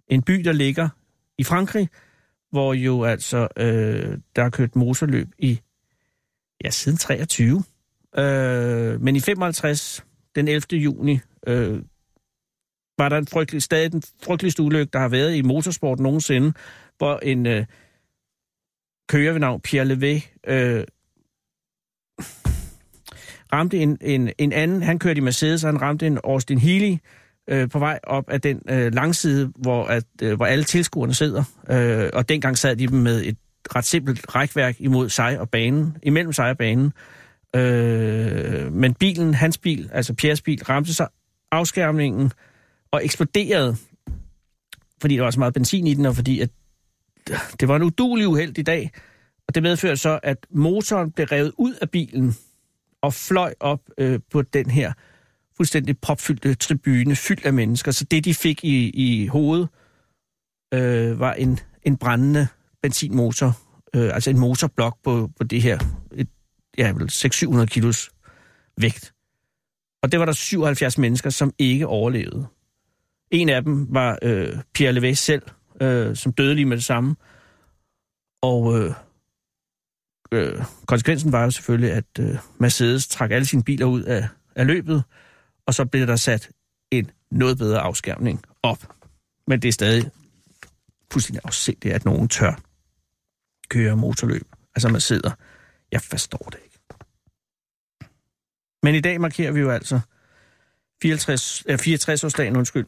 en 0.07 0.21
by, 0.21 0.33
der 0.33 0.51
ligger 0.51 0.89
i 1.37 1.43
Frankrig, 1.43 1.89
hvor 2.51 2.73
jo 2.73 3.03
altså 3.03 3.47
øh, 3.57 4.17
der 4.35 4.43
er 4.43 4.49
kørt 4.49 4.75
motorløb 4.75 5.27
i 5.37 5.59
ja, 6.63 6.69
siden 6.69 6.97
23. 6.97 7.63
Øh, 8.17 9.01
men 9.01 9.15
i 9.15 9.19
55, 9.19 10.05
den 10.35 10.47
11. 10.47 10.79
juni, 10.79 11.19
øh, 11.47 11.81
var 12.97 13.09
der 13.09 13.17
en 13.17 13.27
frygtelig, 13.27 13.61
stadig 13.61 13.91
den 13.91 14.03
frygteligste 14.23 14.63
ulykke, 14.63 14.89
der 14.93 14.99
har 14.99 15.09
været 15.09 15.35
i 15.35 15.41
motorsport 15.41 15.99
nogensinde, 15.99 16.53
hvor 16.97 17.19
en 17.19 17.45
øh, 17.45 17.65
kører 19.09 19.31
ved 19.31 19.39
navn 19.39 19.61
Pierre 19.61 19.85
Levé 19.85 20.41
øh, 20.51 20.83
ramte 23.53 23.77
en, 23.77 23.97
en, 24.01 24.29
en 24.37 24.53
anden, 24.53 24.83
han 24.83 24.99
kørte 24.99 25.17
i 25.17 25.21
Mercedes, 25.21 25.63
og 25.63 25.67
han 25.71 25.81
ramte 25.81 26.07
en 26.07 26.19
Austin 26.23 26.57
Healey 26.57 26.97
øh, 27.49 27.69
på 27.69 27.79
vej 27.79 27.99
op 28.03 28.29
af 28.29 28.41
den 28.41 28.61
øh, 28.69 28.93
langside, 28.93 29.51
hvor, 29.55 29.85
at, 29.85 30.03
øh, 30.21 30.35
hvor 30.35 30.45
alle 30.45 30.63
tilskuerne 30.63 31.13
sidder. 31.13 31.43
Øh, 31.69 32.09
og 32.13 32.29
dengang 32.29 32.57
sad 32.57 32.75
de 32.75 32.87
dem 32.87 32.99
med 32.99 33.23
et 33.25 33.37
ret 33.75 33.85
simpelt 33.85 34.35
rækværk 34.35 34.75
imod 34.79 35.09
sig 35.09 35.39
og 35.39 35.49
banen, 35.49 35.97
imellem 36.03 36.33
sig 36.33 36.49
og 36.49 36.57
banen. 36.57 36.93
Øh, 37.55 38.73
men 38.73 38.93
bilen, 38.93 39.33
hans 39.33 39.57
bil, 39.57 39.89
altså 39.93 40.13
Pierres 40.13 40.41
bil, 40.41 40.63
ramte 40.63 40.93
sig 40.93 41.07
afskærmningen 41.51 42.31
og 42.91 43.05
eksploderede, 43.05 43.75
fordi 45.01 45.15
der 45.15 45.23
var 45.23 45.31
så 45.31 45.39
meget 45.39 45.53
benzin 45.53 45.87
i 45.87 45.93
den, 45.93 46.05
og 46.05 46.15
fordi 46.15 46.39
at 46.39 46.49
det 47.59 47.67
var 47.67 47.75
en 47.75 47.83
udulig 47.83 48.27
uheld 48.27 48.57
i 48.57 48.61
dag. 48.61 48.91
Og 49.47 49.55
det 49.55 49.63
medførte 49.63 49.97
så, 49.97 50.19
at 50.23 50.37
motoren 50.49 51.11
blev 51.11 51.27
revet 51.27 51.53
ud 51.57 51.73
af 51.81 51.89
bilen, 51.89 52.35
og 53.01 53.13
fløj 53.13 53.53
op 53.59 53.81
øh, 53.97 54.19
på 54.31 54.41
den 54.41 54.69
her 54.69 54.93
fuldstændig 55.57 55.99
propfyldte 55.99 56.55
tribune, 56.55 57.15
fyldt 57.15 57.45
af 57.45 57.53
mennesker. 57.53 57.91
Så 57.91 58.05
det, 58.11 58.25
de 58.25 58.33
fik 58.33 58.63
i, 58.63 58.89
i 58.89 59.27
hovedet, 59.27 59.69
øh, 60.73 61.19
var 61.19 61.33
en, 61.33 61.59
en 61.83 61.97
brændende 61.97 62.47
benzinmotor, 62.81 63.57
øh, 63.95 64.13
altså 64.13 64.29
en 64.29 64.39
motorblok 64.39 64.97
på, 65.03 65.29
på 65.37 65.43
det 65.43 65.61
her, 65.61 65.79
et, 66.15 66.27
ja, 66.77 66.91
vel 66.91 67.09
600-700 67.11 67.65
kilos 67.65 68.09
vægt. 68.77 69.13
Og 70.03 70.11
det 70.11 70.19
var 70.19 70.25
der 70.25 70.33
77 70.33 70.97
mennesker, 70.97 71.29
som 71.29 71.53
ikke 71.57 71.87
overlevede. 71.87 72.47
En 73.31 73.49
af 73.49 73.63
dem 73.63 73.87
var 73.89 74.19
øh, 74.21 74.57
Pierre 74.73 74.97
Levé 74.97 75.13
selv, 75.13 75.41
øh, 75.81 76.15
som 76.15 76.33
dødelige 76.33 76.65
med 76.65 76.77
det 76.77 76.85
samme. 76.85 77.15
Og 78.41 78.79
øh, 78.79 78.93
øh, 80.31 80.63
konsekvensen 80.87 81.31
var 81.31 81.43
jo 81.43 81.51
selvfølgelig, 81.51 81.91
at 81.91 82.05
øh, 82.19 82.37
Mercedes 82.57 83.07
trak 83.07 83.31
alle 83.31 83.45
sine 83.45 83.63
biler 83.63 83.85
ud 83.85 84.03
af, 84.03 84.27
af 84.55 84.67
løbet, 84.67 85.03
og 85.65 85.73
så 85.73 85.85
blev 85.85 86.07
der 86.07 86.15
sat 86.15 86.49
en 86.91 87.11
noget 87.31 87.57
bedre 87.57 87.79
afskærmning 87.79 88.41
op. 88.63 88.93
Men 89.47 89.61
det 89.61 89.67
er 89.67 89.73
stadig 89.73 90.11
fuldstændig 91.11 91.41
afsindigt, 91.43 91.93
at 91.93 92.05
nogen 92.05 92.27
tør 92.27 92.61
køre 93.69 93.97
motorløb. 93.97 94.47
Altså 94.75 94.89
man 94.89 95.01
sidder, 95.01 95.31
jeg 95.91 96.01
forstår 96.01 96.49
det 96.51 96.59
ikke. 96.63 96.79
Men 98.83 98.95
i 98.95 98.99
dag 98.99 99.21
markerer 99.21 99.51
vi 99.51 99.59
jo 99.59 99.69
altså 99.71 99.99
64, 101.01 101.65
64-årsdagen, 101.69 102.53
øh, 102.53 102.57
undskyld, 102.57 102.85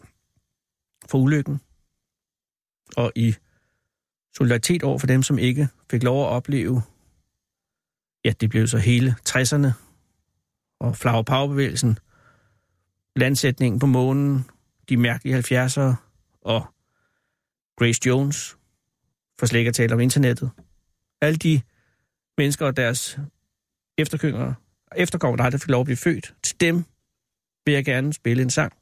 for 1.10 1.17
ulykken. 1.17 1.62
Og 2.97 3.12
i 3.15 3.36
solidaritet 4.36 4.84
over 4.84 4.97
for 4.97 5.08
dem, 5.08 5.23
som 5.23 5.39
ikke 5.39 5.67
fik 5.91 6.04
lov 6.04 6.23
at 6.23 6.30
opleve, 6.30 6.82
ja, 8.25 8.34
det 8.39 8.49
blev 8.49 8.67
så 8.67 8.77
hele 8.77 9.15
60'erne 9.30 9.67
og 10.80 10.97
flagpagbevægelsen, 10.97 11.99
landsætningen 13.15 13.80
på 13.80 13.86
månen, 13.86 14.45
de 14.89 14.97
mærkelige 14.97 15.38
70'ere 15.38 15.95
og 16.41 16.65
Grace 17.77 18.01
Jones, 18.06 18.58
for 19.39 19.45
slet 19.45 19.60
ikke 19.60 19.69
at 19.69 19.75
tale 19.75 19.93
om 19.93 19.99
internettet. 19.99 20.51
Alle 21.21 21.38
de 21.38 21.62
mennesker 22.38 22.65
og 22.65 22.77
deres 22.77 23.19
efterkommere, 23.97 24.56
efterkommere, 24.95 25.38
der 25.38 25.43
aldrig 25.43 25.62
fik 25.62 25.69
lov 25.69 25.82
at 25.82 25.86
blive 25.86 25.97
født, 25.97 26.36
til 26.43 26.60
dem 26.60 26.84
vil 27.65 27.73
jeg 27.73 27.86
gerne 27.86 28.13
spille 28.13 28.43
en 28.43 28.49
sang, 28.49 28.73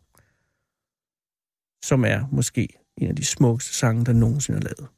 som 1.84 2.06
er 2.06 2.28
måske 2.32 2.79
en 3.02 3.10
af 3.10 3.16
de 3.16 3.26
smukkeste 3.26 3.74
sange, 3.74 4.06
der 4.06 4.14
nogensinde 4.14 4.60
er 4.60 4.64
lavet. 4.64 4.90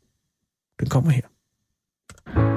Den 0.79 0.89
kommer 0.89 1.11
her. 1.11 2.50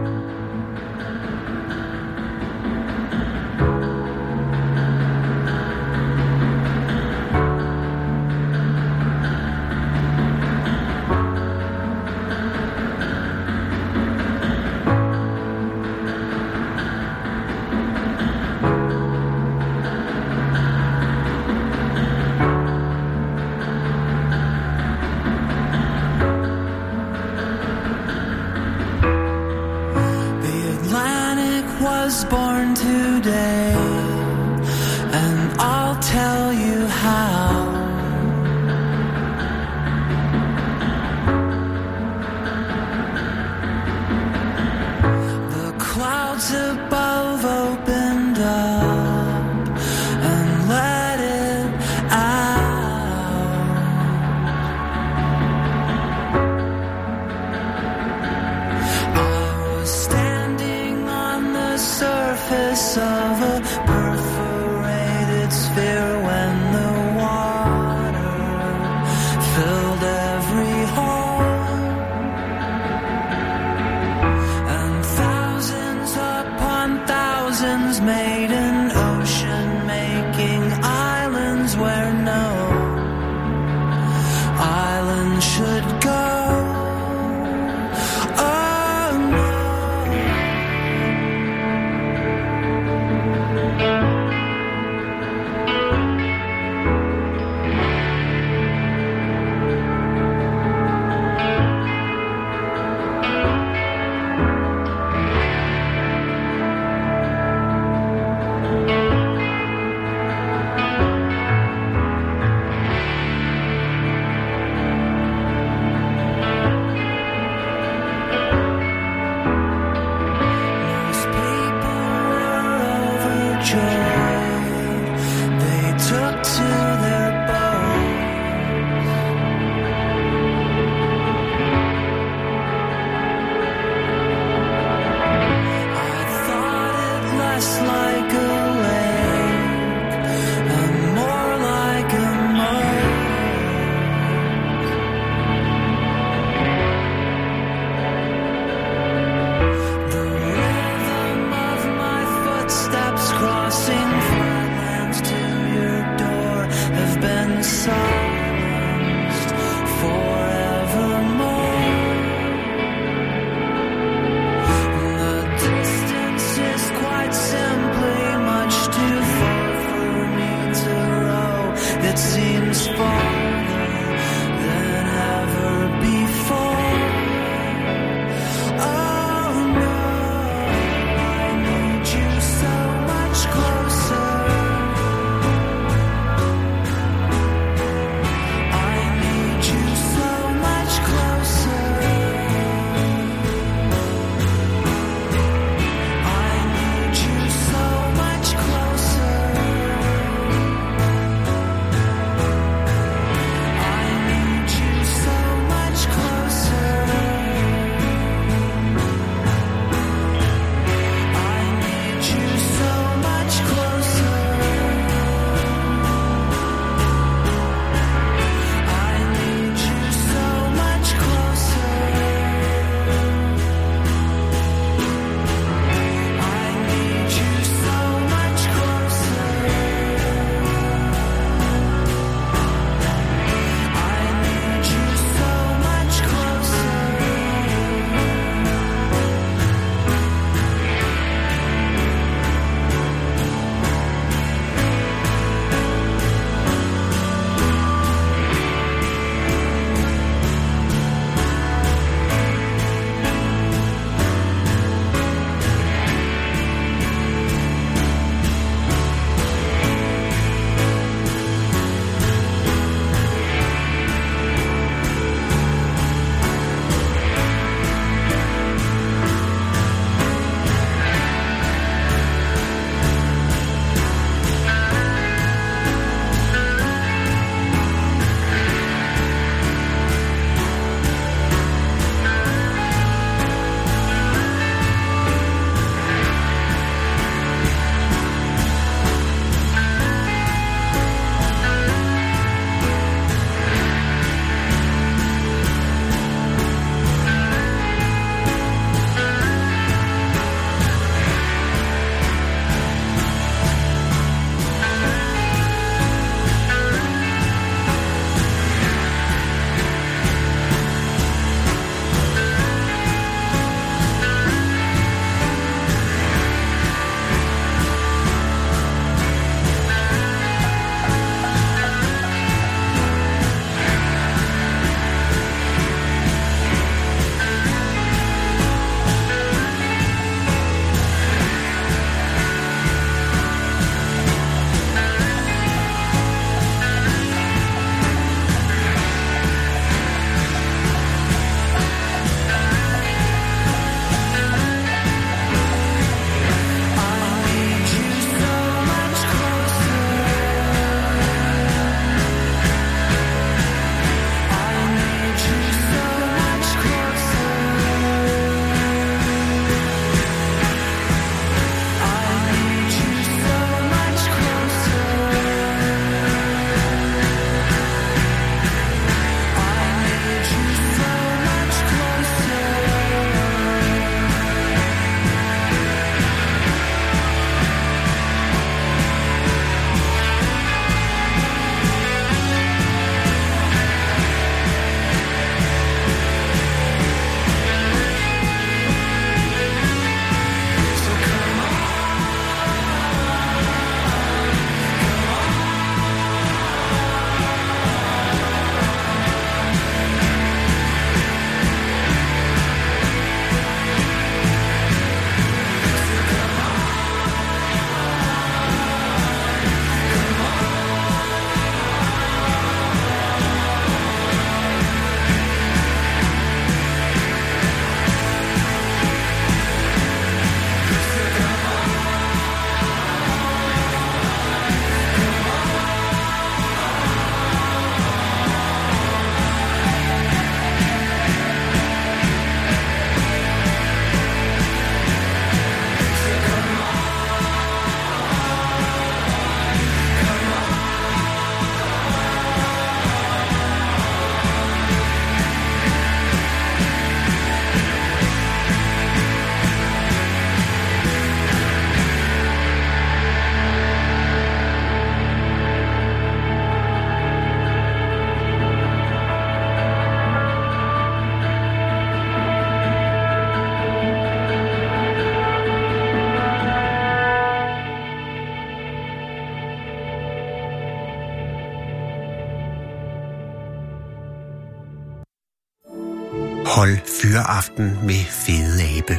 Fyreaften 477.45 477.85
med 478.07 478.21
Fede 478.45 478.79
Abe. 478.97 479.15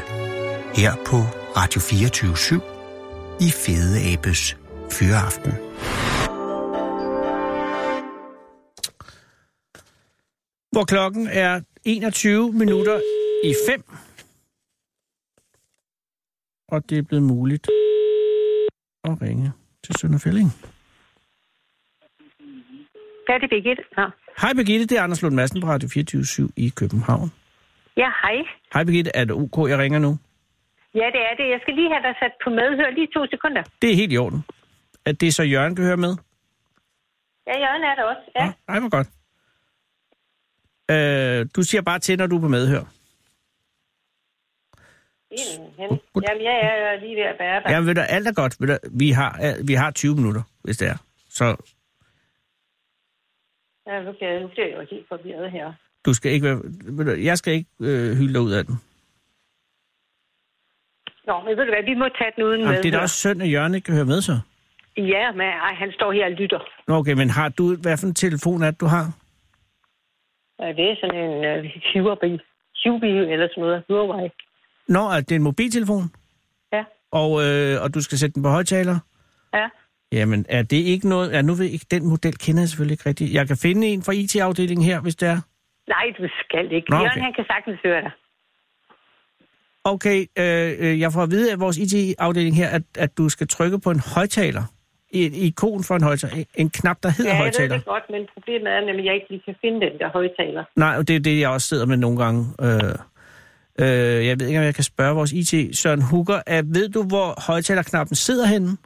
Her 0.75 0.93
på 1.09 1.17
Radio 1.59 1.81
24 1.81 2.61
i 3.47 3.49
Fede 3.63 4.13
Abes 4.13 4.57
Fyreaften. 4.91 5.51
Hvor 10.71 10.85
klokken 10.85 11.27
er 11.27 11.61
21 11.83 12.53
minutter 12.53 13.01
i 13.43 13.53
5. 13.69 13.83
Og 16.67 16.89
det 16.89 16.97
er 16.97 17.01
blevet 17.01 17.23
muligt 17.23 17.67
at 19.03 19.21
ringe 19.21 19.51
til 19.83 19.95
Sønder 19.99 20.19
Fælling. 20.19 20.49
Ja, 23.29 23.33
det 23.33 23.43
er 23.43 23.47
Birgitte. 23.49 23.83
Ja. 23.97 24.05
Hej 24.41 24.53
Birgitte, 24.53 24.85
det 24.85 24.97
er 24.97 25.01
Anders 25.03 25.21
Lund 25.21 25.35
Madsen 25.35 25.61
på 25.61 25.67
Radio 25.67 25.89
24 25.89 26.49
i 26.55 26.69
København. 26.69 27.31
Ja, 27.97 28.09
hej. 28.23 28.35
Hej 28.73 28.83
Birgitte, 28.83 29.11
er 29.13 29.23
det 29.25 29.35
ok, 29.35 29.69
jeg 29.69 29.77
ringer 29.79 29.99
nu? 29.99 30.17
Ja, 30.95 31.05
det 31.15 31.21
er 31.29 31.35
det. 31.39 31.49
Jeg 31.53 31.59
skal 31.61 31.73
lige 31.75 31.89
have 31.93 32.03
dig 32.07 32.15
sat 32.21 32.31
på 32.43 32.49
medhør 32.49 32.89
lige 32.89 33.07
to 33.15 33.25
sekunder. 33.31 33.63
Det 33.81 33.91
er 33.91 33.95
helt 33.95 34.13
i 34.13 34.17
orden. 34.17 34.43
At 35.05 35.21
det 35.21 35.27
er 35.27 35.31
så 35.31 35.43
Jørgen 35.43 35.75
kan 35.75 35.85
høre 35.85 35.97
med? 35.97 36.13
Ja, 37.47 37.59
Jørgen 37.59 37.83
er 37.83 37.95
der 37.95 38.03
også. 38.03 38.31
Ja. 38.35 38.53
Ej, 38.67 38.79
hvor 38.79 38.89
godt. 38.89 39.07
Øh, 40.91 41.45
du 41.55 41.61
siger 41.61 41.81
bare 41.81 41.99
til, 41.99 42.17
når 42.17 42.27
du 42.27 42.37
er 42.37 42.41
på 42.41 42.47
medhør. 42.47 42.83
Jamen, 45.77 46.43
jeg 46.43 46.55
er 46.63 46.99
lige 46.99 47.15
ved 47.15 47.23
at 47.23 47.35
være 47.39 47.61
der. 47.63 47.71
Jamen 47.71 47.87
ved 47.87 47.95
du, 47.95 48.01
alt 48.01 48.27
er 48.27 48.33
godt. 48.33 48.55
Ved 48.59 48.67
du, 48.67 48.77
vi, 48.91 49.11
har, 49.11 49.63
vi 49.67 49.73
har 49.73 49.91
20 49.91 50.15
minutter, 50.15 50.41
hvis 50.63 50.77
det 50.77 50.87
er. 50.87 50.97
Så 51.29 51.55
Ja, 53.87 54.01
nu 54.01 54.11
bliver 54.11 54.67
jeg 54.67 54.77
jo 54.77 54.85
helt 54.91 55.07
forvirret 55.07 55.51
her. 55.51 55.73
Du 56.05 56.13
skal 56.13 56.31
ikke 56.31 56.45
være... 56.45 56.59
Jeg 57.23 57.37
skal 57.37 57.53
ikke 57.53 57.69
øh, 57.79 58.17
hylde 58.17 58.33
dig 58.33 58.41
ud 58.41 58.51
af 58.51 58.65
den. 58.65 58.75
Nå, 61.27 61.35
men 61.45 61.57
ved 61.57 61.65
du 61.65 61.71
hvad, 61.75 61.83
vi 61.83 61.93
må 61.93 62.07
tage 62.19 62.31
den 62.35 62.43
uden 62.43 62.61
Jamen, 62.61 62.83
det 62.83 62.85
er 62.85 62.91
da 62.91 62.99
også 62.99 63.15
synd, 63.15 63.41
at 63.41 63.51
Jørgen 63.51 63.75
ikke 63.75 63.85
kan 63.85 63.95
høre 63.95 64.05
med 64.05 64.21
så. 64.21 64.39
Ja, 64.97 65.31
men 65.31 65.41
ej, 65.41 65.73
han 65.73 65.91
står 65.91 66.11
her 66.11 66.25
og 66.25 66.31
lytter. 66.31 66.59
Nå, 66.87 66.95
okay, 66.95 67.13
men 67.13 67.29
har 67.29 67.49
du... 67.49 67.75
Hvad 67.75 67.97
for 67.97 68.07
en 68.07 68.13
telefon 68.13 68.63
er 68.63 68.71
det, 68.71 68.81
du 68.81 68.85
har? 68.85 69.05
Ja, 70.59 70.67
det 70.67 70.91
er 70.91 70.95
sådan 71.01 71.19
en 71.25 71.65
uh, 71.65 72.03
Huawei. 72.03 72.39
Huawei 72.83 73.33
eller 73.33 73.47
sådan 73.47 73.63
noget. 73.63 73.83
Huawei. 73.89 74.29
Nå, 74.87 74.99
er 74.99 75.21
det 75.21 75.35
en 75.35 75.43
mobiltelefon? 75.43 76.03
Ja. 76.73 76.83
Og, 77.11 77.29
øh, 77.45 77.83
og 77.83 77.93
du 77.93 78.01
skal 78.01 78.17
sætte 78.17 78.33
den 78.33 78.43
på 78.43 78.49
højtaler? 78.49 78.97
Ja. 79.53 79.67
Jamen, 80.11 80.45
er 80.49 80.63
det 80.63 80.77
ikke 80.77 81.09
noget... 81.09 81.31
Ja, 81.31 81.41
nu 81.41 81.53
ved 81.53 81.65
ikke, 81.65 81.85
den 81.91 82.09
model 82.09 82.37
kender 82.37 82.61
jeg 82.61 82.69
selvfølgelig 82.69 82.93
ikke 82.93 83.09
rigtigt. 83.09 83.33
Jeg 83.33 83.47
kan 83.47 83.57
finde 83.57 83.87
en 83.87 84.03
fra 84.03 84.13
IT-afdelingen 84.13 84.85
her, 84.85 85.01
hvis 85.01 85.15
det 85.15 85.29
er. 85.29 85.41
Nej, 85.87 86.05
du 86.17 86.23
skal 86.43 86.71
ikke. 86.71 86.89
Nå, 86.89 86.95
okay. 86.95 87.05
Jørgen, 87.05 87.21
han 87.23 87.33
kan 87.33 87.45
sagtens 87.53 87.79
høre 87.85 88.01
dig. 88.01 88.11
Okay, 89.83 90.25
øh, 90.39 90.73
øh, 90.79 90.99
jeg 90.99 91.11
får 91.13 91.21
at 91.23 91.31
vide 91.31 91.51
af 91.51 91.59
vores 91.59 91.77
IT-afdeling 91.77 92.55
her, 92.55 92.69
at, 92.69 92.81
at 92.97 93.17
du 93.17 93.29
skal 93.29 93.47
trykke 93.47 93.79
på 93.79 93.91
en 93.91 93.99
højtaler. 94.15 94.63
Et 95.11 95.33
ikon 95.35 95.83
for 95.83 95.95
en 95.95 96.03
højtaler. 96.03 96.43
En 96.55 96.69
knap, 96.69 96.97
der 97.03 97.09
hedder 97.09 97.31
Ja, 97.31 97.37
højtaler. 97.37 97.75
det 97.75 97.85
godt, 97.85 98.03
men 98.09 98.21
problemet 98.33 98.67
er 98.73 98.79
nemlig, 98.85 98.99
at 98.99 99.05
jeg 99.05 99.13
ikke 99.15 99.25
lige 99.29 99.41
kan 99.45 99.55
finde 99.61 99.81
den 99.85 99.99
der 99.99 100.09
højtaler. 100.09 100.63
Nej, 100.75 100.97
og 100.97 101.07
det 101.07 101.15
er 101.15 101.19
det, 101.19 101.39
jeg 101.39 101.49
også 101.49 101.67
sidder 101.67 101.85
med 101.85 101.97
nogle 101.97 102.17
gange. 102.23 102.45
Øh, 102.61 102.67
øh, 103.79 104.25
jeg 104.27 104.39
ved 104.39 104.47
ikke, 104.47 104.59
om 104.59 104.65
jeg 104.65 104.75
kan 104.75 104.83
spørge 104.83 105.15
vores 105.15 105.31
IT, 105.31 105.77
Søren 105.77 106.01
Hugger. 106.01 106.41
Er, 106.47 106.61
ved 106.61 106.89
du, 106.89 107.03
hvor 107.03 107.45
højtalerknappen 107.47 108.15
sidder 108.15 108.47
henne? 108.47 108.77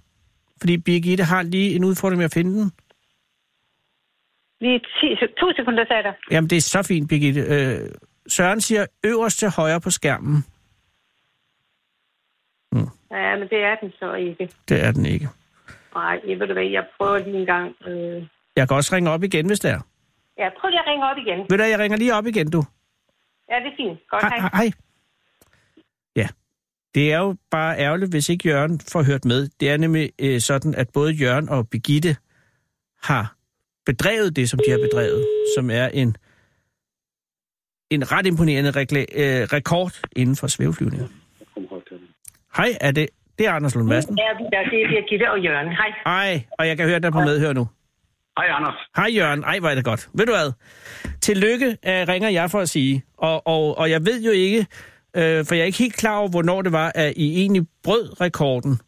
Fordi 0.60 0.78
Birgitte 0.78 1.24
har 1.24 1.44
lige 1.44 1.76
en 1.76 1.84
udfordring 1.84 2.18
med 2.18 2.26
at 2.26 2.34
finde 2.34 2.52
den. 2.60 2.72
Lige 4.62 4.80
10, 4.80 4.86
sek- 5.16 5.36
to 5.40 5.52
sekunder, 5.58 5.86
sagde 5.88 6.04
der. 6.04 6.14
Jamen, 6.32 6.50
det 6.50 6.58
er 6.58 6.62
så 6.62 6.84
fint, 6.84 7.10
Birgitte. 7.10 7.42
Øh, 7.42 7.90
Søren 8.28 8.62
siger 8.62 8.86
øverst 9.06 9.40
til 9.40 9.50
højre 9.50 9.82
på 9.82 9.90
skærmen. 9.90 10.44
Ja, 13.12 13.36
men 13.36 13.48
det 13.50 13.58
er 13.64 13.76
den 13.82 13.92
så 14.00 14.14
ikke. 14.14 14.50
Det 14.70 14.84
er 14.84 14.92
den 14.92 15.06
ikke. 15.06 15.28
Nej, 15.96 16.20
jeg 16.28 16.40
ved 16.40 16.48
du 16.48 16.54
hvad, 16.54 16.64
jeg 16.64 16.86
prøver 16.98 17.18
lige 17.18 17.40
en 17.40 17.46
gang. 17.46 17.76
Øh... 17.88 18.28
Jeg 18.56 18.68
kan 18.68 18.78
også 18.78 18.96
ringe 18.96 19.10
op 19.12 19.24
igen, 19.24 19.48
hvis 19.48 19.60
det 19.60 19.72
er. 19.72 19.80
Ja, 20.38 20.50
prøv 20.60 20.70
lige 20.70 20.80
at 20.80 20.88
ringe 20.88 21.06
op 21.06 21.18
igen. 21.18 21.40
Ved 21.50 21.58
du, 21.58 21.64
jeg 21.64 21.80
ringer 21.80 21.98
lige 21.98 22.14
op 22.16 22.26
igen, 22.26 22.52
du. 22.52 22.64
Ja, 23.52 23.56
det 23.56 23.68
er 23.68 23.76
fint. 23.78 24.00
Godt, 24.10 24.24
Hej, 24.24 24.40
hej. 24.40 24.50
hej. 24.54 24.72
Ja, 26.16 26.28
det 26.96 27.14
er 27.14 27.18
jo 27.20 27.36
bare 27.52 27.78
ærgerligt, 27.80 28.12
hvis 28.12 28.30
ikke 28.30 28.50
Jørgen 28.50 28.80
får 28.92 29.04
hørt 29.04 29.26
med. 29.26 29.50
Det 29.60 29.70
er 29.70 29.78
nemlig 29.78 30.12
øh, 30.20 30.40
sådan, 30.40 30.76
at 30.76 30.88
både 30.94 31.12
Jørgen 31.14 31.50
og 31.50 31.70
Birgitte 31.70 32.16
har 33.04 33.36
bedrevet 33.92 34.36
det, 34.36 34.50
som 34.50 34.60
de 34.66 34.72
har 34.72 34.78
bedrevet, 34.88 35.22
som 35.58 35.70
er 35.70 35.88
en, 36.02 36.10
en 37.96 38.12
ret 38.12 38.26
imponerende 38.26 38.72
rekla- 38.80 39.14
øh, 39.22 39.42
rekord 39.56 39.94
inden 40.16 40.36
for 40.36 40.48
svæveflyvninger. 40.48 41.08
Hej, 42.58 42.78
er 42.82 42.92
det, 42.92 43.10
det 43.38 43.48
er 43.48 43.52
Anders 43.52 43.76
Lund 43.76 43.88
Madsen. 43.88 44.18
Ja, 44.18 44.24
det 44.40 44.58
er 44.60 44.66
Birgitte 44.70 45.32
og 45.32 45.40
Jørgen. 45.46 45.68
Hej. 45.82 45.92
Hej, 46.06 46.44
og 46.60 46.68
jeg 46.68 46.78
kan 46.78 46.86
høre 46.86 47.00
dig 47.00 47.12
på 47.12 47.20
medhør 47.20 47.54
nu. 47.54 47.68
Hej, 48.38 48.48
Anders. 48.58 48.76
Hej 48.96 49.10
Jørgen, 49.18 49.44
ej 49.44 49.60
hvor 49.60 49.70
er 49.70 49.76
det 49.76 49.84
godt. 49.86 50.10
Ved 50.14 50.26
du 50.26 50.32
hvad? 50.32 50.52
Tillykke 51.22 51.66
øh, 51.66 52.08
ringer 52.08 52.30
jeg 52.30 52.52
for 52.52 52.60
at 52.60 52.70
sige, 52.70 53.04
og, 53.18 53.48
og, 53.48 53.78
og 53.78 53.90
jeg 53.90 54.06
ved 54.06 54.24
jo 54.24 54.32
ikke, 54.32 54.60
øh, 55.16 55.46
for 55.46 55.56
jeg 55.56 55.62
er 55.62 55.66
ikke 55.66 55.78
helt 55.78 55.96
klar 55.96 56.18
over, 56.18 56.30
hvornår 56.30 56.62
det 56.62 56.72
var, 56.72 56.92
at 56.96 57.14
I 57.16 57.40
egentlig 57.40 57.68
brød 57.84 58.22
rekorden. 58.22 58.80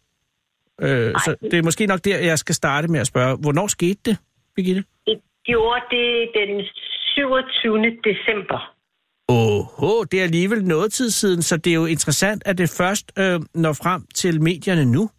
Øh, 0.82 1.14
så 1.26 1.36
det 1.42 1.54
er 1.54 1.64
måske 1.64 1.86
nok 1.86 2.06
der, 2.06 2.18
jeg 2.18 2.40
skal 2.40 2.56
starte 2.56 2.88
med 2.88 3.00
at 3.00 3.08
spørge, 3.08 3.38
hvornår 3.38 3.68
skete 3.68 4.00
det, 4.06 4.18
Birgitte? 4.56 4.84
Gjorde 5.46 5.82
det 5.92 6.10
den 6.40 6.66
27. 7.16 7.98
december. 8.10 8.60
Åh, 9.30 10.06
det 10.12 10.20
er 10.20 10.24
alligevel 10.24 10.64
noget 10.66 10.94
tid 10.94 11.10
siden, 11.10 11.42
så 11.42 11.58
det 11.58 11.72
er 11.72 11.80
jo 11.84 11.86
interessant, 11.86 12.44
at 12.46 12.58
det 12.58 12.76
først 12.78 13.12
øh, 13.20 13.40
når 13.64 13.74
frem 13.84 14.02
til 14.16 14.42
medierne 14.42 14.86
nu. 14.86 15.10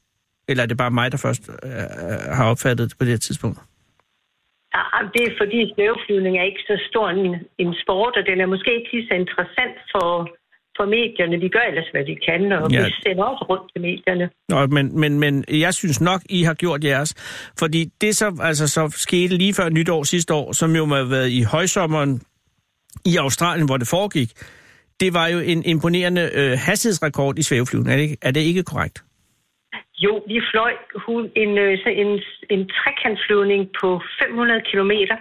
Eller 0.49 0.63
er 0.63 0.67
det 0.67 0.77
bare 0.77 0.91
mig, 0.91 1.13
der 1.13 1.19
først 1.27 1.43
øh, 1.67 2.35
har 2.37 2.51
opfattet 2.51 2.91
det 2.91 2.99
på 2.99 3.05
det 3.05 3.13
her 3.13 3.25
tidspunkt? 3.29 3.59
Ja, 4.75 4.85
det 5.15 5.23
er 5.29 5.35
fordi 5.41 5.59
svæveflyvning 5.75 6.35
er 6.39 6.43
ikke 6.51 6.65
så 6.71 6.77
stor 6.91 7.07
en, 7.09 7.35
en 7.59 7.75
sport, 7.83 8.15
og 8.19 8.23
den 8.27 8.41
er 8.41 8.47
måske 8.47 8.71
ikke 8.79 8.93
lige 8.93 9.09
så 9.09 9.15
interessant 9.15 9.79
for, 9.93 10.09
for 10.77 10.85
medierne. 10.97 11.41
De 11.41 11.49
gør 11.49 11.65
ellers, 11.71 11.89
hvad 11.93 12.05
de 12.11 12.17
kan, 12.29 12.53
og 12.53 12.71
Ja. 12.73 12.85
vi 12.85 12.93
sender 13.03 13.25
også 13.25 13.45
rundt 13.51 13.73
til 13.73 13.81
medierne. 13.89 14.31
Nå, 14.49 14.67
men, 14.67 15.01
men, 15.01 15.21
men 15.21 15.45
jeg 15.49 15.75
synes 15.75 16.01
nok, 16.01 16.21
I 16.31 16.43
har 16.43 16.55
gjort 16.55 16.85
jeres. 16.85 17.11
Fordi 17.59 17.85
det 18.01 18.17
så, 18.17 18.27
altså, 18.43 18.69
så 18.69 18.83
skete 19.07 19.37
lige 19.37 19.55
før 19.55 19.69
nytår 19.69 20.03
sidste 20.03 20.35
år, 20.35 20.53
som 20.53 20.77
jo 20.77 20.85
må 20.85 20.95
have 20.95 21.11
været 21.11 21.31
i 21.31 21.43
højsommeren 21.43 22.21
i 23.05 23.17
Australien, 23.17 23.67
hvor 23.67 23.77
det 23.77 23.89
foregik, 23.97 24.31
det 25.01 25.15
var 25.15 25.27
jo 25.35 25.39
en 25.39 25.65
imponerende 25.65 26.31
øh, 26.35 26.53
hastighedsrekord 26.67 27.39
i 27.39 27.43
svæveflyvning. 27.43 27.91
Er 27.93 27.97
det, 27.97 28.03
ikke, 28.03 28.17
er 28.23 28.31
det 28.31 28.41
ikke 28.41 28.63
korrekt? 28.63 29.05
Jo, 30.05 30.13
vi 30.33 30.39
fløj 30.53 30.73
hu- 31.05 31.31
en, 31.43 31.53
øh, 31.65 31.79
så 31.83 31.89
en, 32.03 32.11
en 32.55 32.63
trekantsflyvning 32.79 33.63
på 33.81 33.89
500 34.23 34.61
kilometer, 34.71 35.17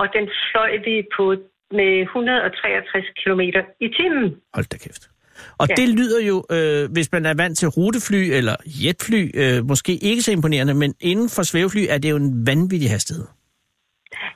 og 0.00 0.06
den 0.16 0.26
fløj 0.50 0.70
vi 0.84 0.94
på 1.16 1.24
med 1.70 2.02
163 2.02 3.06
kilometer 3.22 3.62
i 3.80 3.88
timen. 3.98 4.36
Hold 4.54 4.66
da 4.72 4.76
kæft. 4.76 5.10
Og 5.58 5.66
ja. 5.68 5.74
Det 5.74 5.88
lyder 5.88 6.20
jo, 6.30 6.36
øh, 6.50 6.92
hvis 6.92 7.12
man 7.12 7.26
er 7.26 7.34
vant 7.34 7.58
til 7.58 7.68
rutefly 7.68 8.22
eller 8.38 8.56
jetfly, 8.84 9.22
øh, 9.40 9.64
måske 9.64 9.92
ikke 10.10 10.22
så 10.22 10.32
imponerende, 10.32 10.74
men 10.74 10.94
inden 11.00 11.28
for 11.28 11.42
svævefly 11.42 11.82
er 11.88 11.98
det 11.98 12.10
jo 12.10 12.16
en 12.16 12.46
vanvittig 12.46 12.90
hastighed. 12.90 13.26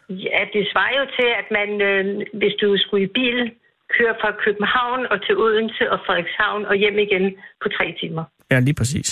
Ja, 0.09 0.41
det 0.55 0.62
svarer 0.72 0.95
jo 1.01 1.07
til, 1.18 1.28
at 1.41 1.47
man, 1.59 1.68
øh, 1.89 2.26
hvis 2.41 2.55
du 2.62 2.76
skulle 2.78 3.05
i 3.05 3.12
bil, 3.18 3.39
køre 3.97 4.14
fra 4.20 4.30
København 4.45 5.01
og 5.12 5.18
til 5.26 5.35
Odense 5.37 5.85
og 5.93 5.99
Frederikshavn 6.07 6.64
og 6.64 6.74
hjem 6.83 6.99
igen 7.07 7.24
på 7.62 7.68
tre 7.76 7.87
timer. 8.01 8.24
Ja, 8.51 8.59
lige 8.61 8.74
præcis. 8.74 9.09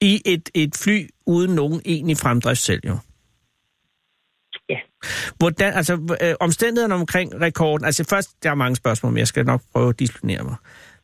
I 0.00 0.12
et, 0.26 0.46
et 0.54 0.72
fly 0.84 0.98
uden 1.26 1.54
nogen 1.54 1.80
egentlig 1.84 2.16
fremdrift 2.16 2.60
selv, 2.60 2.82
jo. 2.90 2.96
Ja. 4.68 4.78
Hvordan, 5.38 5.72
altså, 5.80 5.94
øh, 6.22 6.34
omstændighederne 6.40 6.94
omkring 6.94 7.40
rekorden, 7.40 7.84
altså 7.86 8.06
først, 8.10 8.42
der 8.42 8.50
er 8.50 8.54
mange 8.54 8.76
spørgsmål, 8.76 9.12
men 9.12 9.18
jeg 9.18 9.26
skal 9.26 9.44
nok 9.44 9.60
prøve 9.72 9.88
at 9.88 9.98
disciplinere 9.98 10.44
mig. 10.44 10.56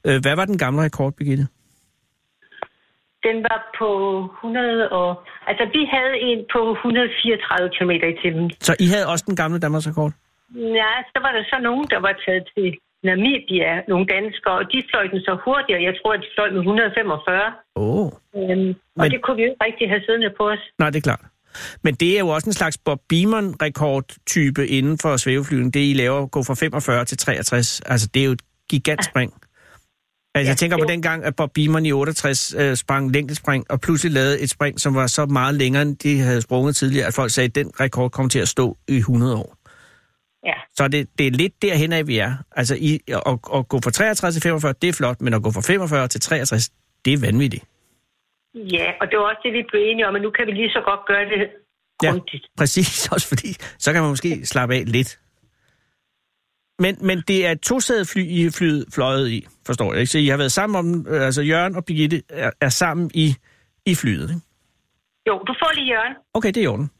Øh, 0.06 0.18
hvad 0.24 0.36
var 0.36 0.44
den 0.44 0.58
gamle 0.58 0.82
rekord, 0.82 1.12
Birgitte? 1.18 1.46
Den 3.28 3.36
var 3.48 3.58
på 3.80 3.90
100 4.44 4.88
og... 5.00 5.08
Altså, 5.50 5.64
vi 5.76 5.82
havde 5.94 6.14
en 6.28 6.38
på 6.54 6.60
134 6.72 7.70
km 7.76 7.90
i 8.12 8.16
timen. 8.22 8.46
Så 8.68 8.72
I 8.84 8.86
havde 8.92 9.06
også 9.12 9.24
den 9.28 9.36
gamle 9.42 9.58
Danmarks 9.64 9.88
rekord? 9.90 10.12
Ja, 10.80 10.92
så 11.12 11.18
var 11.24 11.32
der 11.36 11.42
så 11.52 11.56
nogen, 11.68 11.86
der 11.92 12.00
var 12.06 12.14
taget 12.26 12.44
til 12.54 12.68
Namibia, 13.08 13.72
nogle 13.92 14.06
danskere, 14.14 14.54
og 14.60 14.64
de 14.72 14.78
fløj 14.90 15.04
den 15.12 15.20
så 15.28 15.34
hurtigere. 15.44 15.82
Jeg 15.88 15.94
tror, 15.98 16.12
at 16.16 16.20
de 16.24 16.28
fløj 16.36 16.48
med 16.56 16.58
145. 16.58 17.52
Åh. 17.76 17.82
Oh. 17.86 18.06
Øhm, 18.38 18.68
og 19.00 19.02
Men- 19.02 19.10
det 19.12 19.18
kunne 19.22 19.36
vi 19.38 19.42
jo 19.44 19.50
ikke 19.52 19.64
rigtig 19.68 19.86
have 19.92 20.02
siddende 20.06 20.30
på 20.38 20.44
os. 20.54 20.62
Nej, 20.78 20.88
det 20.90 20.98
er 21.02 21.06
klart. 21.10 21.24
Men 21.84 21.94
det 21.94 22.14
er 22.14 22.18
jo 22.18 22.28
også 22.28 22.50
en 22.50 22.52
slags 22.52 22.78
Bob 22.78 22.98
Beamon-rekordtype 23.08 24.66
inden 24.68 24.98
for 24.98 25.16
svæveflyvning. 25.16 25.74
Det, 25.74 25.90
I 25.90 25.92
laver, 25.92 26.26
gå 26.26 26.42
fra 26.42 26.54
45 26.54 27.04
til 27.04 27.18
63. 27.18 27.80
Altså, 27.86 28.08
det 28.14 28.20
er 28.20 28.26
jo 28.26 28.32
et 28.32 28.42
gigantspring. 28.68 29.32
Altså, 29.32 29.46
Ja, 30.34 30.40
jeg 30.48 30.56
tænker 30.56 30.76
på 30.76 30.82
jo. 30.82 30.88
den 30.88 31.02
gang, 31.02 31.24
at 31.24 31.36
Bob 31.36 31.50
Beamon 31.54 31.86
i 31.86 31.92
68 31.92 32.54
øh, 32.58 32.76
sprang 32.76 33.12
længdespring, 33.12 33.64
og 33.70 33.80
pludselig 33.80 34.12
lavede 34.12 34.40
et 34.40 34.50
spring, 34.50 34.80
som 34.80 34.94
var 34.94 35.06
så 35.06 35.26
meget 35.26 35.54
længere, 35.54 35.82
end 35.82 35.96
de 35.96 36.18
havde 36.18 36.42
sprunget 36.42 36.76
tidligere, 36.76 37.06
at 37.06 37.14
folk 37.14 37.30
sagde, 37.30 37.48
at 37.48 37.54
den 37.54 37.70
rekord 37.80 38.10
kom 38.10 38.28
til 38.28 38.38
at 38.38 38.48
stå 38.48 38.76
i 38.88 38.96
100 38.96 39.36
år. 39.36 39.56
Ja. 40.46 40.52
Så 40.76 40.88
det, 40.88 41.08
det 41.18 41.26
er 41.26 41.30
lidt 41.30 41.62
derhen 41.62 41.92
af, 41.92 42.06
vi 42.06 42.18
er. 42.18 42.34
Altså, 42.56 42.74
i, 42.74 43.00
at, 43.08 43.38
at 43.54 43.68
gå 43.68 43.80
fra 43.84 43.90
63 43.90 44.34
til 44.34 44.42
45, 44.42 44.74
det 44.82 44.88
er 44.88 44.92
flot, 44.92 45.20
men 45.20 45.34
at 45.34 45.42
gå 45.42 45.50
fra 45.50 45.60
45 45.60 46.08
til 46.08 46.20
63, 46.20 46.70
det 47.04 47.12
er 47.12 47.18
vanvittigt. 47.18 47.64
Ja, 48.54 48.92
og 49.00 49.10
det 49.10 49.18
var 49.18 49.24
også 49.24 49.40
det, 49.44 49.52
vi 49.52 49.62
blev 49.70 49.80
enige 49.84 50.08
om, 50.08 50.16
at 50.16 50.22
nu 50.22 50.30
kan 50.30 50.46
vi 50.46 50.52
lige 50.52 50.70
så 50.70 50.80
godt 50.84 51.00
gøre 51.06 51.24
det 51.24 51.48
Ja, 52.02 52.10
grundigt. 52.10 52.46
præcis. 52.56 53.08
Også 53.14 53.28
fordi, 53.28 53.48
så 53.78 53.92
kan 53.92 54.02
man 54.02 54.10
måske 54.10 54.46
slappe 54.46 54.74
af 54.74 54.82
lidt. 54.86 55.20
Men, 56.78 56.96
men 57.06 57.18
det 57.28 57.46
er 57.46 57.50
et 57.50 57.60
tosædet 57.60 58.08
fly, 58.12 58.20
I 58.20 58.46
er 58.46 58.54
flyet, 58.58 58.84
fløjet 58.94 59.28
i, 59.30 59.46
forstår 59.66 59.92
jeg 59.92 60.00
ikke? 60.00 60.10
Så 60.12 60.18
I 60.18 60.26
har 60.26 60.36
været 60.36 60.52
sammen 60.52 60.76
om, 60.78 61.06
øh, 61.14 61.22
altså 61.26 61.42
Jørgen 61.42 61.76
og 61.76 61.84
Birgitte 61.84 62.22
er, 62.28 62.50
er 62.60 62.68
sammen 62.68 63.10
i, 63.14 63.26
i 63.86 63.94
flyet, 63.94 64.28
ikke? 64.34 64.42
Jo, 65.28 65.34
du 65.48 65.54
får 65.60 65.70
lige 65.74 65.88
Jørgen. 65.94 66.14
Okay, 66.34 66.48
det 66.48 66.56
er 66.56 66.62
i 66.64 66.66
orden. 66.66 66.90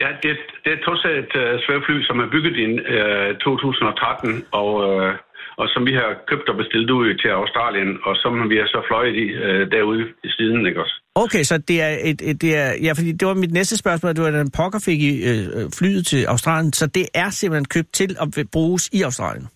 Ja, 0.00 0.08
det, 0.22 0.30
er- 0.30 0.46
det 0.64 0.68
er 0.72 0.76
et 0.78 0.84
tosædet 0.86 1.30
uh, 1.42 1.60
svævefly, 1.66 2.02
som 2.08 2.20
er 2.20 2.28
bygget 2.34 2.54
i 2.62 2.64
uh, 2.72 3.38
2013, 3.38 4.44
og, 4.52 4.70
uh, 4.74 5.12
og 5.60 5.66
som 5.72 5.82
vi 5.88 5.92
har 6.00 6.10
købt 6.30 6.48
og 6.48 6.56
bestilt 6.56 6.90
ud 6.90 7.14
til 7.22 7.28
Australien, 7.28 7.90
og 8.08 8.16
som 8.22 8.50
vi 8.50 8.56
har 8.56 8.66
så 8.66 8.80
fløjet 8.88 9.14
i 9.24 9.26
uh, 9.44 9.62
derude 9.74 10.04
i 10.24 10.28
siden, 10.36 10.66
ikke 10.66 10.80
også? 10.84 10.96
Okay, 11.14 11.42
så 11.42 11.54
det 11.68 11.82
er 11.82 11.92
et, 12.10 12.20
et 12.30 12.42
det 12.42 12.52
er, 12.62 12.70
ja, 12.82 12.92
fordi 12.98 13.12
det 13.12 13.28
var 13.28 13.34
mit 13.34 13.52
næste 13.52 13.76
spørgsmål, 13.76 14.14
det 14.14 14.24
var, 14.24 14.30
den 14.30 14.50
pokker 14.58 14.80
fik 14.88 15.00
I 15.10 15.12
øh, 15.30 15.70
flyet 15.78 16.06
til 16.06 16.22
Australien, 16.24 16.72
så 16.72 16.86
det 16.86 17.06
er 17.14 17.30
simpelthen 17.30 17.68
købt 17.76 17.92
til 17.92 18.10
at 18.22 18.28
bruges 18.52 18.84
i 18.98 19.02
Australien? 19.02 19.46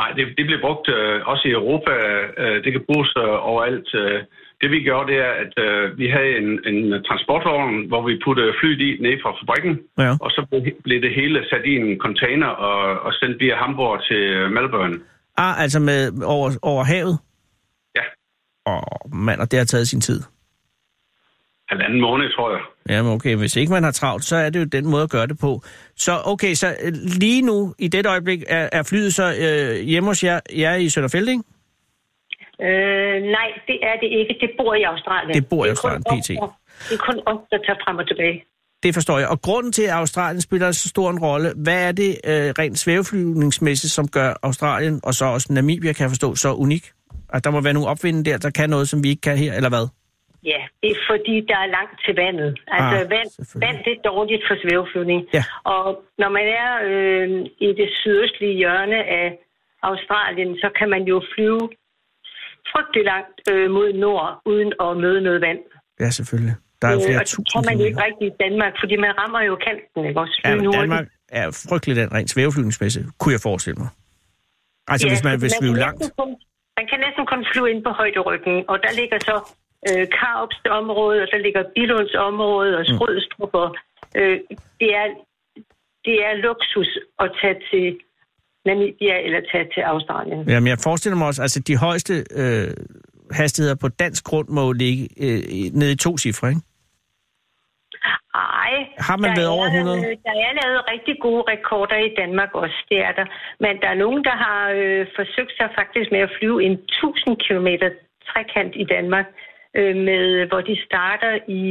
Nej, 0.00 0.10
det, 0.16 0.24
det 0.38 0.44
bliver 0.46 0.62
brugt 0.66 0.88
øh, 0.96 1.16
også 1.32 1.44
i 1.48 1.56
Europa. 1.60 1.92
Øh, 2.42 2.64
det 2.64 2.70
kan 2.72 2.82
bruges 2.88 3.10
øh, 3.16 3.50
overalt. 3.50 3.88
Øh, 3.94 4.20
det 4.62 4.70
vi 4.70 4.80
gjorde, 4.88 5.06
det 5.12 5.18
er, 5.28 5.32
at 5.44 5.52
øh, 5.64 5.98
vi 5.98 6.06
havde 6.16 6.32
en, 6.40 6.48
en 6.74 7.04
transportvogn, 7.08 7.86
hvor 7.90 8.02
vi 8.08 8.20
puttede 8.24 8.52
flyet 8.60 8.80
i 8.88 8.90
ned 9.04 9.14
fra 9.22 9.30
fabrikken, 9.40 9.74
Ja. 9.98 10.10
og 10.24 10.30
så 10.30 10.40
blev, 10.84 11.00
det 11.02 11.14
hele 11.20 11.38
sat 11.50 11.64
i 11.64 11.74
en 11.82 11.98
container 12.04 12.46
og, 12.46 13.00
og 13.06 13.12
sendt 13.20 13.36
via 13.40 13.56
Hamburg 13.62 13.94
til 14.08 14.22
Melbourne. 14.56 14.96
Ah, 15.36 15.62
altså 15.62 15.80
med 15.80 16.22
over, 16.24 16.50
over 16.62 16.84
havet? 16.84 17.18
Ja, 17.98 18.04
Åh, 18.66 19.14
mand, 19.26 19.40
og 19.40 19.50
det 19.50 19.58
har 19.58 19.66
taget 19.66 19.88
sin 19.88 20.00
tid. 20.00 20.20
halvanden 21.68 22.00
måned, 22.00 22.32
tror 22.36 22.50
jeg. 22.50 22.60
Jamen 22.88 23.12
okay, 23.12 23.36
hvis 23.36 23.56
ikke 23.56 23.72
man 23.72 23.82
har 23.82 23.90
travlt, 23.90 24.24
så 24.24 24.36
er 24.36 24.50
det 24.50 24.60
jo 24.60 24.64
den 24.64 24.86
måde 24.90 25.02
at 25.02 25.10
gøre 25.10 25.26
det 25.26 25.38
på. 25.38 25.60
Så 25.96 26.12
okay, 26.24 26.54
så 26.54 26.66
øh, 26.84 26.92
lige 27.20 27.42
nu, 27.42 27.74
i 27.78 27.88
det 27.88 28.06
øjeblik, 28.06 28.42
er, 28.48 28.68
er 28.72 28.82
flyet 28.82 29.14
så 29.14 29.26
øh, 29.44 29.84
hjemme 29.86 30.08
hos 30.10 30.24
jer, 30.24 30.40
jer 30.58 30.74
i 30.74 30.88
Sønderfelding? 30.88 31.44
Øh, 32.66 33.16
nej, 33.36 33.48
det 33.68 33.78
er 33.90 33.96
det 34.02 34.08
ikke. 34.18 34.32
Det 34.40 34.50
bor 34.58 34.74
i 34.74 34.82
Australien. 34.82 35.34
Det 35.34 35.48
bor 35.48 35.64
i 35.66 35.68
Australien, 35.68 36.02
PT. 36.02 36.28
der- 36.28 36.58
Det 36.88 36.94
er 36.98 37.02
kun 37.08 37.18
os, 37.26 37.38
der 37.52 37.58
tager 37.66 37.78
frem 37.84 37.96
og 37.98 38.06
tilbage. 38.08 38.44
Det 38.82 38.94
forstår 38.94 39.18
jeg. 39.18 39.28
Og 39.28 39.38
grunden 39.42 39.72
til, 39.72 39.82
at 39.82 39.90
Australien 40.02 40.40
spiller 40.40 40.72
så 40.72 40.88
stor 40.88 41.10
en 41.10 41.18
rolle, 41.18 41.48
hvad 41.64 41.88
er 41.88 41.92
det 41.92 42.10
øh, 42.30 42.48
rent 42.58 42.78
svæveflyvningsmæssigt, 42.78 43.92
som 43.92 44.08
gør 44.08 44.28
Australien, 44.42 45.00
og 45.04 45.14
så 45.14 45.24
også 45.24 45.52
Namibia, 45.52 45.92
kan 45.92 46.02
jeg 46.02 46.10
forstå, 46.10 46.34
så 46.34 46.48
unik? 46.54 46.84
At 47.34 47.44
der 47.44 47.50
må 47.50 47.60
være 47.60 47.72
nogle 47.72 47.88
opvinde 47.88 48.24
der, 48.30 48.38
der 48.38 48.50
kan 48.50 48.70
noget, 48.70 48.88
som 48.88 49.04
vi 49.04 49.08
ikke 49.08 49.20
kan 49.20 49.36
her, 49.38 49.52
eller 49.58 49.68
hvad? 49.74 49.86
Ja, 50.52 50.60
det 50.82 50.90
er 50.96 51.00
fordi, 51.10 51.34
der 51.50 51.58
er 51.64 51.68
langt 51.78 51.94
til 52.04 52.14
vandet. 52.22 52.50
Altså, 52.76 52.98
Ah, 53.04 53.10
vand, 53.14 53.28
vand 53.64 53.78
det 53.84 53.92
er 53.96 54.02
dårligt 54.10 54.42
for 54.48 54.56
svæveflyvning. 54.64 55.20
Ja. 55.38 55.44
Og 55.74 55.84
når 56.18 56.30
man 56.38 56.46
er 56.62 56.70
øh, 56.88 57.28
i 57.66 57.68
det 57.80 57.88
sydøstlige 58.00 58.54
hjørne 58.62 58.98
af 59.20 59.26
Australien, 59.90 60.50
så 60.62 60.68
kan 60.78 60.88
man 60.94 61.02
jo 61.12 61.16
flyve 61.34 61.64
frygtelig 62.72 63.04
langt 63.12 63.36
øh, 63.50 63.66
mod 63.76 63.88
nord, 63.92 64.28
uden 64.52 64.70
at 64.84 64.90
møde 65.04 65.20
noget 65.28 65.40
vand. 65.46 65.60
Ja, 66.00 66.10
selvfølgelig. 66.18 66.54
Der 66.80 66.86
er 66.88 66.92
jo 66.96 67.00
Øh, 67.00 67.06
flere 67.08 67.20
og 67.22 67.26
det 67.26 67.34
tusind 67.34 67.54
kan 67.54 67.68
man 67.68 67.76
jo 67.80 67.84
ikke 67.88 68.00
kilometer. 68.00 68.06
rigtig 68.06 68.26
i 68.32 68.36
Danmark, 68.44 68.72
fordi 68.82 68.94
man 69.04 69.12
rammer 69.20 69.40
jo 69.50 69.54
kanten, 69.66 70.00
ikke 70.08 70.20
også? 70.24 70.36
Ja, 70.44 70.54
men. 70.54 70.72
Danmark 70.72 71.06
er 71.40 71.46
frygteligt 71.68 71.96
den 72.02 72.08
rent 72.16 72.30
svæveflyvningsmæssigt, 72.34 73.06
kunne 73.18 73.32
jeg 73.36 73.42
forestille 73.50 73.78
mig. 73.82 73.90
Altså, 74.92 75.06
hvis 75.12 75.24
man 75.28 75.34
fordi 75.34 75.44
vil 75.44 75.50
flyve 75.60 75.74
kan 75.74 75.84
langt. 75.86 76.00
næsten 76.00 76.16
Kun, 76.20 76.30
man 76.78 76.86
kan 76.90 76.98
næsten 77.06 77.24
kun 77.32 77.42
flyve 77.50 77.68
ind 77.72 77.80
på 77.86 77.90
højderyggen, 78.00 78.56
og 78.70 78.76
der 78.84 78.92
ligger 79.00 79.18
så 79.30 79.36
øh, 79.88 80.04
Karups 80.18 80.58
område, 80.80 81.18
og 81.24 81.28
der 81.32 81.40
ligger 81.46 81.62
Bilunds 81.76 82.14
område, 82.28 82.70
og 82.78 82.84
Skrødstrup, 82.92 83.54
og 83.62 83.68
øh, 84.18 84.36
det, 84.80 84.90
er, 85.00 85.06
det 86.06 86.16
er 86.28 86.34
luksus 86.46 86.90
at 87.24 87.28
tage 87.40 87.58
til 87.70 87.86
Namibia 88.66 89.16
eller 89.26 89.40
tage 89.52 89.66
til 89.74 89.80
Australien. 89.80 90.48
Jamen, 90.48 90.68
jeg 90.68 90.78
forestiller 90.78 91.16
mig 91.18 91.26
også, 91.26 91.42
altså 91.42 91.60
de 91.60 91.76
højeste 91.76 92.14
øh, 92.42 92.68
hastigheder 93.30 93.76
på 93.80 93.88
dansk 93.88 94.24
grund 94.24 94.48
må 94.48 94.72
ligge 94.72 95.02
øh, 95.24 95.40
i- 95.58 95.70
nede 95.74 95.92
i 95.92 95.96
to 95.96 96.18
cifre, 96.18 96.48
ikke? 96.48 96.60
Ej, 98.34 98.74
Har 99.08 99.16
man 99.16 99.30
der 99.30 99.36
været 99.40 99.50
er, 99.52 99.56
over 99.58 99.66
100? 99.66 99.98
øh, 99.98 100.16
Der 100.28 100.34
er 100.48 100.52
lavet 100.62 100.80
rigtig 100.92 101.16
gode 101.26 101.42
rekorder 101.52 101.96
i 102.08 102.14
Danmark 102.20 102.50
også, 102.54 102.78
det 102.90 102.98
er 103.08 103.12
der. 103.18 103.26
Men 103.64 103.72
der 103.82 103.88
er 103.88 103.98
nogen, 104.04 104.24
der 104.28 104.36
har 104.44 104.60
øh, 104.80 105.06
forsøgt 105.18 105.52
sig 105.60 105.68
faktisk 105.80 106.08
med 106.14 106.20
at 106.26 106.32
flyve 106.38 106.58
en 106.64 106.72
1000 106.72 107.36
km 107.46 107.68
trekant 108.30 108.72
i 108.82 108.84
Danmark, 108.94 109.26
øh, 109.78 109.96
med, 110.08 110.46
hvor 110.50 110.60
de 110.60 110.74
starter 110.86 111.32
i, 111.48 111.62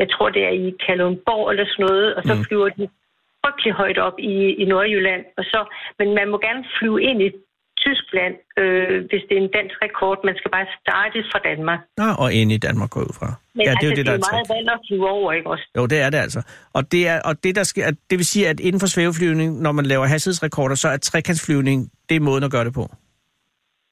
jeg 0.00 0.08
tror 0.10 0.28
det 0.30 0.42
er 0.44 0.54
i 0.64 0.66
Kalundborg 0.86 1.50
eller 1.50 1.66
sådan 1.72 1.86
noget, 1.88 2.14
og 2.16 2.22
så 2.28 2.34
mm. 2.34 2.44
flyver 2.44 2.68
de 2.78 2.88
frygtelig 3.42 3.72
højt 3.82 3.98
op 4.06 4.16
i, 4.18 4.34
i 4.62 4.64
Nordjylland. 4.72 5.22
Og 5.38 5.44
så, 5.52 5.60
men 5.98 6.08
man 6.18 6.26
må 6.32 6.36
gerne 6.38 6.62
flyve 6.78 6.98
ind 7.02 7.18
i 7.22 7.30
Tyskland, 7.84 8.34
øh, 8.62 8.96
hvis 9.10 9.22
det 9.28 9.34
er 9.38 9.42
en 9.46 9.52
dansk 9.58 9.76
rekord. 9.86 10.18
Man 10.28 10.36
skal 10.38 10.50
bare 10.56 10.66
starte 10.80 11.18
fra 11.32 11.40
Danmark. 11.48 11.80
Nå, 12.00 12.08
og 12.22 12.28
inde 12.32 12.54
i 12.54 12.58
Danmark 12.66 12.90
går 12.90 13.00
ud 13.00 13.14
fra. 13.18 13.28
Men 13.54 13.64
ja, 13.64 13.70
altså, 13.70 13.80
det 13.80 13.86
er 13.86 13.90
jo 13.90 13.96
det, 13.98 14.06
der 14.06 14.12
det 14.12 14.22
er 14.22 14.28
er 14.28 14.32
meget 14.36 14.48
vand 14.54 14.68
at 14.76 14.80
flyve 14.88 15.08
over, 15.08 15.32
ikke 15.32 15.50
også? 15.50 15.66
Jo, 15.76 15.86
det 15.86 15.98
er 16.00 16.10
det 16.10 16.18
altså. 16.18 16.40
Og 16.72 16.92
det, 16.92 17.08
er, 17.08 17.20
og 17.28 17.44
det, 17.44 17.56
der 17.56 17.62
sker, 17.62 17.86
det 18.10 18.16
vil 18.20 18.26
sige, 18.26 18.48
at 18.48 18.60
inden 18.60 18.80
for 18.80 18.86
svæveflyvning, 18.86 19.60
når 19.62 19.72
man 19.72 19.86
laver 19.86 20.06
hastighedsrekorder, 20.06 20.74
så 20.74 20.88
er 20.88 20.96
trekantsflyvning, 20.96 21.90
det 22.08 22.16
er 22.16 22.20
måden 22.20 22.44
at 22.44 22.50
gøre 22.50 22.64
det 22.64 22.74
på. 22.74 22.84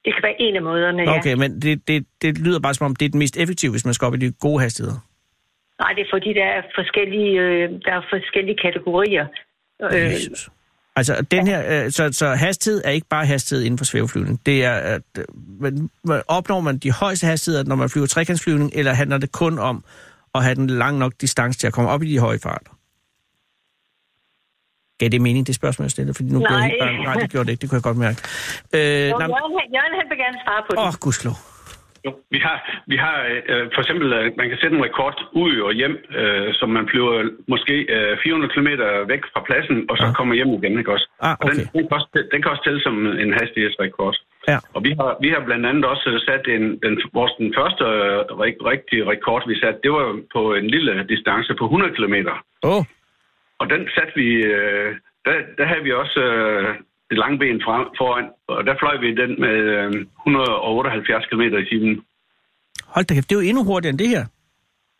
Det 0.05 0.15
kan 0.15 0.23
være 0.23 0.41
en 0.41 0.57
af 0.57 0.63
måderne, 0.63 1.03
ja. 1.03 1.19
Okay, 1.19 1.35
men 1.35 1.63
det, 1.63 1.89
det, 1.89 2.07
det 2.23 2.39
lyder 2.39 2.61
bare 2.61 2.75
som 2.75 2.85
om, 2.87 2.97
det 2.97 3.05
er 3.07 3.11
den 3.11 3.19
mest 3.19 3.37
effektive, 3.37 3.71
hvis 3.71 3.85
man 3.85 3.95
skal 3.95 4.07
op 4.07 4.15
i 4.15 4.17
de 4.17 4.33
gode 4.33 4.61
hastigheder. 4.61 4.99
Nej, 5.81 5.93
det 5.93 6.01
er 6.01 6.11
fordi, 6.13 6.33
der 6.33 6.45
er 6.45 6.63
forskellige, 6.75 7.33
øh, 7.41 7.71
der 7.85 7.93
er 7.93 8.03
forskellige 8.11 8.57
kategorier. 8.63 9.27
Øh, 9.93 10.05
Jesus. 10.13 10.49
Altså, 10.97 11.27
den 11.31 11.47
her, 11.47 11.85
øh, 11.85 11.91
så, 11.91 12.13
så 12.13 12.27
hastighed 12.35 12.83
er 12.85 12.91
ikke 12.91 13.07
bare 13.11 13.27
hastighed 13.27 13.65
inden 13.65 13.79
for 13.79 13.85
svæveflyvning. 13.85 14.47
Det 14.47 14.65
er, 14.65 14.73
at, 14.73 15.03
øh, 15.19 15.25
men 15.61 15.91
opnår 16.29 16.61
man 16.61 16.79
de 16.79 16.93
højeste 16.93 17.27
hastigheder, 17.27 17.65
når 17.65 17.77
man 17.77 17.89
flyver 17.91 18.07
trekantsflyvning, 18.07 18.71
eller 18.75 18.93
handler 18.93 19.19
det 19.19 19.33
kun 19.33 19.59
om 19.59 19.85
at 20.35 20.43
have 20.45 20.55
den 20.55 20.67
lang 20.71 20.99
nok 20.99 21.13
distance 21.21 21.59
til 21.59 21.67
at 21.67 21.73
komme 21.73 21.91
op 21.91 22.03
i 22.03 22.13
de 22.13 22.19
høje 22.19 22.39
farter? 22.43 22.71
Gav 24.99 25.09
det 25.09 25.21
mening, 25.21 25.47
det 25.47 25.55
spørgsmål, 25.55 25.85
jeg 25.85 25.91
stillede? 25.91 26.15
Fordi 26.15 26.29
nu 26.29 26.39
blev 26.39 26.57
jeg 26.57 26.73
Nej. 26.81 26.93
Nej, 27.05 27.15
det 27.15 27.31
gjorde 27.31 27.47
det 27.47 27.53
ikke. 27.53 27.61
Det 27.63 27.69
kunne 27.71 27.77
jeg 27.77 27.83
godt 27.83 27.97
mærke. 27.97 28.19
Øh, 28.75 28.81
Jørgen, 28.81 29.11
nej, 29.19 29.27
han- 29.29 29.71
Jørgen, 29.77 29.95
han 30.01 30.07
vil 30.11 30.19
gerne 30.25 30.39
svare 30.45 30.63
på 30.67 30.71
det. 30.75 30.79
åh, 30.87 30.95
gudslov. 31.01 31.35
Jo, 32.09 32.15
vi 32.31 32.39
har, 32.47 32.57
vi 32.93 32.97
har 32.97 33.17
øh, 33.53 33.65
for 33.75 33.81
eksempel, 33.81 34.13
øh, 34.13 34.33
man 34.41 34.49
kan 34.49 34.59
sætte 34.61 34.77
en 34.77 34.85
rekord 34.85 35.17
ud 35.33 35.55
og 35.69 35.73
hjem, 35.73 35.95
øh, 36.21 36.55
som 36.55 36.69
man 36.77 36.89
flyver 36.91 37.15
måske 37.49 37.75
øh, 37.97 38.19
400 38.23 38.53
km 38.55 38.69
væk 39.13 39.23
fra 39.33 39.41
pladsen, 39.49 39.77
og 39.91 39.97
så 39.97 40.07
ja. 40.07 40.13
kommer 40.13 40.35
hjem 40.35 40.53
igen, 40.59 40.79
ikke 40.79 40.93
også? 40.93 41.09
Ah, 41.21 41.37
Og 41.41 41.45
den, 41.51 41.61
okay. 41.61 41.71
den, 41.79 41.83
kan 41.89 41.97
også, 41.99 42.09
den 42.33 42.43
kan 42.43 42.51
også 42.51 42.65
tælle 42.65 42.83
som 42.83 42.95
en 43.25 43.33
hastighedsrekord. 43.41 44.17
Ja. 44.49 44.59
Og 44.75 44.81
vi 44.87 44.91
har, 45.01 45.11
vi 45.25 45.29
har 45.35 45.41
blandt 45.49 45.67
andet 45.67 45.85
også 45.85 46.09
sat 46.29 46.45
en, 46.57 46.65
den, 46.85 46.95
vores 47.19 47.33
den 47.39 47.55
første 47.59 47.85
øh, 47.85 48.19
rig- 48.43 48.65
rigtige 48.73 49.07
rekord, 49.13 49.43
vi 49.49 49.61
satte, 49.61 49.81
det 49.85 49.93
var 49.93 50.07
på 50.37 50.55
en 50.55 50.67
lille 50.75 50.93
distance 51.09 51.55
på 51.59 51.65
100 51.65 51.95
km. 51.97 52.15
Oh, 52.63 52.83
Og 53.61 53.71
den 53.71 53.89
satte 53.95 54.13
vi, 54.15 54.29
øh, 54.59 54.91
der, 55.27 55.35
der 55.59 55.65
havde 55.71 55.83
vi 55.83 55.93
også 55.93 56.21
øh, 56.21 56.75
det 57.11 57.19
lange 57.23 57.39
ben 57.39 57.61
frem, 57.67 57.85
foran, 57.99 58.27
og 58.49 58.61
der 58.67 58.75
fløj 58.81 58.97
vi 59.05 59.09
den 59.23 59.33
med 59.45 59.57
øh, 59.77 59.93
178 60.27 61.27
km 61.31 61.43
i 61.63 61.65
timen. 61.71 61.95
hold 62.95 63.05
da 63.07 63.15
kæft, 63.15 63.29
det 63.31 63.37
er 63.37 63.41
jo 63.41 63.49
endnu 63.49 63.63
hurtigere 63.65 63.93
end 63.93 64.03
det 64.05 64.09
her. 64.15 64.25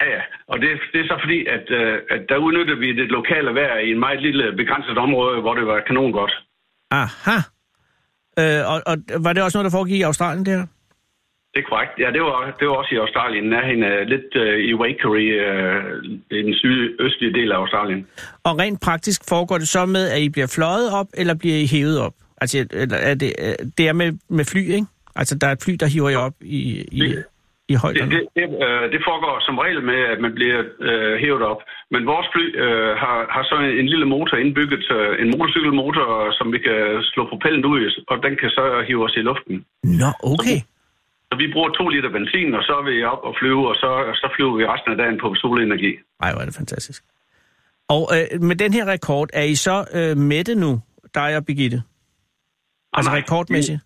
Ja, 0.01 0.07
ja. 0.17 0.23
Og 0.53 0.57
det, 0.63 0.69
det 0.93 1.01
er 1.01 1.07
så 1.13 1.17
fordi, 1.25 1.39
at, 1.57 1.67
øh, 1.81 1.95
at 2.15 2.23
der 2.29 2.37
udnytter 2.37 2.77
vi 2.77 2.89
det 3.01 3.09
lokale 3.19 3.55
vejr 3.55 3.79
i 3.79 3.91
en 3.91 4.01
meget 4.07 4.23
lille 4.23 4.57
begrænset 4.57 4.99
område, 4.99 5.41
hvor 5.41 5.55
det 5.55 5.67
var 5.67 5.81
kanon 5.87 6.13
godt. 6.13 6.35
Aha. 6.91 7.39
Øh, 8.41 8.63
og, 8.73 8.79
og 8.91 8.97
var 9.25 9.33
det 9.33 9.43
også 9.43 9.59
noget, 9.59 9.71
der 9.73 9.79
foregik 9.79 10.01
i 10.01 10.09
Australien, 10.11 10.47
det 10.47 10.55
her? 10.59 10.67
Det 11.59 11.65
er 11.65 11.71
korrekt. 11.75 11.95
Ja, 12.05 12.09
det 12.17 12.23
var, 12.23 12.57
det 12.61 12.69
var 12.69 12.75
også 12.75 12.95
i 12.95 12.99
Australien, 13.05 13.45
nærheden 13.45 13.83
af 13.83 14.09
lidt 14.09 14.31
øh, 14.43 14.59
i 14.71 14.75
Waikery, 14.75 15.27
øh, 15.47 16.05
i 16.39 16.43
den 16.47 16.55
sydøstlige 16.55 17.33
del 17.39 17.53
af 17.53 17.57
Australien. 17.57 18.07
Og 18.45 18.59
rent 18.59 18.81
praktisk 18.81 19.21
foregår 19.29 19.59
det 19.59 19.69
så 19.69 19.87
med, 19.87 20.05
at 20.15 20.21
I 20.21 20.29
bliver 20.29 20.51
fløjet 20.57 20.89
op, 21.01 21.07
eller 21.21 21.35
bliver 21.35 21.59
I 21.65 21.67
hævet 21.75 22.01
op? 22.07 22.15
Altså, 22.41 22.57
eller 22.83 22.97
er 22.97 23.15
det, 23.15 23.31
øh, 23.45 23.55
det 23.79 23.89
er 23.89 23.93
med, 23.93 24.11
med 24.29 24.45
fly, 24.53 24.63
ikke? 24.79 24.87
Altså, 25.17 25.35
der 25.41 25.47
er 25.47 25.53
et 25.53 25.63
fly, 25.65 25.73
der 25.83 25.87
hiver 25.95 26.11
jer 26.15 26.19
op 26.29 26.37
i, 26.41 26.59
i, 26.93 27.01
i 27.69 27.73
Det, 27.73 27.81
højderne. 27.83 28.11
det, 28.15 28.23
det, 28.37 28.45
øh, 28.67 28.85
det 28.95 29.01
foregår 29.09 29.35
som 29.47 29.59
regel 29.65 29.83
med, 29.91 30.01
at 30.13 30.19
man 30.25 30.33
bliver 30.39 30.61
øh, 30.89 31.15
hævet 31.23 31.43
op. 31.53 31.61
Men 31.95 32.03
vores 32.13 32.27
fly 32.35 32.45
øh, 32.65 32.91
har, 33.03 33.19
har 33.35 33.43
så 33.51 33.55
en, 33.65 33.71
en 33.83 33.89
lille 33.93 34.07
motor 34.15 34.37
indbygget, 34.45 34.85
øh, 34.97 35.23
en 35.23 35.29
motorcykelmotor, 35.35 36.07
som 36.39 36.47
vi 36.55 36.59
kan 36.67 36.79
slå 37.13 37.23
propellen 37.33 37.65
ud 37.73 37.81
og 38.11 38.17
den 38.25 38.35
kan 38.41 38.51
så 38.51 38.65
hive 38.89 39.05
os 39.05 39.17
i 39.21 39.23
luften. 39.31 39.57
Nå, 40.03 40.11
okay. 40.35 40.59
Så 40.61 40.78
vi 41.37 41.53
bruger 41.53 41.69
to 41.69 41.89
liter 41.89 42.11
benzin, 42.11 42.55
og 42.55 42.63
så 42.63 42.73
er 42.81 42.85
vi 42.91 43.05
op 43.05 43.23
og 43.23 43.35
flyve, 43.41 43.69
og 43.69 43.75
så, 43.75 43.91
så 44.15 44.33
flyver 44.37 44.57
vi 44.57 44.67
resten 44.67 44.91
af 44.93 44.99
dagen 44.99 45.19
på 45.21 45.35
solenergi. 45.35 45.93
Ej, 46.23 46.33
hvor 46.33 46.41
er 46.41 46.45
det 46.45 46.55
fantastisk. 46.57 47.03
Og 47.89 48.03
øh, 48.17 48.43
med 48.43 48.57
den 48.57 48.73
her 48.73 48.85
rekord, 48.87 49.29
er 49.33 49.43
I 49.43 49.55
så 49.55 49.77
øh, 49.95 50.17
mætte 50.17 50.55
nu, 50.55 50.81
dig 51.15 51.37
og 51.37 51.47
Birgitte? 51.47 51.83
Altså 52.93 53.11
nej. 53.11 53.19
rekordmæssigt? 53.19 53.81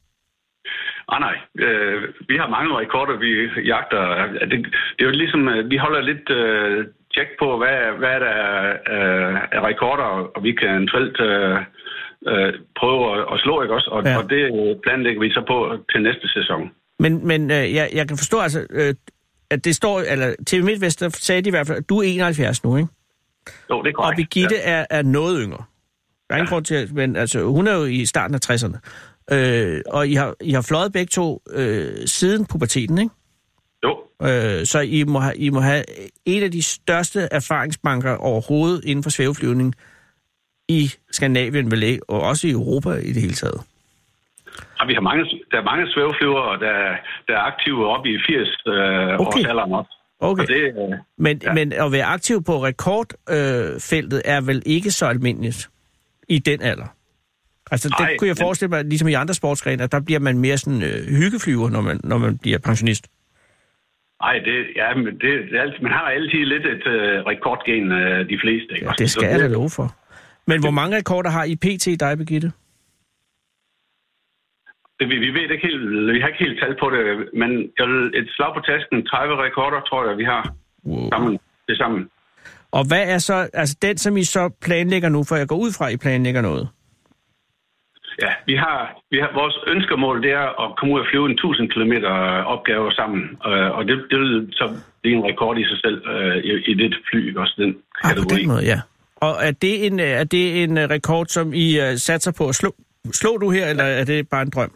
Ah, 1.09 1.21
nej, 1.21 1.37
øh, 1.59 2.03
vi 2.29 2.37
har 2.37 2.49
mange 2.49 2.79
rekorder, 2.79 3.17
vi 3.25 3.31
jagter. 3.73 4.27
Det, 4.51 4.59
det 4.97 5.03
er 5.03 5.05
jo 5.05 5.11
ligesom, 5.11 5.49
øh, 5.49 5.71
vi 5.71 5.77
holder 5.77 6.01
lidt 6.01 6.31
øh, 6.31 6.87
tjek 7.15 7.29
på, 7.39 7.57
hvad, 7.59 7.79
hvad 7.99 8.21
der 8.21 8.33
er, 8.51 8.71
øh, 8.95 9.35
er 9.53 9.67
rekorder, 9.71 10.05
og 10.35 10.45
vi 10.45 10.53
kan 10.53 10.69
eventuelt 10.71 11.21
øh, 11.21 11.57
øh, 12.31 12.53
prøve 12.81 13.03
at, 13.15 13.21
at 13.33 13.41
slå, 13.41 13.63
ikke 13.63 13.75
også? 13.75 13.91
Og, 13.91 14.01
Ja. 14.05 14.19
og 14.19 14.31
det 14.31 14.43
planlægger 14.85 15.21
vi 15.21 15.31
så 15.31 15.43
på 15.47 15.57
til 15.91 16.03
næste 16.03 16.29
sæson. 16.29 16.71
Men, 17.03 17.27
men 17.27 17.51
øh, 17.51 17.75
jeg, 17.75 17.91
jeg 17.93 18.09
kan 18.09 18.17
forstå 18.17 18.41
altså, 18.41 18.67
øh, 18.71 18.95
at 19.51 19.65
det 19.65 19.77
står, 19.77 20.01
eller 20.01 20.35
TV 20.47 20.65
MidtVest, 20.65 21.01
der 21.01 21.09
sagde 21.09 21.43
de 21.43 21.49
i 21.49 21.51
hvert 21.51 21.67
fald, 21.67 21.79
at 21.79 21.89
du 21.89 21.99
er 21.99 22.03
71 22.03 22.65
nu, 22.65 22.77
ikke? 22.77 22.89
Jo, 23.71 23.83
det 23.83 23.89
er 23.89 23.93
Og 23.99 24.05
korrekt. 24.05 24.17
Birgitte 24.17 24.55
ja. 24.57 24.71
er, 24.71 24.87
er 24.91 25.03
noget 25.03 25.41
yngre. 25.45 25.65
Der 26.29 26.35
er 26.35 26.39
ingen 26.39 26.47
Ja. 26.49 26.55
grund 26.55 26.65
til, 26.65 26.95
men 26.95 27.17
altså, 27.17 27.45
hun 27.45 27.67
er 27.67 27.75
jo 27.75 27.85
i 27.85 28.07
starten 28.07 28.35
af 28.35 28.51
60'erne. 28.51 28.79
Øh, 29.37 29.81
og 29.87 30.09
I 30.09 30.15
har, 30.15 30.35
I 30.41 30.53
har 30.53 30.63
fløjet 30.63 30.93
begge 30.93 31.11
to 31.11 31.43
øh, 31.51 32.07
siden 32.07 32.47
puberteten, 32.47 32.99
ikke? 32.99 33.11
Jo, 33.85 33.97
Øh, 34.23 34.67
så 34.67 34.81
I 34.81 35.05
må, 35.05 35.19
have, 35.19 35.37
I 35.37 35.51
må 35.51 35.61
have 35.61 35.85
en 36.25 36.43
af 36.43 36.51
de 36.51 36.63
største 36.63 37.29
erfaringsbanker 37.31 38.15
overhovedet 38.17 38.85
inden 38.85 39.03
for 39.03 39.11
svæveflyvning 39.11 39.75
i 40.69 40.91
Skandinavien, 41.11 41.71
vel? 41.71 42.01
Og 42.09 42.21
også 42.21 42.47
i 42.47 42.51
Europa 42.51 42.91
i 42.91 43.13
det 43.13 43.23
hele 43.23 43.35
taget. 43.35 43.61
Og 44.81 44.89
vi 44.89 44.95
har 44.95 45.01
mange, 45.01 45.25
der 45.51 45.59
er 45.59 45.65
mange 45.65 45.85
svæveflyvere, 45.93 46.59
der, 46.65 46.75
der 47.29 47.35
er 47.39 47.43
aktive 47.53 47.89
op 47.89 48.07
i 48.07 48.19
80 48.27 48.49
øh, 48.67 48.75
Okay. 48.75 49.17
års 49.21 49.45
alderen 49.47 49.73
op. 49.73 49.87
Okay. 50.21 50.43
Og 50.43 50.49
det, 50.49 50.63
øh, 50.63 50.99
Men, 51.19 51.41
ja. 51.43 51.49
Ja. 51.49 51.55
men 51.55 51.73
at 51.73 51.93
være 51.93 52.05
aktiv 52.05 52.45
på 52.45 52.65
rekordfeltet 52.65 54.23
øh, 54.27 54.33
er 54.35 54.41
vel 54.41 54.63
ikke 54.67 54.91
så 54.91 55.07
almindeligt 55.07 55.71
i 56.29 56.39
den 56.39 56.63
alder? 56.63 56.87
Altså, 57.71 57.89
det 57.89 57.97
Nej, 57.99 58.17
kunne 58.19 58.29
jeg 58.29 58.37
forestille 58.41 58.71
mig, 58.71 58.85
ligesom 58.85 59.09
i 59.09 59.13
andre 59.13 59.35
sportsgrene, 59.35 59.83
at 59.83 59.93
der 59.93 60.01
bliver 60.01 60.21
man 60.21 60.39
mere 60.39 60.59
sådan 60.59 60.83
øh, 60.83 61.07
hyggeflyver, 61.19 61.71
når 61.71 61.81
man, 61.81 62.01
når 62.05 62.19
man 62.19 62.39
bliver 62.39 62.59
pensionist. 62.59 63.07
ej, 64.21 64.33
det, 64.45 64.67
ja, 64.77 64.95
men 64.95 65.07
det, 65.07 65.31
det 65.51 65.57
er 65.59 65.63
altid, 65.63 65.79
man 65.83 65.93
har 65.93 66.01
altid 66.17 66.45
lidt 66.45 66.67
et 66.67 66.87
øh, 66.87 67.23
rekordgen, 67.27 67.93
øh, 67.93 68.29
de 68.29 68.39
fleste. 68.43 68.73
Ikke? 68.75 68.85
Ja, 68.85 68.89
også? 68.91 69.03
det 69.03 69.11
skal 69.11 69.29
jeg 69.29 69.41
da 69.41 69.47
love 69.47 69.71
for. 69.71 69.95
Men 70.47 70.61
hvor 70.61 70.71
mange 70.71 70.97
rekorder 70.97 71.31
har 71.31 71.45
I 71.45 71.57
pt. 71.57 72.01
dig, 72.01 72.19
Birgitte? 72.19 72.53
Det, 75.03 75.11
vi, 75.11 75.17
vi 75.27 75.31
ved 75.35 75.51
ikke 75.51 75.67
helt, 75.67 76.13
vi 76.15 76.21
har 76.21 76.29
ikke 76.29 76.45
helt 76.47 76.59
tal 76.63 76.75
på 76.83 76.87
det, 76.91 77.03
men 77.41 77.51
et 78.21 78.29
slag 78.37 78.51
på 78.55 78.61
tasken, 78.71 79.07
30 79.07 79.43
rekorder, 79.45 79.81
tror 79.81 80.09
jeg, 80.09 80.19
vi 80.19 80.25
har 80.25 80.55
Wow. 80.87 81.09
sammen. 81.13 81.39
Det 81.69 81.77
sammen. 81.79 82.09
Og 82.73 82.87
hvad 82.89 83.05
er 83.15 83.19
så, 83.19 83.49
altså 83.55 83.77
den, 83.83 83.99
som 83.99 84.17
I 84.17 84.25
så 84.25 84.49
planlægger 84.63 85.09
nu, 85.09 85.25
for 85.25 85.37
jeg 85.37 85.49
går 85.49 85.57
ud 85.57 85.73
fra, 85.79 85.87
at 85.89 85.93
I 85.93 85.97
planlægger 85.97 86.41
noget? 86.41 86.69
Ja, 88.23 88.33
vi 88.47 88.55
har, 88.57 89.01
vi 89.11 89.19
har, 89.19 89.31
vores 89.35 89.57
ønskemål, 89.67 90.23
det 90.23 90.31
er 90.33 90.63
at 90.65 90.77
komme 90.79 90.95
ud 90.95 91.01
og 91.01 91.07
flyve 91.11 91.27
en 91.27 91.33
1000 91.33 91.69
km 91.71 91.93
opgave 92.55 92.93
sammen, 92.93 93.23
øh, 93.47 93.71
og 93.77 93.85
det, 93.89 93.97
det 94.11 94.19
så 94.55 94.67
blive 95.03 95.17
en 95.17 95.25
rekord 95.25 95.59
i 95.59 95.65
sig 95.65 95.79
selv 95.85 96.03
øh, 96.09 96.37
i, 96.37 96.51
i 96.71 96.75
det 96.75 96.97
fly, 97.11 97.37
også 97.37 97.55
den 97.59 97.69
Ah, 97.69 97.75
på 97.75 98.21
kategori. 98.21 98.41
den 98.41 98.49
måde, 98.49 98.65
ja. 98.65 98.81
Og 99.17 99.35
er 99.43 99.51
det 99.51 99.87
en, 99.87 100.01
øh, 100.01 100.07
er 100.07 100.25
det 100.25 100.63
en 100.63 100.91
rekord, 100.91 101.27
som 101.27 101.53
I 101.55 101.97
satser 101.97 102.33
på 102.39 102.49
at 102.49 102.55
slå? 102.55 102.75
Slå 103.13 103.37
du 103.39 103.51
her, 103.51 103.67
eller 103.67 103.85
er 103.85 104.05
det 104.05 104.29
bare 104.29 104.43
en 104.43 104.51
drøm? 104.51 104.73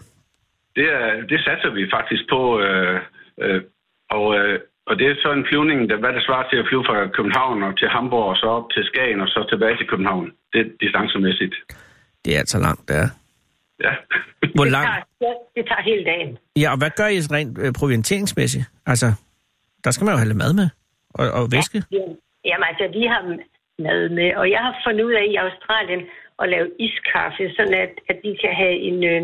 Det, 0.77 0.87
er, 0.99 1.07
det 1.31 1.39
satser 1.47 1.70
vi 1.79 1.83
faktisk 1.97 2.22
på, 2.35 2.61
øh, 2.61 3.01
øh, 3.43 3.61
og, 4.11 4.27
øh, 4.39 4.59
og 4.89 4.99
det 4.99 5.07
er 5.07 5.14
så 5.24 5.33
en 5.33 5.47
flyvning, 5.51 5.79
der, 5.91 5.97
hvad 5.97 6.12
det 6.12 6.22
svarer 6.27 6.49
til 6.49 6.57
at 6.57 6.66
flyve 6.68 6.85
fra 6.89 6.97
København 7.16 7.62
og 7.62 7.79
til 7.79 7.89
Hamburg, 7.89 8.24
og 8.33 8.37
så 8.37 8.47
op 8.47 8.70
til 8.74 8.85
Skagen, 8.85 9.20
og 9.20 9.29
så 9.29 9.47
tilbage 9.49 9.77
til 9.77 9.89
København. 9.89 10.33
Det 10.53 10.61
er 10.61 10.68
distancemæssigt. 10.81 11.55
Det 12.24 12.35
er 12.35 12.39
altså 12.39 12.59
langt, 12.66 12.83
det 12.89 12.97
er. 13.05 13.09
Ja. 13.85 13.93
Hvor 14.55 14.64
Det 14.64 14.72
langt? 14.72 14.89
tager, 14.89 15.03
ja, 15.27 15.33
det 15.57 15.62
tager 15.70 15.83
hele 15.91 16.05
dagen. 16.05 16.39
Ja, 16.62 16.68
og 16.72 16.79
hvad 16.79 16.91
gør 17.01 17.09
I 17.16 17.18
rent 17.37 17.59
øh, 17.64 17.72
provianteringsmæssigt? 17.81 18.64
Altså, 18.87 19.07
der 19.85 19.91
skal 19.91 20.05
man 20.05 20.12
jo 20.14 20.18
have 20.18 20.29
lidt 20.33 20.43
mad 20.45 20.53
med. 20.61 20.68
Og, 21.18 21.27
og 21.39 21.45
væske. 21.57 21.79
Ja, 21.93 22.05
jamen 22.49 22.66
altså, 22.70 22.85
vi 22.99 23.03
har 23.12 23.20
mad 23.87 24.09
med, 24.18 24.31
og 24.41 24.51
jeg 24.55 24.61
har 24.66 24.74
fundet 24.87 25.05
ud 25.09 25.12
af 25.20 25.24
i 25.33 25.37
Australien 25.45 26.03
at 26.43 26.49
lave 26.55 26.66
iskaffe, 26.87 27.45
sådan 27.57 27.74
at, 27.85 27.93
at 28.11 28.18
vi 28.27 28.33
kan 28.43 28.53
have 28.62 28.77
en, 28.89 28.99
øh, 29.12 29.22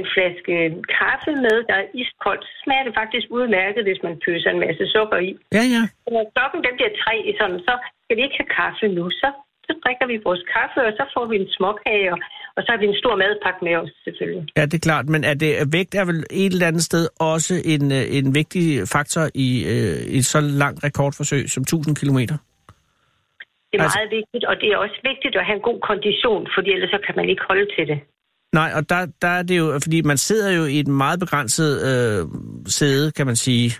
en 0.00 0.06
flaske 0.14 0.54
kaffe 1.00 1.32
med, 1.46 1.56
der 1.68 1.76
er 1.82 1.86
iskoldt. 2.00 2.42
Så 2.48 2.54
smager 2.64 2.84
det 2.88 2.94
faktisk 3.00 3.26
udmærket, 3.38 3.82
hvis 3.88 4.00
man 4.06 4.14
pøser 4.24 4.50
en 4.50 4.62
masse 4.66 4.84
sukker 4.94 5.18
i. 5.28 5.30
Ja, 5.58 5.64
ja. 5.74 5.82
Når 6.14 6.24
klokken 6.36 6.60
den 6.66 6.74
bliver 6.78 6.92
tre, 7.04 7.14
sådan, 7.40 7.60
så 7.68 7.74
skal 8.02 8.16
vi 8.18 8.22
ikke 8.26 8.38
have 8.40 8.52
kaffe 8.60 8.84
nu. 8.98 9.04
Så, 9.20 9.28
så 9.66 9.72
drikker 9.82 10.06
vi 10.12 10.16
vores 10.28 10.42
kaffe, 10.54 10.80
og 10.88 10.92
så 10.98 11.04
får 11.14 11.24
vi 11.30 11.36
en 11.42 11.50
småkage, 11.56 12.06
og, 12.14 12.18
og 12.56 12.60
så 12.62 12.68
har 12.72 12.78
vi 12.82 12.86
en 12.92 13.00
stor 13.02 13.14
madpakke 13.22 13.60
med 13.68 13.74
os, 13.82 13.90
selvfølgelig. 14.04 14.42
Ja, 14.58 14.62
det 14.70 14.76
er 14.80 14.84
klart. 14.88 15.06
Men 15.14 15.20
er 15.30 15.34
det, 15.42 15.50
vægt 15.76 15.94
er 16.00 16.04
vel 16.10 16.20
et 16.44 16.52
eller 16.54 16.66
andet 16.70 16.84
sted 16.90 17.04
også 17.32 17.54
en, 17.74 17.84
øh, 17.98 18.04
en 18.18 18.26
vigtig 18.40 18.64
faktor 18.94 19.24
i 19.46 19.48
øh, 19.74 19.98
et 20.18 20.24
så 20.34 20.40
langt 20.62 20.78
rekordforsøg 20.86 21.42
som 21.54 21.62
1000 21.62 21.96
kilometer? 22.02 22.36
Det 23.70 23.76
er 23.78 23.82
Altså- 23.84 23.98
meget 24.00 24.12
vigtigt, 24.20 24.44
og 24.50 24.54
det 24.60 24.68
er 24.72 24.76
også 24.84 24.98
vigtigt 25.10 25.34
at 25.40 25.44
have 25.48 25.56
en 25.60 25.66
god 25.70 25.80
kondition, 25.90 26.42
fordi 26.56 26.68
ellers 26.76 26.90
så 26.96 27.00
kan 27.06 27.14
man 27.20 27.28
ikke 27.32 27.44
holde 27.50 27.66
til 27.76 27.86
det. 27.92 27.98
Nej, 28.52 28.72
og 28.74 28.88
der, 28.88 29.06
der 29.22 29.28
er 29.28 29.42
det 29.42 29.58
jo, 29.58 29.78
fordi 29.82 30.02
man 30.02 30.16
sidder 30.16 30.50
jo 30.52 30.64
i 30.64 30.80
et 30.80 30.88
meget 30.88 31.20
begrænset 31.20 31.72
øh, 31.82 32.28
sæde, 32.66 33.12
kan 33.12 33.26
man 33.26 33.36
sige, 33.36 33.72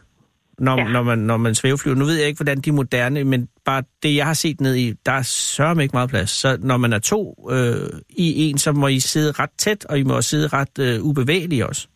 når, 0.59 0.79
ja. 0.79 0.89
Når, 0.89 1.03
man, 1.03 1.19
når 1.19 1.37
man 1.37 1.55
svæveflyver. 1.55 1.97
Nu 1.97 2.05
ved 2.05 2.19
jeg 2.19 2.27
ikke, 2.27 2.39
hvordan 2.39 2.61
de 2.61 2.71
er 2.71 2.75
moderne, 2.75 3.25
men 3.25 3.49
bare 3.65 3.83
det, 4.03 4.17
jeg 4.17 4.27
har 4.27 4.35
set 4.35 4.61
ned 4.61 4.75
i, 4.75 4.93
der 5.07 5.13
er 5.13 5.23
sørme 5.23 5.83
ikke 5.83 5.97
meget 5.97 6.11
plads. 6.11 6.31
Så 6.31 6.59
når 6.61 6.77
man 6.77 6.93
er 6.93 6.99
to 6.99 7.49
øh, 7.51 8.01
i 8.11 8.51
en, 8.51 8.59
så 8.59 8.73
må 8.73 8.87
I 8.89 9.01
sidde 9.01 9.33
ret 9.33 9.51
tæt, 9.59 9.85
og 9.85 9.99
I 9.99 10.03
må 10.03 10.17
også 10.17 10.31
sidde 10.31 10.49
ret 10.49 10.79
øh, 10.81 11.05
ubevægelige 11.05 11.67
også. 11.67 11.89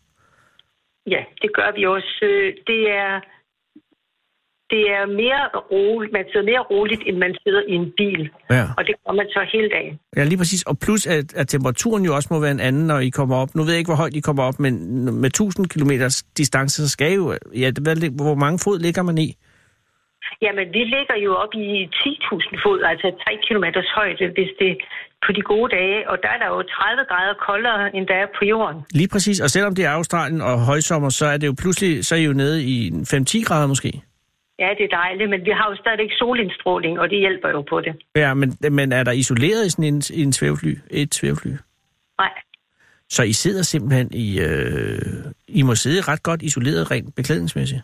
Ja, 1.07 1.21
det 1.41 1.49
gør 1.55 1.75
vi 1.75 1.85
også. 1.85 2.19
Øh, 2.23 2.53
Det 2.67 2.81
er, 2.89 3.21
det 4.73 4.83
er 4.97 5.05
mere 5.23 5.43
roligt. 5.71 6.13
Man 6.13 6.25
sidder 6.31 6.45
mere 6.51 6.63
roligt, 6.73 7.01
end 7.07 7.17
man 7.17 7.33
sidder 7.43 7.61
i 7.71 7.73
en 7.81 7.87
bil. 7.97 8.21
Ja. 8.49 8.63
Og 8.77 8.81
det 8.87 8.95
gør 9.03 9.13
man 9.13 9.27
så 9.35 9.41
hele 9.53 9.69
dagen. 9.69 9.99
Ja, 10.17 10.23
lige 10.23 10.37
præcis. 10.37 10.63
Og 10.63 10.75
plus, 10.85 11.07
at, 11.07 11.27
at 11.41 11.47
temperaturen 11.47 12.03
jo 12.05 12.15
også 12.15 12.29
må 12.31 12.39
være 12.39 12.51
en 12.51 12.59
anden, 12.69 12.87
når 12.87 12.99
I 12.99 13.09
kommer 13.09 13.35
op. 13.35 13.55
Nu 13.55 13.61
ved 13.63 13.71
jeg 13.71 13.79
ikke, 13.79 13.91
hvor 13.91 14.01
højt 14.03 14.15
I 14.15 14.19
kommer 14.19 14.43
op, 14.43 14.59
men 14.59 14.73
med 15.21 15.29
1000 15.29 15.69
km 15.73 15.91
distance, 16.37 16.75
så 16.83 16.89
skal 16.89 17.11
I 17.11 17.15
jo... 17.15 17.25
Ja, 17.55 17.67
det, 17.75 17.81
hvad, 17.83 17.95
hvor 18.23 18.35
mange 18.35 18.59
fod 18.65 18.79
ligger 18.79 19.03
man 19.03 19.17
i? 19.17 19.29
Jamen, 20.41 20.67
vi 20.77 20.83
ligger 20.95 21.15
jo 21.25 21.31
op 21.43 21.53
i 21.53 21.67
10.000 21.95 22.63
fod, 22.63 22.79
altså 22.91 23.07
3 23.23 23.37
km 23.47 23.65
højde, 23.97 24.25
hvis 24.35 24.51
det 24.59 24.71
på 25.25 25.31
de 25.37 25.41
gode 25.41 25.69
dage. 25.77 26.09
Og 26.09 26.17
der 26.23 26.29
er 26.35 26.39
der 26.43 26.47
jo 26.55 26.61
30 26.61 27.05
grader 27.11 27.35
koldere, 27.47 27.95
end 27.95 28.07
der 28.07 28.17
er 28.23 28.27
på 28.39 28.45
jorden. 28.45 28.79
Lige 28.99 29.07
præcis. 29.07 29.39
Og 29.39 29.49
selvom 29.49 29.75
det 29.75 29.85
er 29.85 29.89
Australien 29.89 30.41
og 30.41 30.55
højsommer, 30.59 31.09
så 31.09 31.25
er 31.25 31.37
det 31.37 31.47
jo 31.47 31.55
pludselig, 31.61 32.05
så 32.05 32.15
er 32.15 32.19
I 32.19 32.25
jo 32.25 32.33
nede 32.33 32.63
i 32.63 32.89
5-10 32.89 33.43
grader 33.47 33.67
måske. 33.67 34.01
Ja, 34.59 34.69
det 34.77 34.83
er 34.83 34.97
dejligt, 34.97 35.29
men 35.29 35.45
vi 35.45 35.49
har 35.51 35.69
jo 35.69 35.75
stadigvæk 35.75 36.09
solindstråling, 36.17 36.99
og 36.99 37.09
det 37.09 37.17
hjælper 37.19 37.49
jo 37.49 37.61
på 37.61 37.81
det. 37.81 37.95
Ja, 38.15 38.33
men, 38.33 38.57
men 38.71 38.91
er 38.91 39.03
der 39.03 39.11
isoleret 39.11 39.65
i 39.65 39.69
sådan 39.69 39.85
en, 39.93 40.01
i 40.13 40.21
en 40.23 40.33
svævefly? 40.33 40.73
Et 40.91 41.15
svævefly? 41.15 41.51
Nej, 42.19 42.31
Så 43.09 43.23
I 43.23 43.33
sidder 43.33 43.63
simpelthen 43.63 44.09
i... 44.13 44.39
Øh, 44.39 44.99
I 45.47 45.61
må 45.61 45.75
sidde 45.75 46.01
ret 46.11 46.23
godt 46.23 46.41
isoleret 46.41 46.91
rent 46.91 47.15
beklædningsmæssigt. 47.15 47.81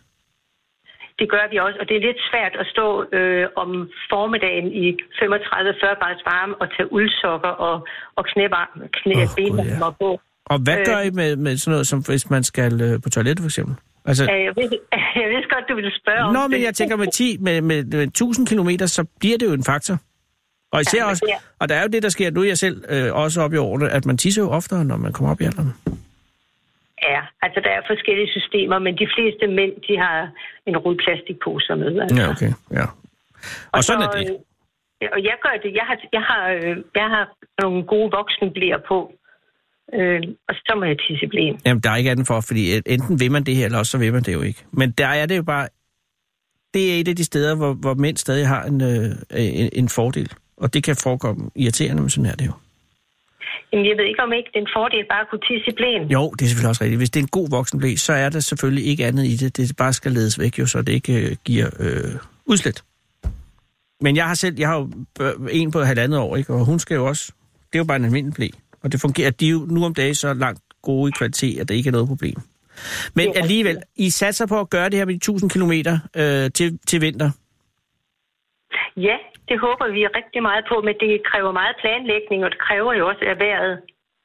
det 1.19 1.29
gør 1.31 1.45
vi 1.51 1.57
også, 1.57 1.77
og 1.81 1.85
det 1.89 1.95
er 1.97 2.01
lidt 2.07 2.21
svært 2.31 2.53
at 2.59 2.67
stå 2.73 3.05
øh, 3.17 3.47
om 3.55 3.69
formiddagen 4.09 4.67
i 4.83 4.85
35-40 4.91 5.99
graders 5.99 6.23
varme 6.25 6.55
og 6.61 6.67
tage 6.77 6.93
uldsokker 6.93 7.49
og, 7.49 7.87
og 8.15 8.25
knævarme, 8.25 8.87
knæ, 8.97 9.13
Åh, 9.15 9.21
oh, 9.21 9.27
benvarmer 9.37 9.85
ja. 9.85 9.91
på. 10.01 10.21
Og 10.45 10.57
hvad 10.63 10.77
Øh. 10.79 10.85
gør 10.85 10.99
I 10.99 11.09
med, 11.11 11.35
med 11.35 11.57
sådan 11.57 11.71
noget, 11.71 11.87
som 11.87 11.99
hvis 12.07 12.29
man 12.29 12.43
skal 12.43 12.81
øh, 12.81 13.01
på 13.03 13.09
toilettet 13.09 13.43
for 13.43 13.47
eksempel? 13.47 13.75
Altså, 14.05 14.23
Ja, 14.23 14.43
jeg, 14.43 14.53
ved, 14.55 14.69
jeg 15.23 15.29
vidste 15.29 15.49
godt, 15.55 15.65
du 15.69 15.75
ville 15.75 15.91
spørge 16.01 16.19
om 16.19 16.33
Nå, 16.33 16.47
men 16.47 16.61
jeg 16.63 16.73
tænker 16.75 16.95
med, 16.95 17.07
10, 17.11 17.37
med, 17.39 17.61
med, 17.61 17.83
med 17.83 18.03
1000 18.03 18.47
km, 18.47 18.69
så 18.85 19.05
bliver 19.19 19.37
det 19.37 19.45
jo 19.45 19.53
en 19.53 19.63
faktor. 19.63 19.97
Og 20.71 20.81
især 20.81 20.99
Ja, 21.03 21.09
også, 21.09 21.33
og 21.59 21.69
der 21.69 21.75
er 21.75 21.81
jo 21.81 21.87
det, 21.87 22.03
der 22.03 22.09
sker, 22.09 22.31
nu 22.31 22.41
er 22.41 22.45
jeg 22.47 22.57
selv 22.57 22.83
øh, 22.89 23.13
også 23.13 23.41
op 23.41 23.53
i 23.53 23.57
årene, 23.57 23.89
at 23.89 24.05
man 24.05 24.17
tisser 24.17 24.41
jo 24.41 24.49
oftere, 24.49 24.85
når 24.85 24.97
man 24.97 25.13
kommer 25.13 25.31
op 25.31 25.41
i 25.41 25.43
alderen. 25.43 25.71
Ja, 27.09 27.21
altså 27.41 27.59
der 27.63 27.69
er 27.69 27.81
forskellige 27.87 28.29
systemer, 28.37 28.79
men 28.79 28.93
de 28.97 29.07
fleste 29.15 29.47
mænd, 29.47 29.71
de 29.87 29.97
har 29.97 30.29
en 30.65 30.77
rulle 30.77 30.99
plastikposer 31.05 31.75
med. 31.75 31.99
Altså. 32.01 32.21
Ja, 32.21 32.29
okay. 32.29 32.51
Ja. 32.71 32.85
Og 33.71 33.83
sådan 33.83 34.01
er 34.03 34.11
det. 34.11 34.29
øh, 35.01 35.09
Og 35.15 35.19
jeg 35.23 35.35
gør 35.45 35.55
det. 35.63 35.71
Jeg 35.79 35.85
har, 35.89 35.97
jeg 36.13 36.21
har, 36.21 36.41
øh, 36.55 36.77
jeg 36.95 37.07
har 37.15 37.23
nogle 37.61 37.83
gode 37.83 38.09
voksenblæer 38.17 38.77
på, 38.87 38.97
øh, 39.99 40.21
og 40.49 40.55
så 40.55 40.73
må 40.79 40.83
jeg 40.85 40.97
tisse 41.07 41.27
blæen. 41.27 41.59
Jamen, 41.65 41.81
der 41.83 41.89
er 41.91 41.95
ikke 41.95 42.11
andet 42.11 42.27
for, 42.27 42.41
fordi 42.41 42.75
øh, 42.75 42.81
enten 42.85 43.19
vil 43.19 43.31
man 43.31 43.43
det 43.43 43.55
her, 43.55 43.65
eller 43.65 43.77
også 43.77 43.91
så 43.91 43.97
vil 43.97 44.13
man 44.13 44.23
det 44.23 44.33
jo 44.33 44.41
ikke. 44.41 44.63
Men 44.71 44.91
der 44.91 45.07
er 45.07 45.25
det 45.25 45.37
jo 45.37 45.43
bare, 45.43 45.67
det 46.73 46.95
er 46.95 46.99
et 46.99 47.07
af 47.07 47.15
de 47.15 47.23
steder, 47.23 47.55
hvor, 47.55 47.73
hvor 47.73 47.93
mænd 47.93 48.17
stadig 48.17 48.47
har 48.47 48.63
en, 48.63 48.81
øh, 48.81 49.05
en, 49.35 49.69
en 49.73 49.89
fordel. 49.89 50.29
Og 50.57 50.73
det 50.73 50.83
kan 50.83 50.95
forekomme 50.95 51.49
irriterende, 51.55 52.01
men 52.01 52.09
sådan 52.09 52.31
er 52.31 52.35
det 52.35 52.45
jo. 52.45 52.51
Jamen, 53.73 53.85
jeg 53.85 53.97
ved 53.97 54.05
ikke, 54.05 54.21
om 54.23 54.33
ikke 54.33 54.49
det 54.53 54.59
er 54.59 54.65
en 54.67 54.73
fordel 54.75 55.05
bare 55.09 55.21
at 55.21 55.27
kunne 55.29 55.39
tisse 55.49 55.71
i 55.71 55.75
blæen. 55.75 56.11
Jo, 56.11 56.29
det 56.31 56.41
er 56.45 56.49
selvfølgelig 56.49 56.69
også 56.69 56.83
rigtigt. 56.83 56.99
Hvis 56.99 57.09
det 57.09 57.19
er 57.19 57.23
en 57.23 57.35
god 57.39 57.49
voksenblæ, 57.49 57.95
så 57.95 58.13
er 58.13 58.29
der 58.29 58.39
selvfølgelig 58.39 58.85
ikke 58.85 59.05
andet 59.05 59.25
i 59.25 59.35
det. 59.35 59.57
Det 59.57 59.75
bare 59.77 59.93
skal 59.93 60.11
ledes 60.11 60.39
væk, 60.39 60.59
jo, 60.59 60.65
så 60.65 60.81
det 60.81 60.93
ikke 60.93 61.13
øh, 61.29 61.35
giver 61.45 61.69
øh, 61.79 62.15
udslæt. 62.45 62.83
Men 64.01 64.15
jeg 64.15 64.27
har 64.27 64.33
selv, 64.33 64.55
jeg 64.59 64.67
har 64.67 64.77
jo 64.77 64.89
bør- 65.19 65.47
en 65.51 65.71
på 65.71 65.81
halvandet 65.81 66.19
år, 66.19 66.35
ikke? 66.35 66.53
og 66.53 66.65
hun 66.65 66.79
skal 66.79 66.95
jo 66.95 67.05
også, 67.07 67.31
det 67.71 67.75
er 67.75 67.79
jo 67.79 67.83
bare 67.83 67.97
en 67.97 68.05
almindelig 68.05 68.33
blæ. 68.33 68.47
Og 68.83 68.91
det 68.91 69.01
fungerer, 69.01 69.31
de 69.31 69.47
er 69.47 69.51
jo 69.51 69.59
nu 69.69 69.85
om 69.85 69.93
dagen 69.93 70.15
så 70.15 70.33
langt 70.33 70.61
gode 70.81 71.09
i 71.09 71.11
kvalitet, 71.17 71.59
at 71.59 71.69
det 71.69 71.75
ikke 71.75 71.87
er 71.87 71.91
noget 71.91 72.07
problem. 72.07 72.35
Men 73.13 73.33
alligevel, 73.35 73.77
I 73.95 74.09
satser 74.09 74.45
på 74.47 74.59
at 74.59 74.69
gøre 74.69 74.89
det 74.89 74.97
her 74.99 75.05
med 75.05 75.13
de 75.13 75.17
1000 75.17 75.49
km 75.49 75.71
øh, 75.71 76.51
til, 76.51 76.79
til 76.87 77.01
vinter. 77.01 77.31
Ja, 78.97 79.17
det 79.49 79.59
håber 79.59 79.85
vi 79.93 80.07
rigtig 80.19 80.41
meget 80.41 80.65
på, 80.71 80.75
men 80.87 80.95
det 80.99 81.21
kræver 81.31 81.51
meget 81.51 81.75
planlægning, 81.81 82.43
og 82.45 82.49
det 82.51 82.59
kræver 82.59 82.93
jo 82.93 83.07
også 83.07 83.23
af 83.31 83.39
vejret. 83.39 83.73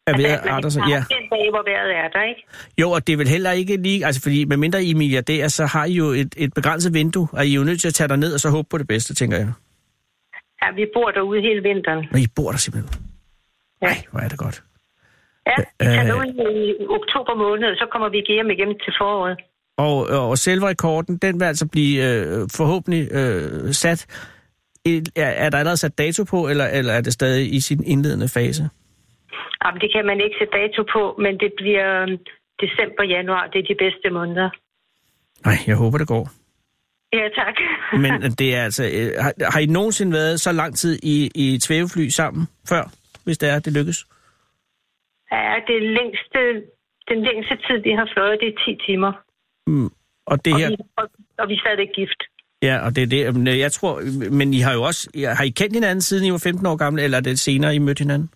Er 0.07 0.17
ved 0.17 0.25
Altså, 0.25 0.49
at 0.49 0.51
arter 0.55 0.69
sig? 0.69 0.83
Ja. 0.89 1.01
Den 1.17 1.25
dag, 1.31 1.51
hvor 1.51 1.65
vejret 1.71 1.91
er 2.03 2.09
der, 2.09 2.23
ikke? 2.23 2.43
Jo, 2.81 2.91
og 2.91 3.07
det 3.07 3.13
er 3.13 3.17
vel 3.17 3.29
heller 3.29 3.53
ikke 3.53 3.77
lige... 3.77 4.07
Altså, 4.07 4.23
fordi 4.23 4.45
medmindre 4.45 4.85
I 4.85 4.91
er 4.91 4.97
milliardærer, 4.97 5.49
så 5.49 5.67
har 5.67 5.85
I 5.85 5.93
jo 5.93 6.05
et, 6.05 6.35
et 6.37 6.55
begrænset 6.55 6.95
vindue, 6.95 7.29
og 7.33 7.47
I 7.47 7.51
er 7.51 7.55
jo 7.55 7.65
nødt 7.65 7.81
til 7.81 7.89
at 7.89 7.95
tage 7.95 8.17
ned 8.17 8.35
og 8.35 8.41
så 8.41 8.51
håbe 8.51 8.69
på 8.71 8.79
det 8.79 8.89
bedste, 8.89 9.15
tænker 9.15 9.37
jeg. 9.37 9.53
Ja, 10.63 10.71
vi 10.75 10.87
bor 10.95 11.11
derude 11.11 11.41
hele 11.41 11.63
vinteren. 11.63 12.07
Men 12.13 12.23
I 12.23 12.27
bor 12.37 12.51
der 12.51 12.59
simpelthen. 12.59 13.08
Ja. 13.83 13.87
Nej, 13.87 13.97
hvor 14.11 14.21
er 14.21 14.29
det 14.29 14.39
godt. 14.39 14.63
Ja, 15.47 15.55
vi 15.81 15.87
Øh, 15.87 15.93
tager 15.95 16.25
i 16.25 16.87
oktober 16.89 17.35
måned, 17.35 17.77
så 17.77 17.87
kommer 17.93 18.09
vi 18.09 18.25
hjem 18.29 18.51
igen 18.51 18.69
til 18.69 18.93
foråret. 19.01 19.39
Og, 19.77 20.29
og 20.31 20.39
selve 20.39 20.69
rekorden, 20.69 21.17
den 21.17 21.41
vil 21.41 21.47
altså 21.47 21.69
blive 21.69 21.97
øh, 22.09 22.49
forhåbentlig 22.57 23.09
øh, 23.13 23.73
sat... 23.73 24.07
Er, 25.17 25.31
er 25.45 25.51
der 25.51 25.59
allerede 25.59 25.77
sat 25.77 25.99
dato 25.99 26.25
på, 26.25 26.49
eller, 26.49 26.67
eller 26.67 26.93
er 26.93 27.01
det 27.01 27.13
stadig 27.13 27.55
i 27.55 27.61
sin 27.61 27.85
indledende 27.87 28.29
fase? 28.29 28.63
Jamen, 29.65 29.81
det 29.81 29.93
kan 29.95 30.07
man 30.07 30.21
ikke 30.21 30.37
sætte 30.41 30.59
dato 30.59 30.83
på, 30.93 31.15
men 31.19 31.33
det 31.41 31.53
bliver 31.57 32.03
øhm, 32.03 32.17
december, 32.61 33.05
januar. 33.05 33.47
Det 33.53 33.59
er 33.59 33.63
de 33.63 33.77
bedste 33.79 34.11
måneder. 34.11 34.51
Nej, 35.47 35.59
jeg 35.67 35.77
håber, 35.77 35.99
det 35.99 36.09
går. 36.09 36.31
Ja, 37.13 37.29
tak. 37.41 37.55
Men 37.93 38.33
det 38.33 38.55
er 38.55 38.63
altså... 38.63 38.85
Øh, 38.85 39.11
har, 39.25 39.33
har 39.53 39.61
I 39.61 39.67
nogensinde 39.67 40.13
været 40.13 40.41
så 40.41 40.53
lang 40.53 40.77
tid 40.77 40.99
i, 41.03 41.31
i 41.35 41.55
et 41.55 41.63
svævefly 41.63 42.09
sammen 42.09 42.47
før, 42.69 42.91
hvis 43.29 43.39
det 43.39 43.49
er, 43.49 43.59
det 43.59 43.73
lykkes? 43.79 43.99
ja, 45.33 45.55
det 45.71 45.79
længste, 45.99 46.41
den 47.11 47.19
længste 47.29 47.55
tid, 47.67 47.79
vi 47.89 47.93
har 47.99 48.07
fløjet, 48.15 48.39
det 48.43 48.49
er 48.49 48.59
10 48.65 48.79
timer. 48.87 49.13
Mm. 49.67 49.91
Og 50.27 50.45
det 50.45 50.53
Og, 50.53 50.59
her... 50.61 50.69
vi, 50.69 50.77
og, 50.97 51.05
og 51.39 51.49
vi 51.49 51.55
er 51.55 51.61
stadig 51.61 51.91
gift. 51.95 52.21
Ja, 52.63 52.75
og 52.87 52.97
det 52.97 53.03
er 53.03 53.33
det. 53.33 53.59
Jeg 53.59 53.73
tror... 53.73 53.95
Men 54.31 54.55
I 54.55 54.61
har 54.67 54.73
jo 54.73 54.83
også... 54.83 55.03
Har 55.39 55.45
I 55.45 55.49
kendt 55.61 55.75
hinanden, 55.75 56.01
siden 56.01 56.25
I 56.27 56.33
var 56.33 56.43
15 56.45 56.67
år 56.67 56.77
gamle, 56.77 57.03
eller 57.03 57.19
er 57.19 57.23
det 57.23 57.39
senere, 57.39 57.75
I 57.75 57.79
mødte 57.79 58.03
hinanden? 58.05 58.31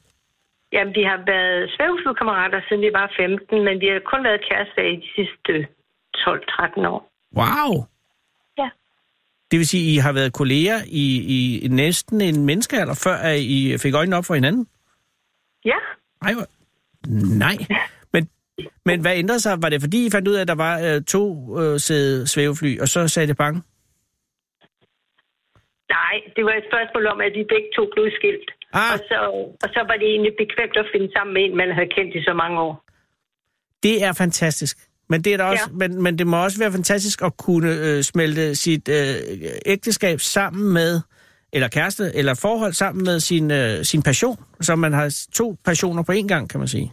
Jamen, 0.72 0.94
vi 0.94 1.02
har 1.02 1.20
været 1.26 1.70
svæveflykammerater, 1.76 2.60
siden 2.68 2.82
vi 2.82 2.90
var 2.92 3.12
15, 3.16 3.64
men 3.64 3.80
vi 3.80 3.86
har 3.86 4.00
kun 4.12 4.24
været 4.24 4.40
kærester 4.48 4.82
i 4.92 4.96
de 4.96 5.08
sidste 5.16 5.52
12-13 6.16 6.88
år. 6.94 7.00
Wow! 7.36 7.72
Ja. 8.58 8.68
Det 9.50 9.58
vil 9.58 9.66
sige, 9.68 9.94
I 9.94 9.96
har 9.96 10.12
været 10.12 10.32
kolleger 10.32 10.78
i, 10.86 11.04
i 11.64 11.68
næsten 11.68 12.20
en 12.20 12.46
menneskealder, 12.46 12.94
før 13.04 13.16
I 13.32 13.76
fik 13.82 13.94
øjnene 13.94 14.16
op 14.16 14.24
for 14.24 14.34
hinanden? 14.34 14.66
Ja, 15.64 15.78
Ej, 16.22 16.32
hvor... 16.34 16.46
Nej. 17.38 17.56
Men, 18.12 18.28
men 18.84 19.00
hvad 19.00 19.16
ændrede 19.16 19.40
sig? 19.40 19.62
Var 19.62 19.68
det 19.68 19.80
fordi, 19.80 20.06
I 20.06 20.10
fandt 20.10 20.28
ud 20.28 20.34
af, 20.34 20.40
at 20.40 20.48
der 20.48 20.54
var 20.54 20.80
øh, 20.80 21.02
to 21.02 21.24
øh, 21.60 21.80
sæde 21.80 22.26
svævefly, 22.26 22.80
og 22.80 22.88
så 22.88 23.08
sagde 23.08 23.28
det 23.28 23.36
bange? 23.36 23.62
nej, 26.12 26.14
det 26.36 26.42
var 26.48 26.54
et 26.60 26.66
spørgsmål 26.70 27.04
om, 27.12 27.18
at 27.26 27.32
vi 27.38 27.42
begge 27.54 27.70
to 27.76 27.82
blev 27.94 28.06
skilt. 28.18 28.48
Ah. 28.72 28.92
Og, 28.94 28.98
så, 29.08 29.16
og 29.62 29.68
så 29.74 29.80
var 29.88 29.96
det 30.00 30.08
egentlig 30.14 30.34
bekvemt 30.42 30.76
at 30.82 30.86
finde 30.92 31.08
sammen 31.16 31.32
med 31.34 31.42
en, 31.44 31.56
man 31.62 31.70
havde 31.76 31.90
kendt 31.96 32.12
i 32.18 32.22
så 32.28 32.34
mange 32.42 32.56
år. 32.66 32.74
Det 33.86 33.96
er 34.06 34.12
fantastisk. 34.24 34.76
Men 35.10 35.18
det, 35.24 35.30
er 35.32 35.36
da 35.36 35.44
også, 35.44 35.68
ja. 35.70 35.76
men, 35.80 36.02
men 36.02 36.18
det 36.18 36.26
må 36.26 36.36
også 36.46 36.58
være 36.58 36.72
fantastisk 36.72 37.22
at 37.28 37.32
kunne 37.36 37.72
øh, 37.86 38.02
smelte 38.02 38.54
sit 38.54 38.88
øh, 38.88 39.14
ægteskab 39.66 40.18
sammen 40.20 40.72
med, 40.72 41.00
eller 41.52 41.68
kæreste, 41.68 42.10
eller 42.14 42.34
forhold 42.34 42.72
sammen 42.72 43.04
med 43.04 43.20
sin, 43.20 43.50
øh, 43.50 43.84
sin 43.84 44.02
passion. 44.02 44.36
Så 44.60 44.76
man 44.76 44.92
har 44.92 45.26
to 45.34 45.56
passioner 45.64 46.02
på 46.02 46.12
én 46.12 46.26
gang, 46.26 46.50
kan 46.50 46.60
man 46.60 46.68
sige. 46.68 46.92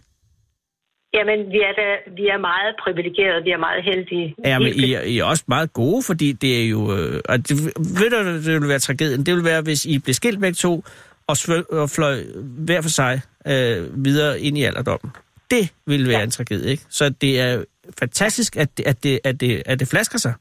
Jamen, 1.14 1.40
vi 1.52 1.58
er, 1.58 1.74
da, 1.78 2.12
vi 2.18 2.28
er 2.28 2.38
meget 2.38 2.76
privilegerede, 2.84 3.44
vi 3.44 3.52
er 3.52 3.58
meget 3.58 3.84
heldige. 3.84 4.36
Ja, 4.46 4.60
men 4.60 4.68
I, 4.68 4.94
er- 4.94 5.02
I 5.02 5.18
er 5.20 5.24
også 5.24 5.44
meget 5.48 5.74
gode, 5.74 6.04
fordi 6.04 6.32
det 6.32 6.64
er 6.64 6.68
jo... 6.70 6.98
Øh, 6.98 7.22
og 7.30 7.38
det, 7.50 7.66
ved 7.76 8.10
du, 8.10 8.34
det 8.36 8.46
ville 8.54 8.68
være 8.68 8.80
tragedien? 8.80 9.26
Det 9.26 9.34
ville 9.34 9.46
være, 9.46 9.62
hvis 9.62 9.86
I 9.86 10.00
blev 10.00 10.14
skilt 10.14 10.40
begge 10.40 10.56
to, 10.56 10.84
og, 11.28 11.38
svø, 11.38 11.62
og 11.72 11.90
fløj 11.90 12.24
hver 12.42 12.82
for 12.82 12.90
sig 12.90 13.22
øh, 13.48 14.06
videre 14.06 14.40
ind 14.42 14.58
i 14.58 14.64
alderdommen. 14.64 15.12
Det 15.52 15.70
ville 15.86 16.08
være 16.10 16.18
ja. 16.18 16.24
en 16.24 16.32
tragedie, 16.32 16.72
ikke? 16.72 16.84
Så 16.90 17.10
det 17.10 17.40
er 17.40 17.64
fantastisk, 18.00 18.58
at 18.58 18.78
det, 18.78 18.88
at 18.88 19.04
det, 19.04 19.20
at 19.24 19.42
det, 19.42 19.64
at 19.66 19.80
det 19.80 19.88
flasker 19.88 20.18
sig. 20.18 20.34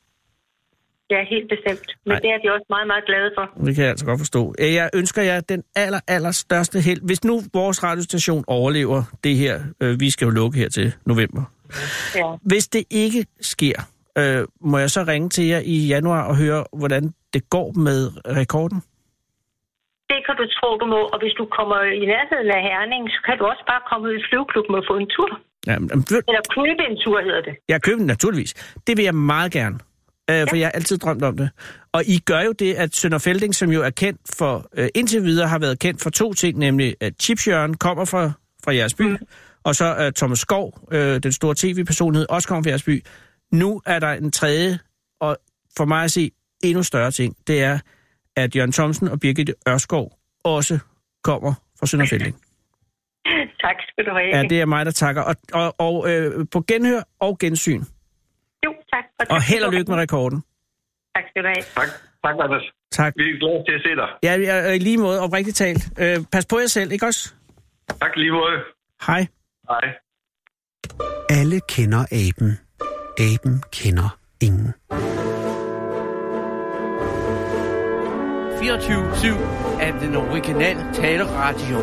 Ja, 1.11 1.25
helt 1.31 1.49
bestemt. 1.55 1.89
Men 2.05 2.13
Nej. 2.13 2.21
det 2.21 2.31
er 2.31 2.39
vi 2.43 2.49
også 2.49 2.67
meget, 2.69 2.87
meget 2.87 3.05
glade 3.07 3.31
for. 3.37 3.65
Det 3.67 3.75
kan 3.75 3.83
jeg 3.85 3.91
altså 3.91 4.07
godt 4.07 4.21
forstå. 4.21 4.55
Øh, 4.59 4.75
Jeg 4.75 4.91
ønsker 4.95 5.23
jer 5.23 5.41
den 5.41 5.63
aller, 5.77 6.01
aller 6.09 6.31
største 6.31 6.81
held. 6.81 7.01
Hvis 7.07 7.25
nu 7.25 7.41
vores 7.55 7.85
radiostation 7.85 8.45
overlever 8.47 9.03
det 9.25 9.37
her, 9.37 9.61
øh, 9.83 10.01
vi 10.01 10.11
skal 10.11 10.25
jo 10.25 10.31
lukke 10.31 10.59
her 10.59 10.69
til 10.69 10.93
november. 11.07 11.43
Ja. 12.15 12.33
Hvis 12.43 12.69
det 12.69 12.85
ikke 12.91 13.27
sker, 13.41 13.79
øh, 14.19 14.45
må 14.61 14.79
jeg 14.79 14.91
så 14.91 15.05
ringe 15.09 15.29
til 15.29 15.45
jer 15.47 15.61
i 15.65 15.77
januar 15.87 16.23
og 16.29 16.37
høre, 16.37 16.65
hvordan 16.73 17.13
det 17.35 17.51
går 17.51 17.73
med 17.73 18.01
rekorden? 18.41 18.79
Det 20.13 20.19
kan 20.27 20.35
du 20.41 20.45
tro, 20.59 20.69
du 20.83 20.87
må. 20.95 21.01
Og 21.15 21.19
hvis 21.23 21.33
du 21.41 21.45
kommer 21.59 21.79
i 22.03 22.05
nærheden 22.15 22.51
af 22.57 22.63
Herning, 22.69 23.03
så 23.15 23.19
kan 23.27 23.39
du 23.39 23.45
også 23.45 23.65
bare 23.73 23.83
komme 23.91 24.09
ud 24.09 24.15
i 24.21 24.23
flyveklubben 24.31 24.75
og 24.75 24.85
få 24.91 24.95
en 25.03 25.09
tur. 25.17 25.31
Ja, 25.67 25.79
men, 25.79 25.91
ved- 26.11 26.25
Eller 26.31 26.43
købe 26.59 26.83
en 26.91 26.97
tur, 27.05 27.21
hedder 27.27 27.43
det. 27.49 27.55
jeg 27.69 27.83
køber 27.83 27.99
den 27.99 28.07
naturligvis. 28.07 28.53
Det 28.87 28.97
vil 28.97 29.05
jeg 29.05 29.15
meget 29.15 29.53
gerne. 29.53 29.79
Øh, 30.31 30.47
for 30.49 30.57
jeg 30.57 30.67
har 30.67 30.73
altid 30.73 30.99
drømt 30.99 31.25
om 31.25 31.37
det. 31.37 31.51
Og 31.93 32.03
I 32.07 32.19
gør 32.19 32.41
jo 32.41 32.53
det, 32.53 32.75
at 32.75 32.95
Sønder 32.95 33.19
Felding, 33.19 33.55
som 33.55 33.71
jo 33.71 33.83
er 33.83 33.91
kendt 33.91 34.21
for, 34.39 34.69
øh, 34.77 34.89
indtil 34.95 35.23
videre 35.23 35.49
har 35.49 35.59
været 35.59 35.79
kendt 35.79 36.03
for 36.03 36.11
to 36.11 36.33
ting, 36.33 36.59
nemlig 36.59 36.95
at 37.01 37.13
Chipsjørn 37.21 37.75
kommer 37.75 38.05
fra, 38.05 38.33
fra 38.65 38.75
jeres 38.75 38.95
by, 38.95 39.03
mm. 39.03 39.19
og 39.65 39.75
så 39.75 40.07
uh, 40.07 40.13
Thomas 40.13 40.39
Skov, 40.39 40.89
øh, 40.93 41.23
den 41.23 41.33
store 41.33 41.55
tv-personlighed, 41.55 42.27
også 42.31 42.49
kommer 42.49 42.63
fra 42.63 42.71
jeres 42.71 42.83
by. 42.83 43.05
Nu 43.53 43.83
er 43.87 43.99
der 43.99 44.13
en 44.13 44.31
tredje, 44.31 44.79
og 45.21 45.37
for 45.77 45.85
mig 45.85 46.05
at 46.05 46.11
se 46.11 46.31
endnu 46.65 46.83
større 46.83 47.11
ting, 47.11 47.37
det 47.47 47.63
er, 47.63 47.79
at 48.37 48.57
Jørgen 48.57 48.73
Thomsen 48.73 49.09
og 49.09 49.21
Birgit 49.21 49.51
Ørskov 49.69 50.13
også 50.45 50.79
kommer 51.23 51.55
fra 51.79 51.87
Sønder 51.87 52.07
Felding. 52.13 52.37
Tak 53.61 53.77
skal 53.89 54.05
du 54.05 54.11
have. 54.11 54.37
Ja, 54.37 54.43
det 54.43 54.61
er 54.61 54.67
mig, 54.67 54.87
der 54.87 54.93
takker. 54.93 55.23
Og, 55.23 55.37
og, 55.53 55.75
og 55.79 56.11
øh, 56.11 56.47
på 56.53 56.61
genhør 56.69 57.01
og 57.21 57.39
gensyn. 57.39 57.83
Jo, 58.65 58.71
tak. 58.93 59.05
tak 59.19 59.27
Og 59.31 59.43
held 59.43 59.65
og 59.65 59.73
lykke 59.73 59.91
med 59.93 59.99
rekorden. 59.99 60.39
Tak 61.15 61.25
skal 61.31 61.43
du 61.43 61.49
have. 61.55 61.63
Tak. 61.79 61.89
Tak, 62.25 62.35
Anders. 62.45 62.67
Tak. 62.91 63.13
Vi 63.17 63.23
er 63.23 63.39
glade 63.43 63.65
til 63.69 63.75
at 63.79 63.83
se 63.87 63.91
dig. 64.01 64.09
Ja, 64.23 64.33
jeg 64.49 64.69
er 64.69 64.73
i 64.73 64.79
lige 64.79 64.99
måde 64.99 65.21
oprigtigt 65.21 65.57
talt. 65.57 65.83
Øh, 65.99 66.17
pas 66.33 66.47
på 66.47 66.59
jer 66.59 66.67
selv, 66.67 66.93
ikke 66.93 67.07
også? 67.07 67.35
Tak 68.01 68.17
lige 68.17 68.33
måde. 68.33 68.57
Hej. 69.07 69.27
Hej. 69.69 69.87
Alle 71.31 71.61
kender 71.69 72.03
aben. 72.13 72.59
Aben 73.19 73.63
kender 73.73 74.19
ingen. 74.41 74.75
24-7 78.59 79.81
af 79.81 79.93
den 79.93 80.17
originale 80.17 80.81
taleradio. 80.95 81.79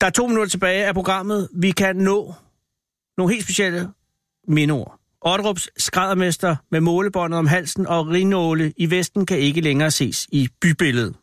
Der 0.00 0.06
er 0.06 0.10
to 0.10 0.26
minutter 0.26 0.50
tilbage 0.50 0.86
af 0.86 0.94
programmet. 0.94 1.48
Vi 1.54 1.70
kan 1.70 1.96
nå 1.96 2.34
nogle 3.18 3.32
helt 3.32 3.44
specielle 3.44 3.88
mindeord. 4.48 4.98
Otterups 5.20 5.68
skræddermester 5.76 6.56
med 6.70 6.80
målebåndet 6.80 7.38
om 7.38 7.46
halsen 7.46 7.86
og 7.86 8.08
rinåle 8.08 8.72
i 8.76 8.90
Vesten 8.90 9.26
kan 9.26 9.38
ikke 9.38 9.60
længere 9.60 9.90
ses 9.90 10.28
i 10.32 10.48
bybilledet. 10.62 11.16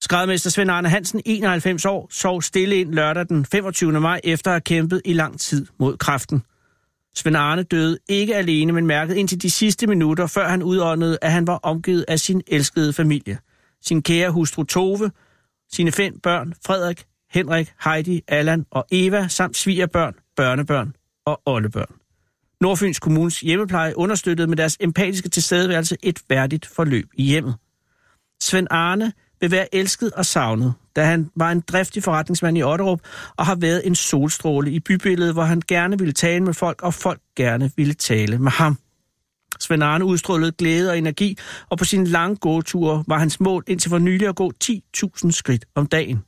Skræddermester 0.00 0.50
Svend 0.50 0.70
Arne 0.70 0.88
Hansen, 0.88 1.22
91 1.24 1.84
år, 1.84 2.08
sov 2.10 2.42
stille 2.42 2.76
ind 2.76 2.94
lørdag 2.94 3.28
den 3.28 3.46
25. 3.46 4.00
maj 4.00 4.20
efter 4.24 4.50
at 4.50 4.54
have 4.54 4.60
kæmpet 4.60 5.02
i 5.04 5.12
lang 5.12 5.40
tid 5.40 5.66
mod 5.78 5.96
kræften. 5.96 6.42
Svend 7.14 7.36
Arne 7.36 7.62
døde 7.62 7.98
ikke 8.08 8.36
alene, 8.36 8.72
men 8.72 8.86
mærkede 8.86 9.18
indtil 9.18 9.42
de 9.42 9.50
sidste 9.50 9.86
minutter, 9.86 10.26
før 10.26 10.48
han 10.48 10.62
udåndede, 10.62 11.18
at 11.22 11.32
han 11.32 11.46
var 11.46 11.56
omgivet 11.62 12.04
af 12.08 12.20
sin 12.20 12.42
elskede 12.46 12.92
familie. 12.92 13.38
Sin 13.82 14.02
kære 14.02 14.30
hustru 14.30 14.62
Tove, 14.62 15.10
sine 15.72 15.92
fem 15.92 16.20
børn, 16.20 16.54
Frederik, 16.66 17.06
Henrik, 17.30 17.72
Heidi, 17.84 18.22
Allan 18.28 18.66
og 18.70 18.86
Eva, 18.90 19.28
samt 19.28 19.56
svigerbørn, 19.56 20.14
børnebørn 20.36 20.94
og 21.26 21.40
oldebørn. 21.46 21.94
Nordfyns 22.60 22.98
Kommunes 22.98 23.40
hjemmepleje 23.40 23.98
understøttede 23.98 24.48
med 24.48 24.56
deres 24.56 24.76
empatiske 24.80 25.28
tilstedeværelse 25.28 25.96
et 26.02 26.20
værdigt 26.28 26.66
forløb 26.66 27.06
i 27.14 27.22
hjemmet. 27.22 27.54
Svend 28.40 28.66
Arne 28.70 29.12
vil 29.40 29.50
være 29.50 29.74
elsket 29.74 30.12
og 30.12 30.26
savnet, 30.26 30.74
da 30.96 31.04
han 31.04 31.30
var 31.36 31.52
en 31.52 31.60
driftig 31.60 32.02
forretningsmand 32.02 32.58
i 32.58 32.62
Otterup 32.62 33.00
og 33.36 33.46
har 33.46 33.54
været 33.54 33.86
en 33.86 33.94
solstråle 33.94 34.70
i 34.70 34.80
bybilledet, 34.80 35.34
hvor 35.34 35.42
han 35.42 35.62
gerne 35.68 35.98
ville 35.98 36.12
tale 36.12 36.44
med 36.44 36.54
folk, 36.54 36.82
og 36.82 36.94
folk 36.94 37.20
gerne 37.36 37.70
ville 37.76 37.94
tale 37.94 38.38
med 38.38 38.50
ham. 38.50 38.78
Svend 39.60 39.82
Arne 39.82 40.04
udstrålede 40.04 40.52
glæde 40.52 40.90
og 40.90 40.98
energi, 40.98 41.38
og 41.68 41.78
på 41.78 41.84
sin 41.84 42.06
lange 42.06 42.36
gåture 42.36 43.04
var 43.06 43.18
hans 43.18 43.40
mål 43.40 43.64
indtil 43.66 43.90
for 43.90 43.98
nylig 43.98 44.28
at 44.28 44.36
gå 44.36 44.52
10.000 44.64 45.30
skridt 45.30 45.64
om 45.74 45.86
dagen. 45.86 46.22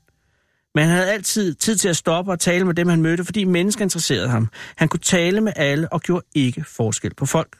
Men 0.74 0.84
han 0.84 0.92
havde 0.92 1.12
altid 1.12 1.54
tid 1.54 1.76
til 1.76 1.88
at 1.88 1.96
stoppe 1.96 2.32
og 2.32 2.40
tale 2.40 2.64
med 2.64 2.74
dem, 2.74 2.88
han 2.88 3.02
mødte, 3.02 3.24
fordi 3.24 3.44
mennesker 3.44 3.82
interesserede 3.82 4.28
ham. 4.28 4.48
Han 4.76 4.88
kunne 4.88 5.00
tale 5.00 5.40
med 5.40 5.52
alle 5.56 5.92
og 5.92 6.00
gjorde 6.00 6.26
ikke 6.34 6.64
forskel 6.64 7.14
på 7.14 7.26
folk. 7.26 7.56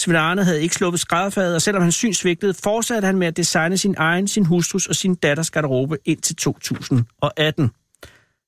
Svend 0.00 0.18
Arne 0.18 0.44
havde 0.44 0.62
ikke 0.62 0.74
sluppet 0.74 1.00
skrædderfaget, 1.00 1.54
og 1.54 1.62
selvom 1.62 1.82
hans 1.82 1.94
syn 1.94 2.12
svigtede, 2.12 2.54
fortsatte 2.54 3.06
han 3.06 3.18
med 3.18 3.26
at 3.26 3.36
designe 3.36 3.78
sin 3.78 3.94
egen, 3.98 4.28
sin 4.28 4.44
hustrus 4.44 4.86
og 4.86 4.94
sin 4.94 5.14
datters 5.14 5.50
garderobe 5.50 5.98
indtil 6.04 6.36
2018. 6.36 7.70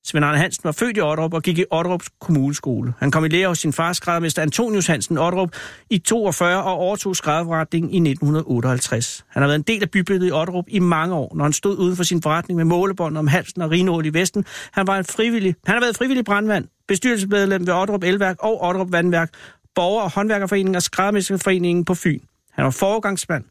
Svend 0.05 0.25
Arne 0.25 0.37
Hansen 0.37 0.63
var 0.63 0.71
født 0.71 0.97
i 0.97 1.01
Otterup 1.01 1.33
og 1.33 1.43
gik 1.43 1.57
i 1.57 1.65
Otterups 1.71 2.09
kommuneskole. 2.19 2.93
Han 2.99 3.11
kom 3.11 3.25
i 3.25 3.27
lære 3.27 3.47
hos 3.47 3.59
sin 3.59 3.73
far, 3.73 3.93
skræddermester 3.93 4.41
Antonius 4.41 4.87
Hansen 4.87 5.17
Otterup, 5.17 5.49
i 5.89 5.97
42 5.97 6.63
og 6.63 6.73
overtog 6.73 7.15
skrædderforretningen 7.15 7.91
i 7.91 8.09
1958. 8.09 9.25
Han 9.27 9.41
har 9.41 9.47
været 9.47 9.59
en 9.59 9.63
del 9.63 9.81
af 9.81 9.91
bybilledet 9.91 10.27
i 10.27 10.31
Otterup 10.31 10.65
i 10.67 10.79
mange 10.79 11.15
år, 11.15 11.35
når 11.35 11.43
han 11.43 11.53
stod 11.53 11.77
uden 11.77 11.95
for 11.95 12.03
sin 12.03 12.21
forretning 12.21 12.57
med 12.57 12.65
målebånd 12.65 13.17
om 13.17 13.27
halsen 13.27 13.61
og 13.61 13.71
rinål 13.71 14.05
i 14.05 14.09
vesten. 14.09 14.45
Han, 14.71 14.87
var 14.87 14.97
en 14.97 15.05
frivillig, 15.05 15.55
han 15.65 15.73
har 15.73 15.81
været 15.81 15.97
frivillig 15.97 16.25
brandmand, 16.25 16.67
bestyrelsesmedlem 16.87 17.67
ved 17.67 17.73
Otterup 17.73 18.03
Elværk 18.03 18.35
og 18.39 18.63
Otterup 18.63 18.91
Vandværk, 18.91 19.29
borger- 19.75 20.03
og 20.03 20.11
håndværkerforeningen 20.11 20.75
og 20.75 20.81
skræddermesterforeningen 20.81 21.85
på 21.85 21.95
Fyn. 21.95 22.19
Han 22.51 22.65
var 22.65 22.71
foregangsmand 22.71 23.43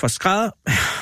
for 0.00 0.08
skrædder... 0.08 0.50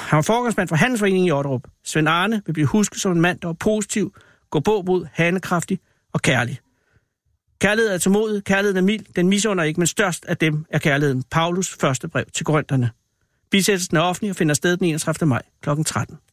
Han 0.08 0.16
var 0.16 0.22
foregangsmand 0.22 0.68
for 0.68 0.76
Handelsforeningen 0.76 1.28
i 1.28 1.30
Otterup. 1.30 1.62
Svend 1.84 2.08
Arne 2.08 2.42
vil 2.46 2.52
blive 2.52 2.66
husket 2.66 3.00
som 3.00 3.12
en 3.12 3.20
mand, 3.20 3.40
der 3.40 3.48
var 3.48 3.56
positiv, 3.60 4.14
gå 4.50 4.60
på 4.60 4.82
mod, 4.86 5.06
hanekraftig 5.12 5.78
og 6.12 6.22
kærlig. 6.22 6.58
Kærlighed 7.60 7.92
er 7.92 7.98
tålmodig, 7.98 8.44
kærligheden 8.44 8.76
er 8.76 8.82
mild, 8.82 9.04
den 9.16 9.28
misunder 9.28 9.64
ikke, 9.64 9.80
men 9.80 9.86
størst 9.86 10.24
af 10.24 10.36
dem 10.36 10.64
er 10.70 10.78
kærligheden. 10.78 11.22
Paulus 11.30 11.76
første 11.80 12.08
brev 12.08 12.24
til 12.34 12.46
Korintherne. 12.46 12.90
Bisættelsen 13.50 13.96
er 13.96 14.00
offentlig 14.00 14.30
og 14.30 14.36
finder 14.36 14.54
sted 14.54 14.76
den 14.76 14.86
31. 14.86 15.28
maj 15.28 15.42
kl. 15.62 15.70
13. 15.86 16.18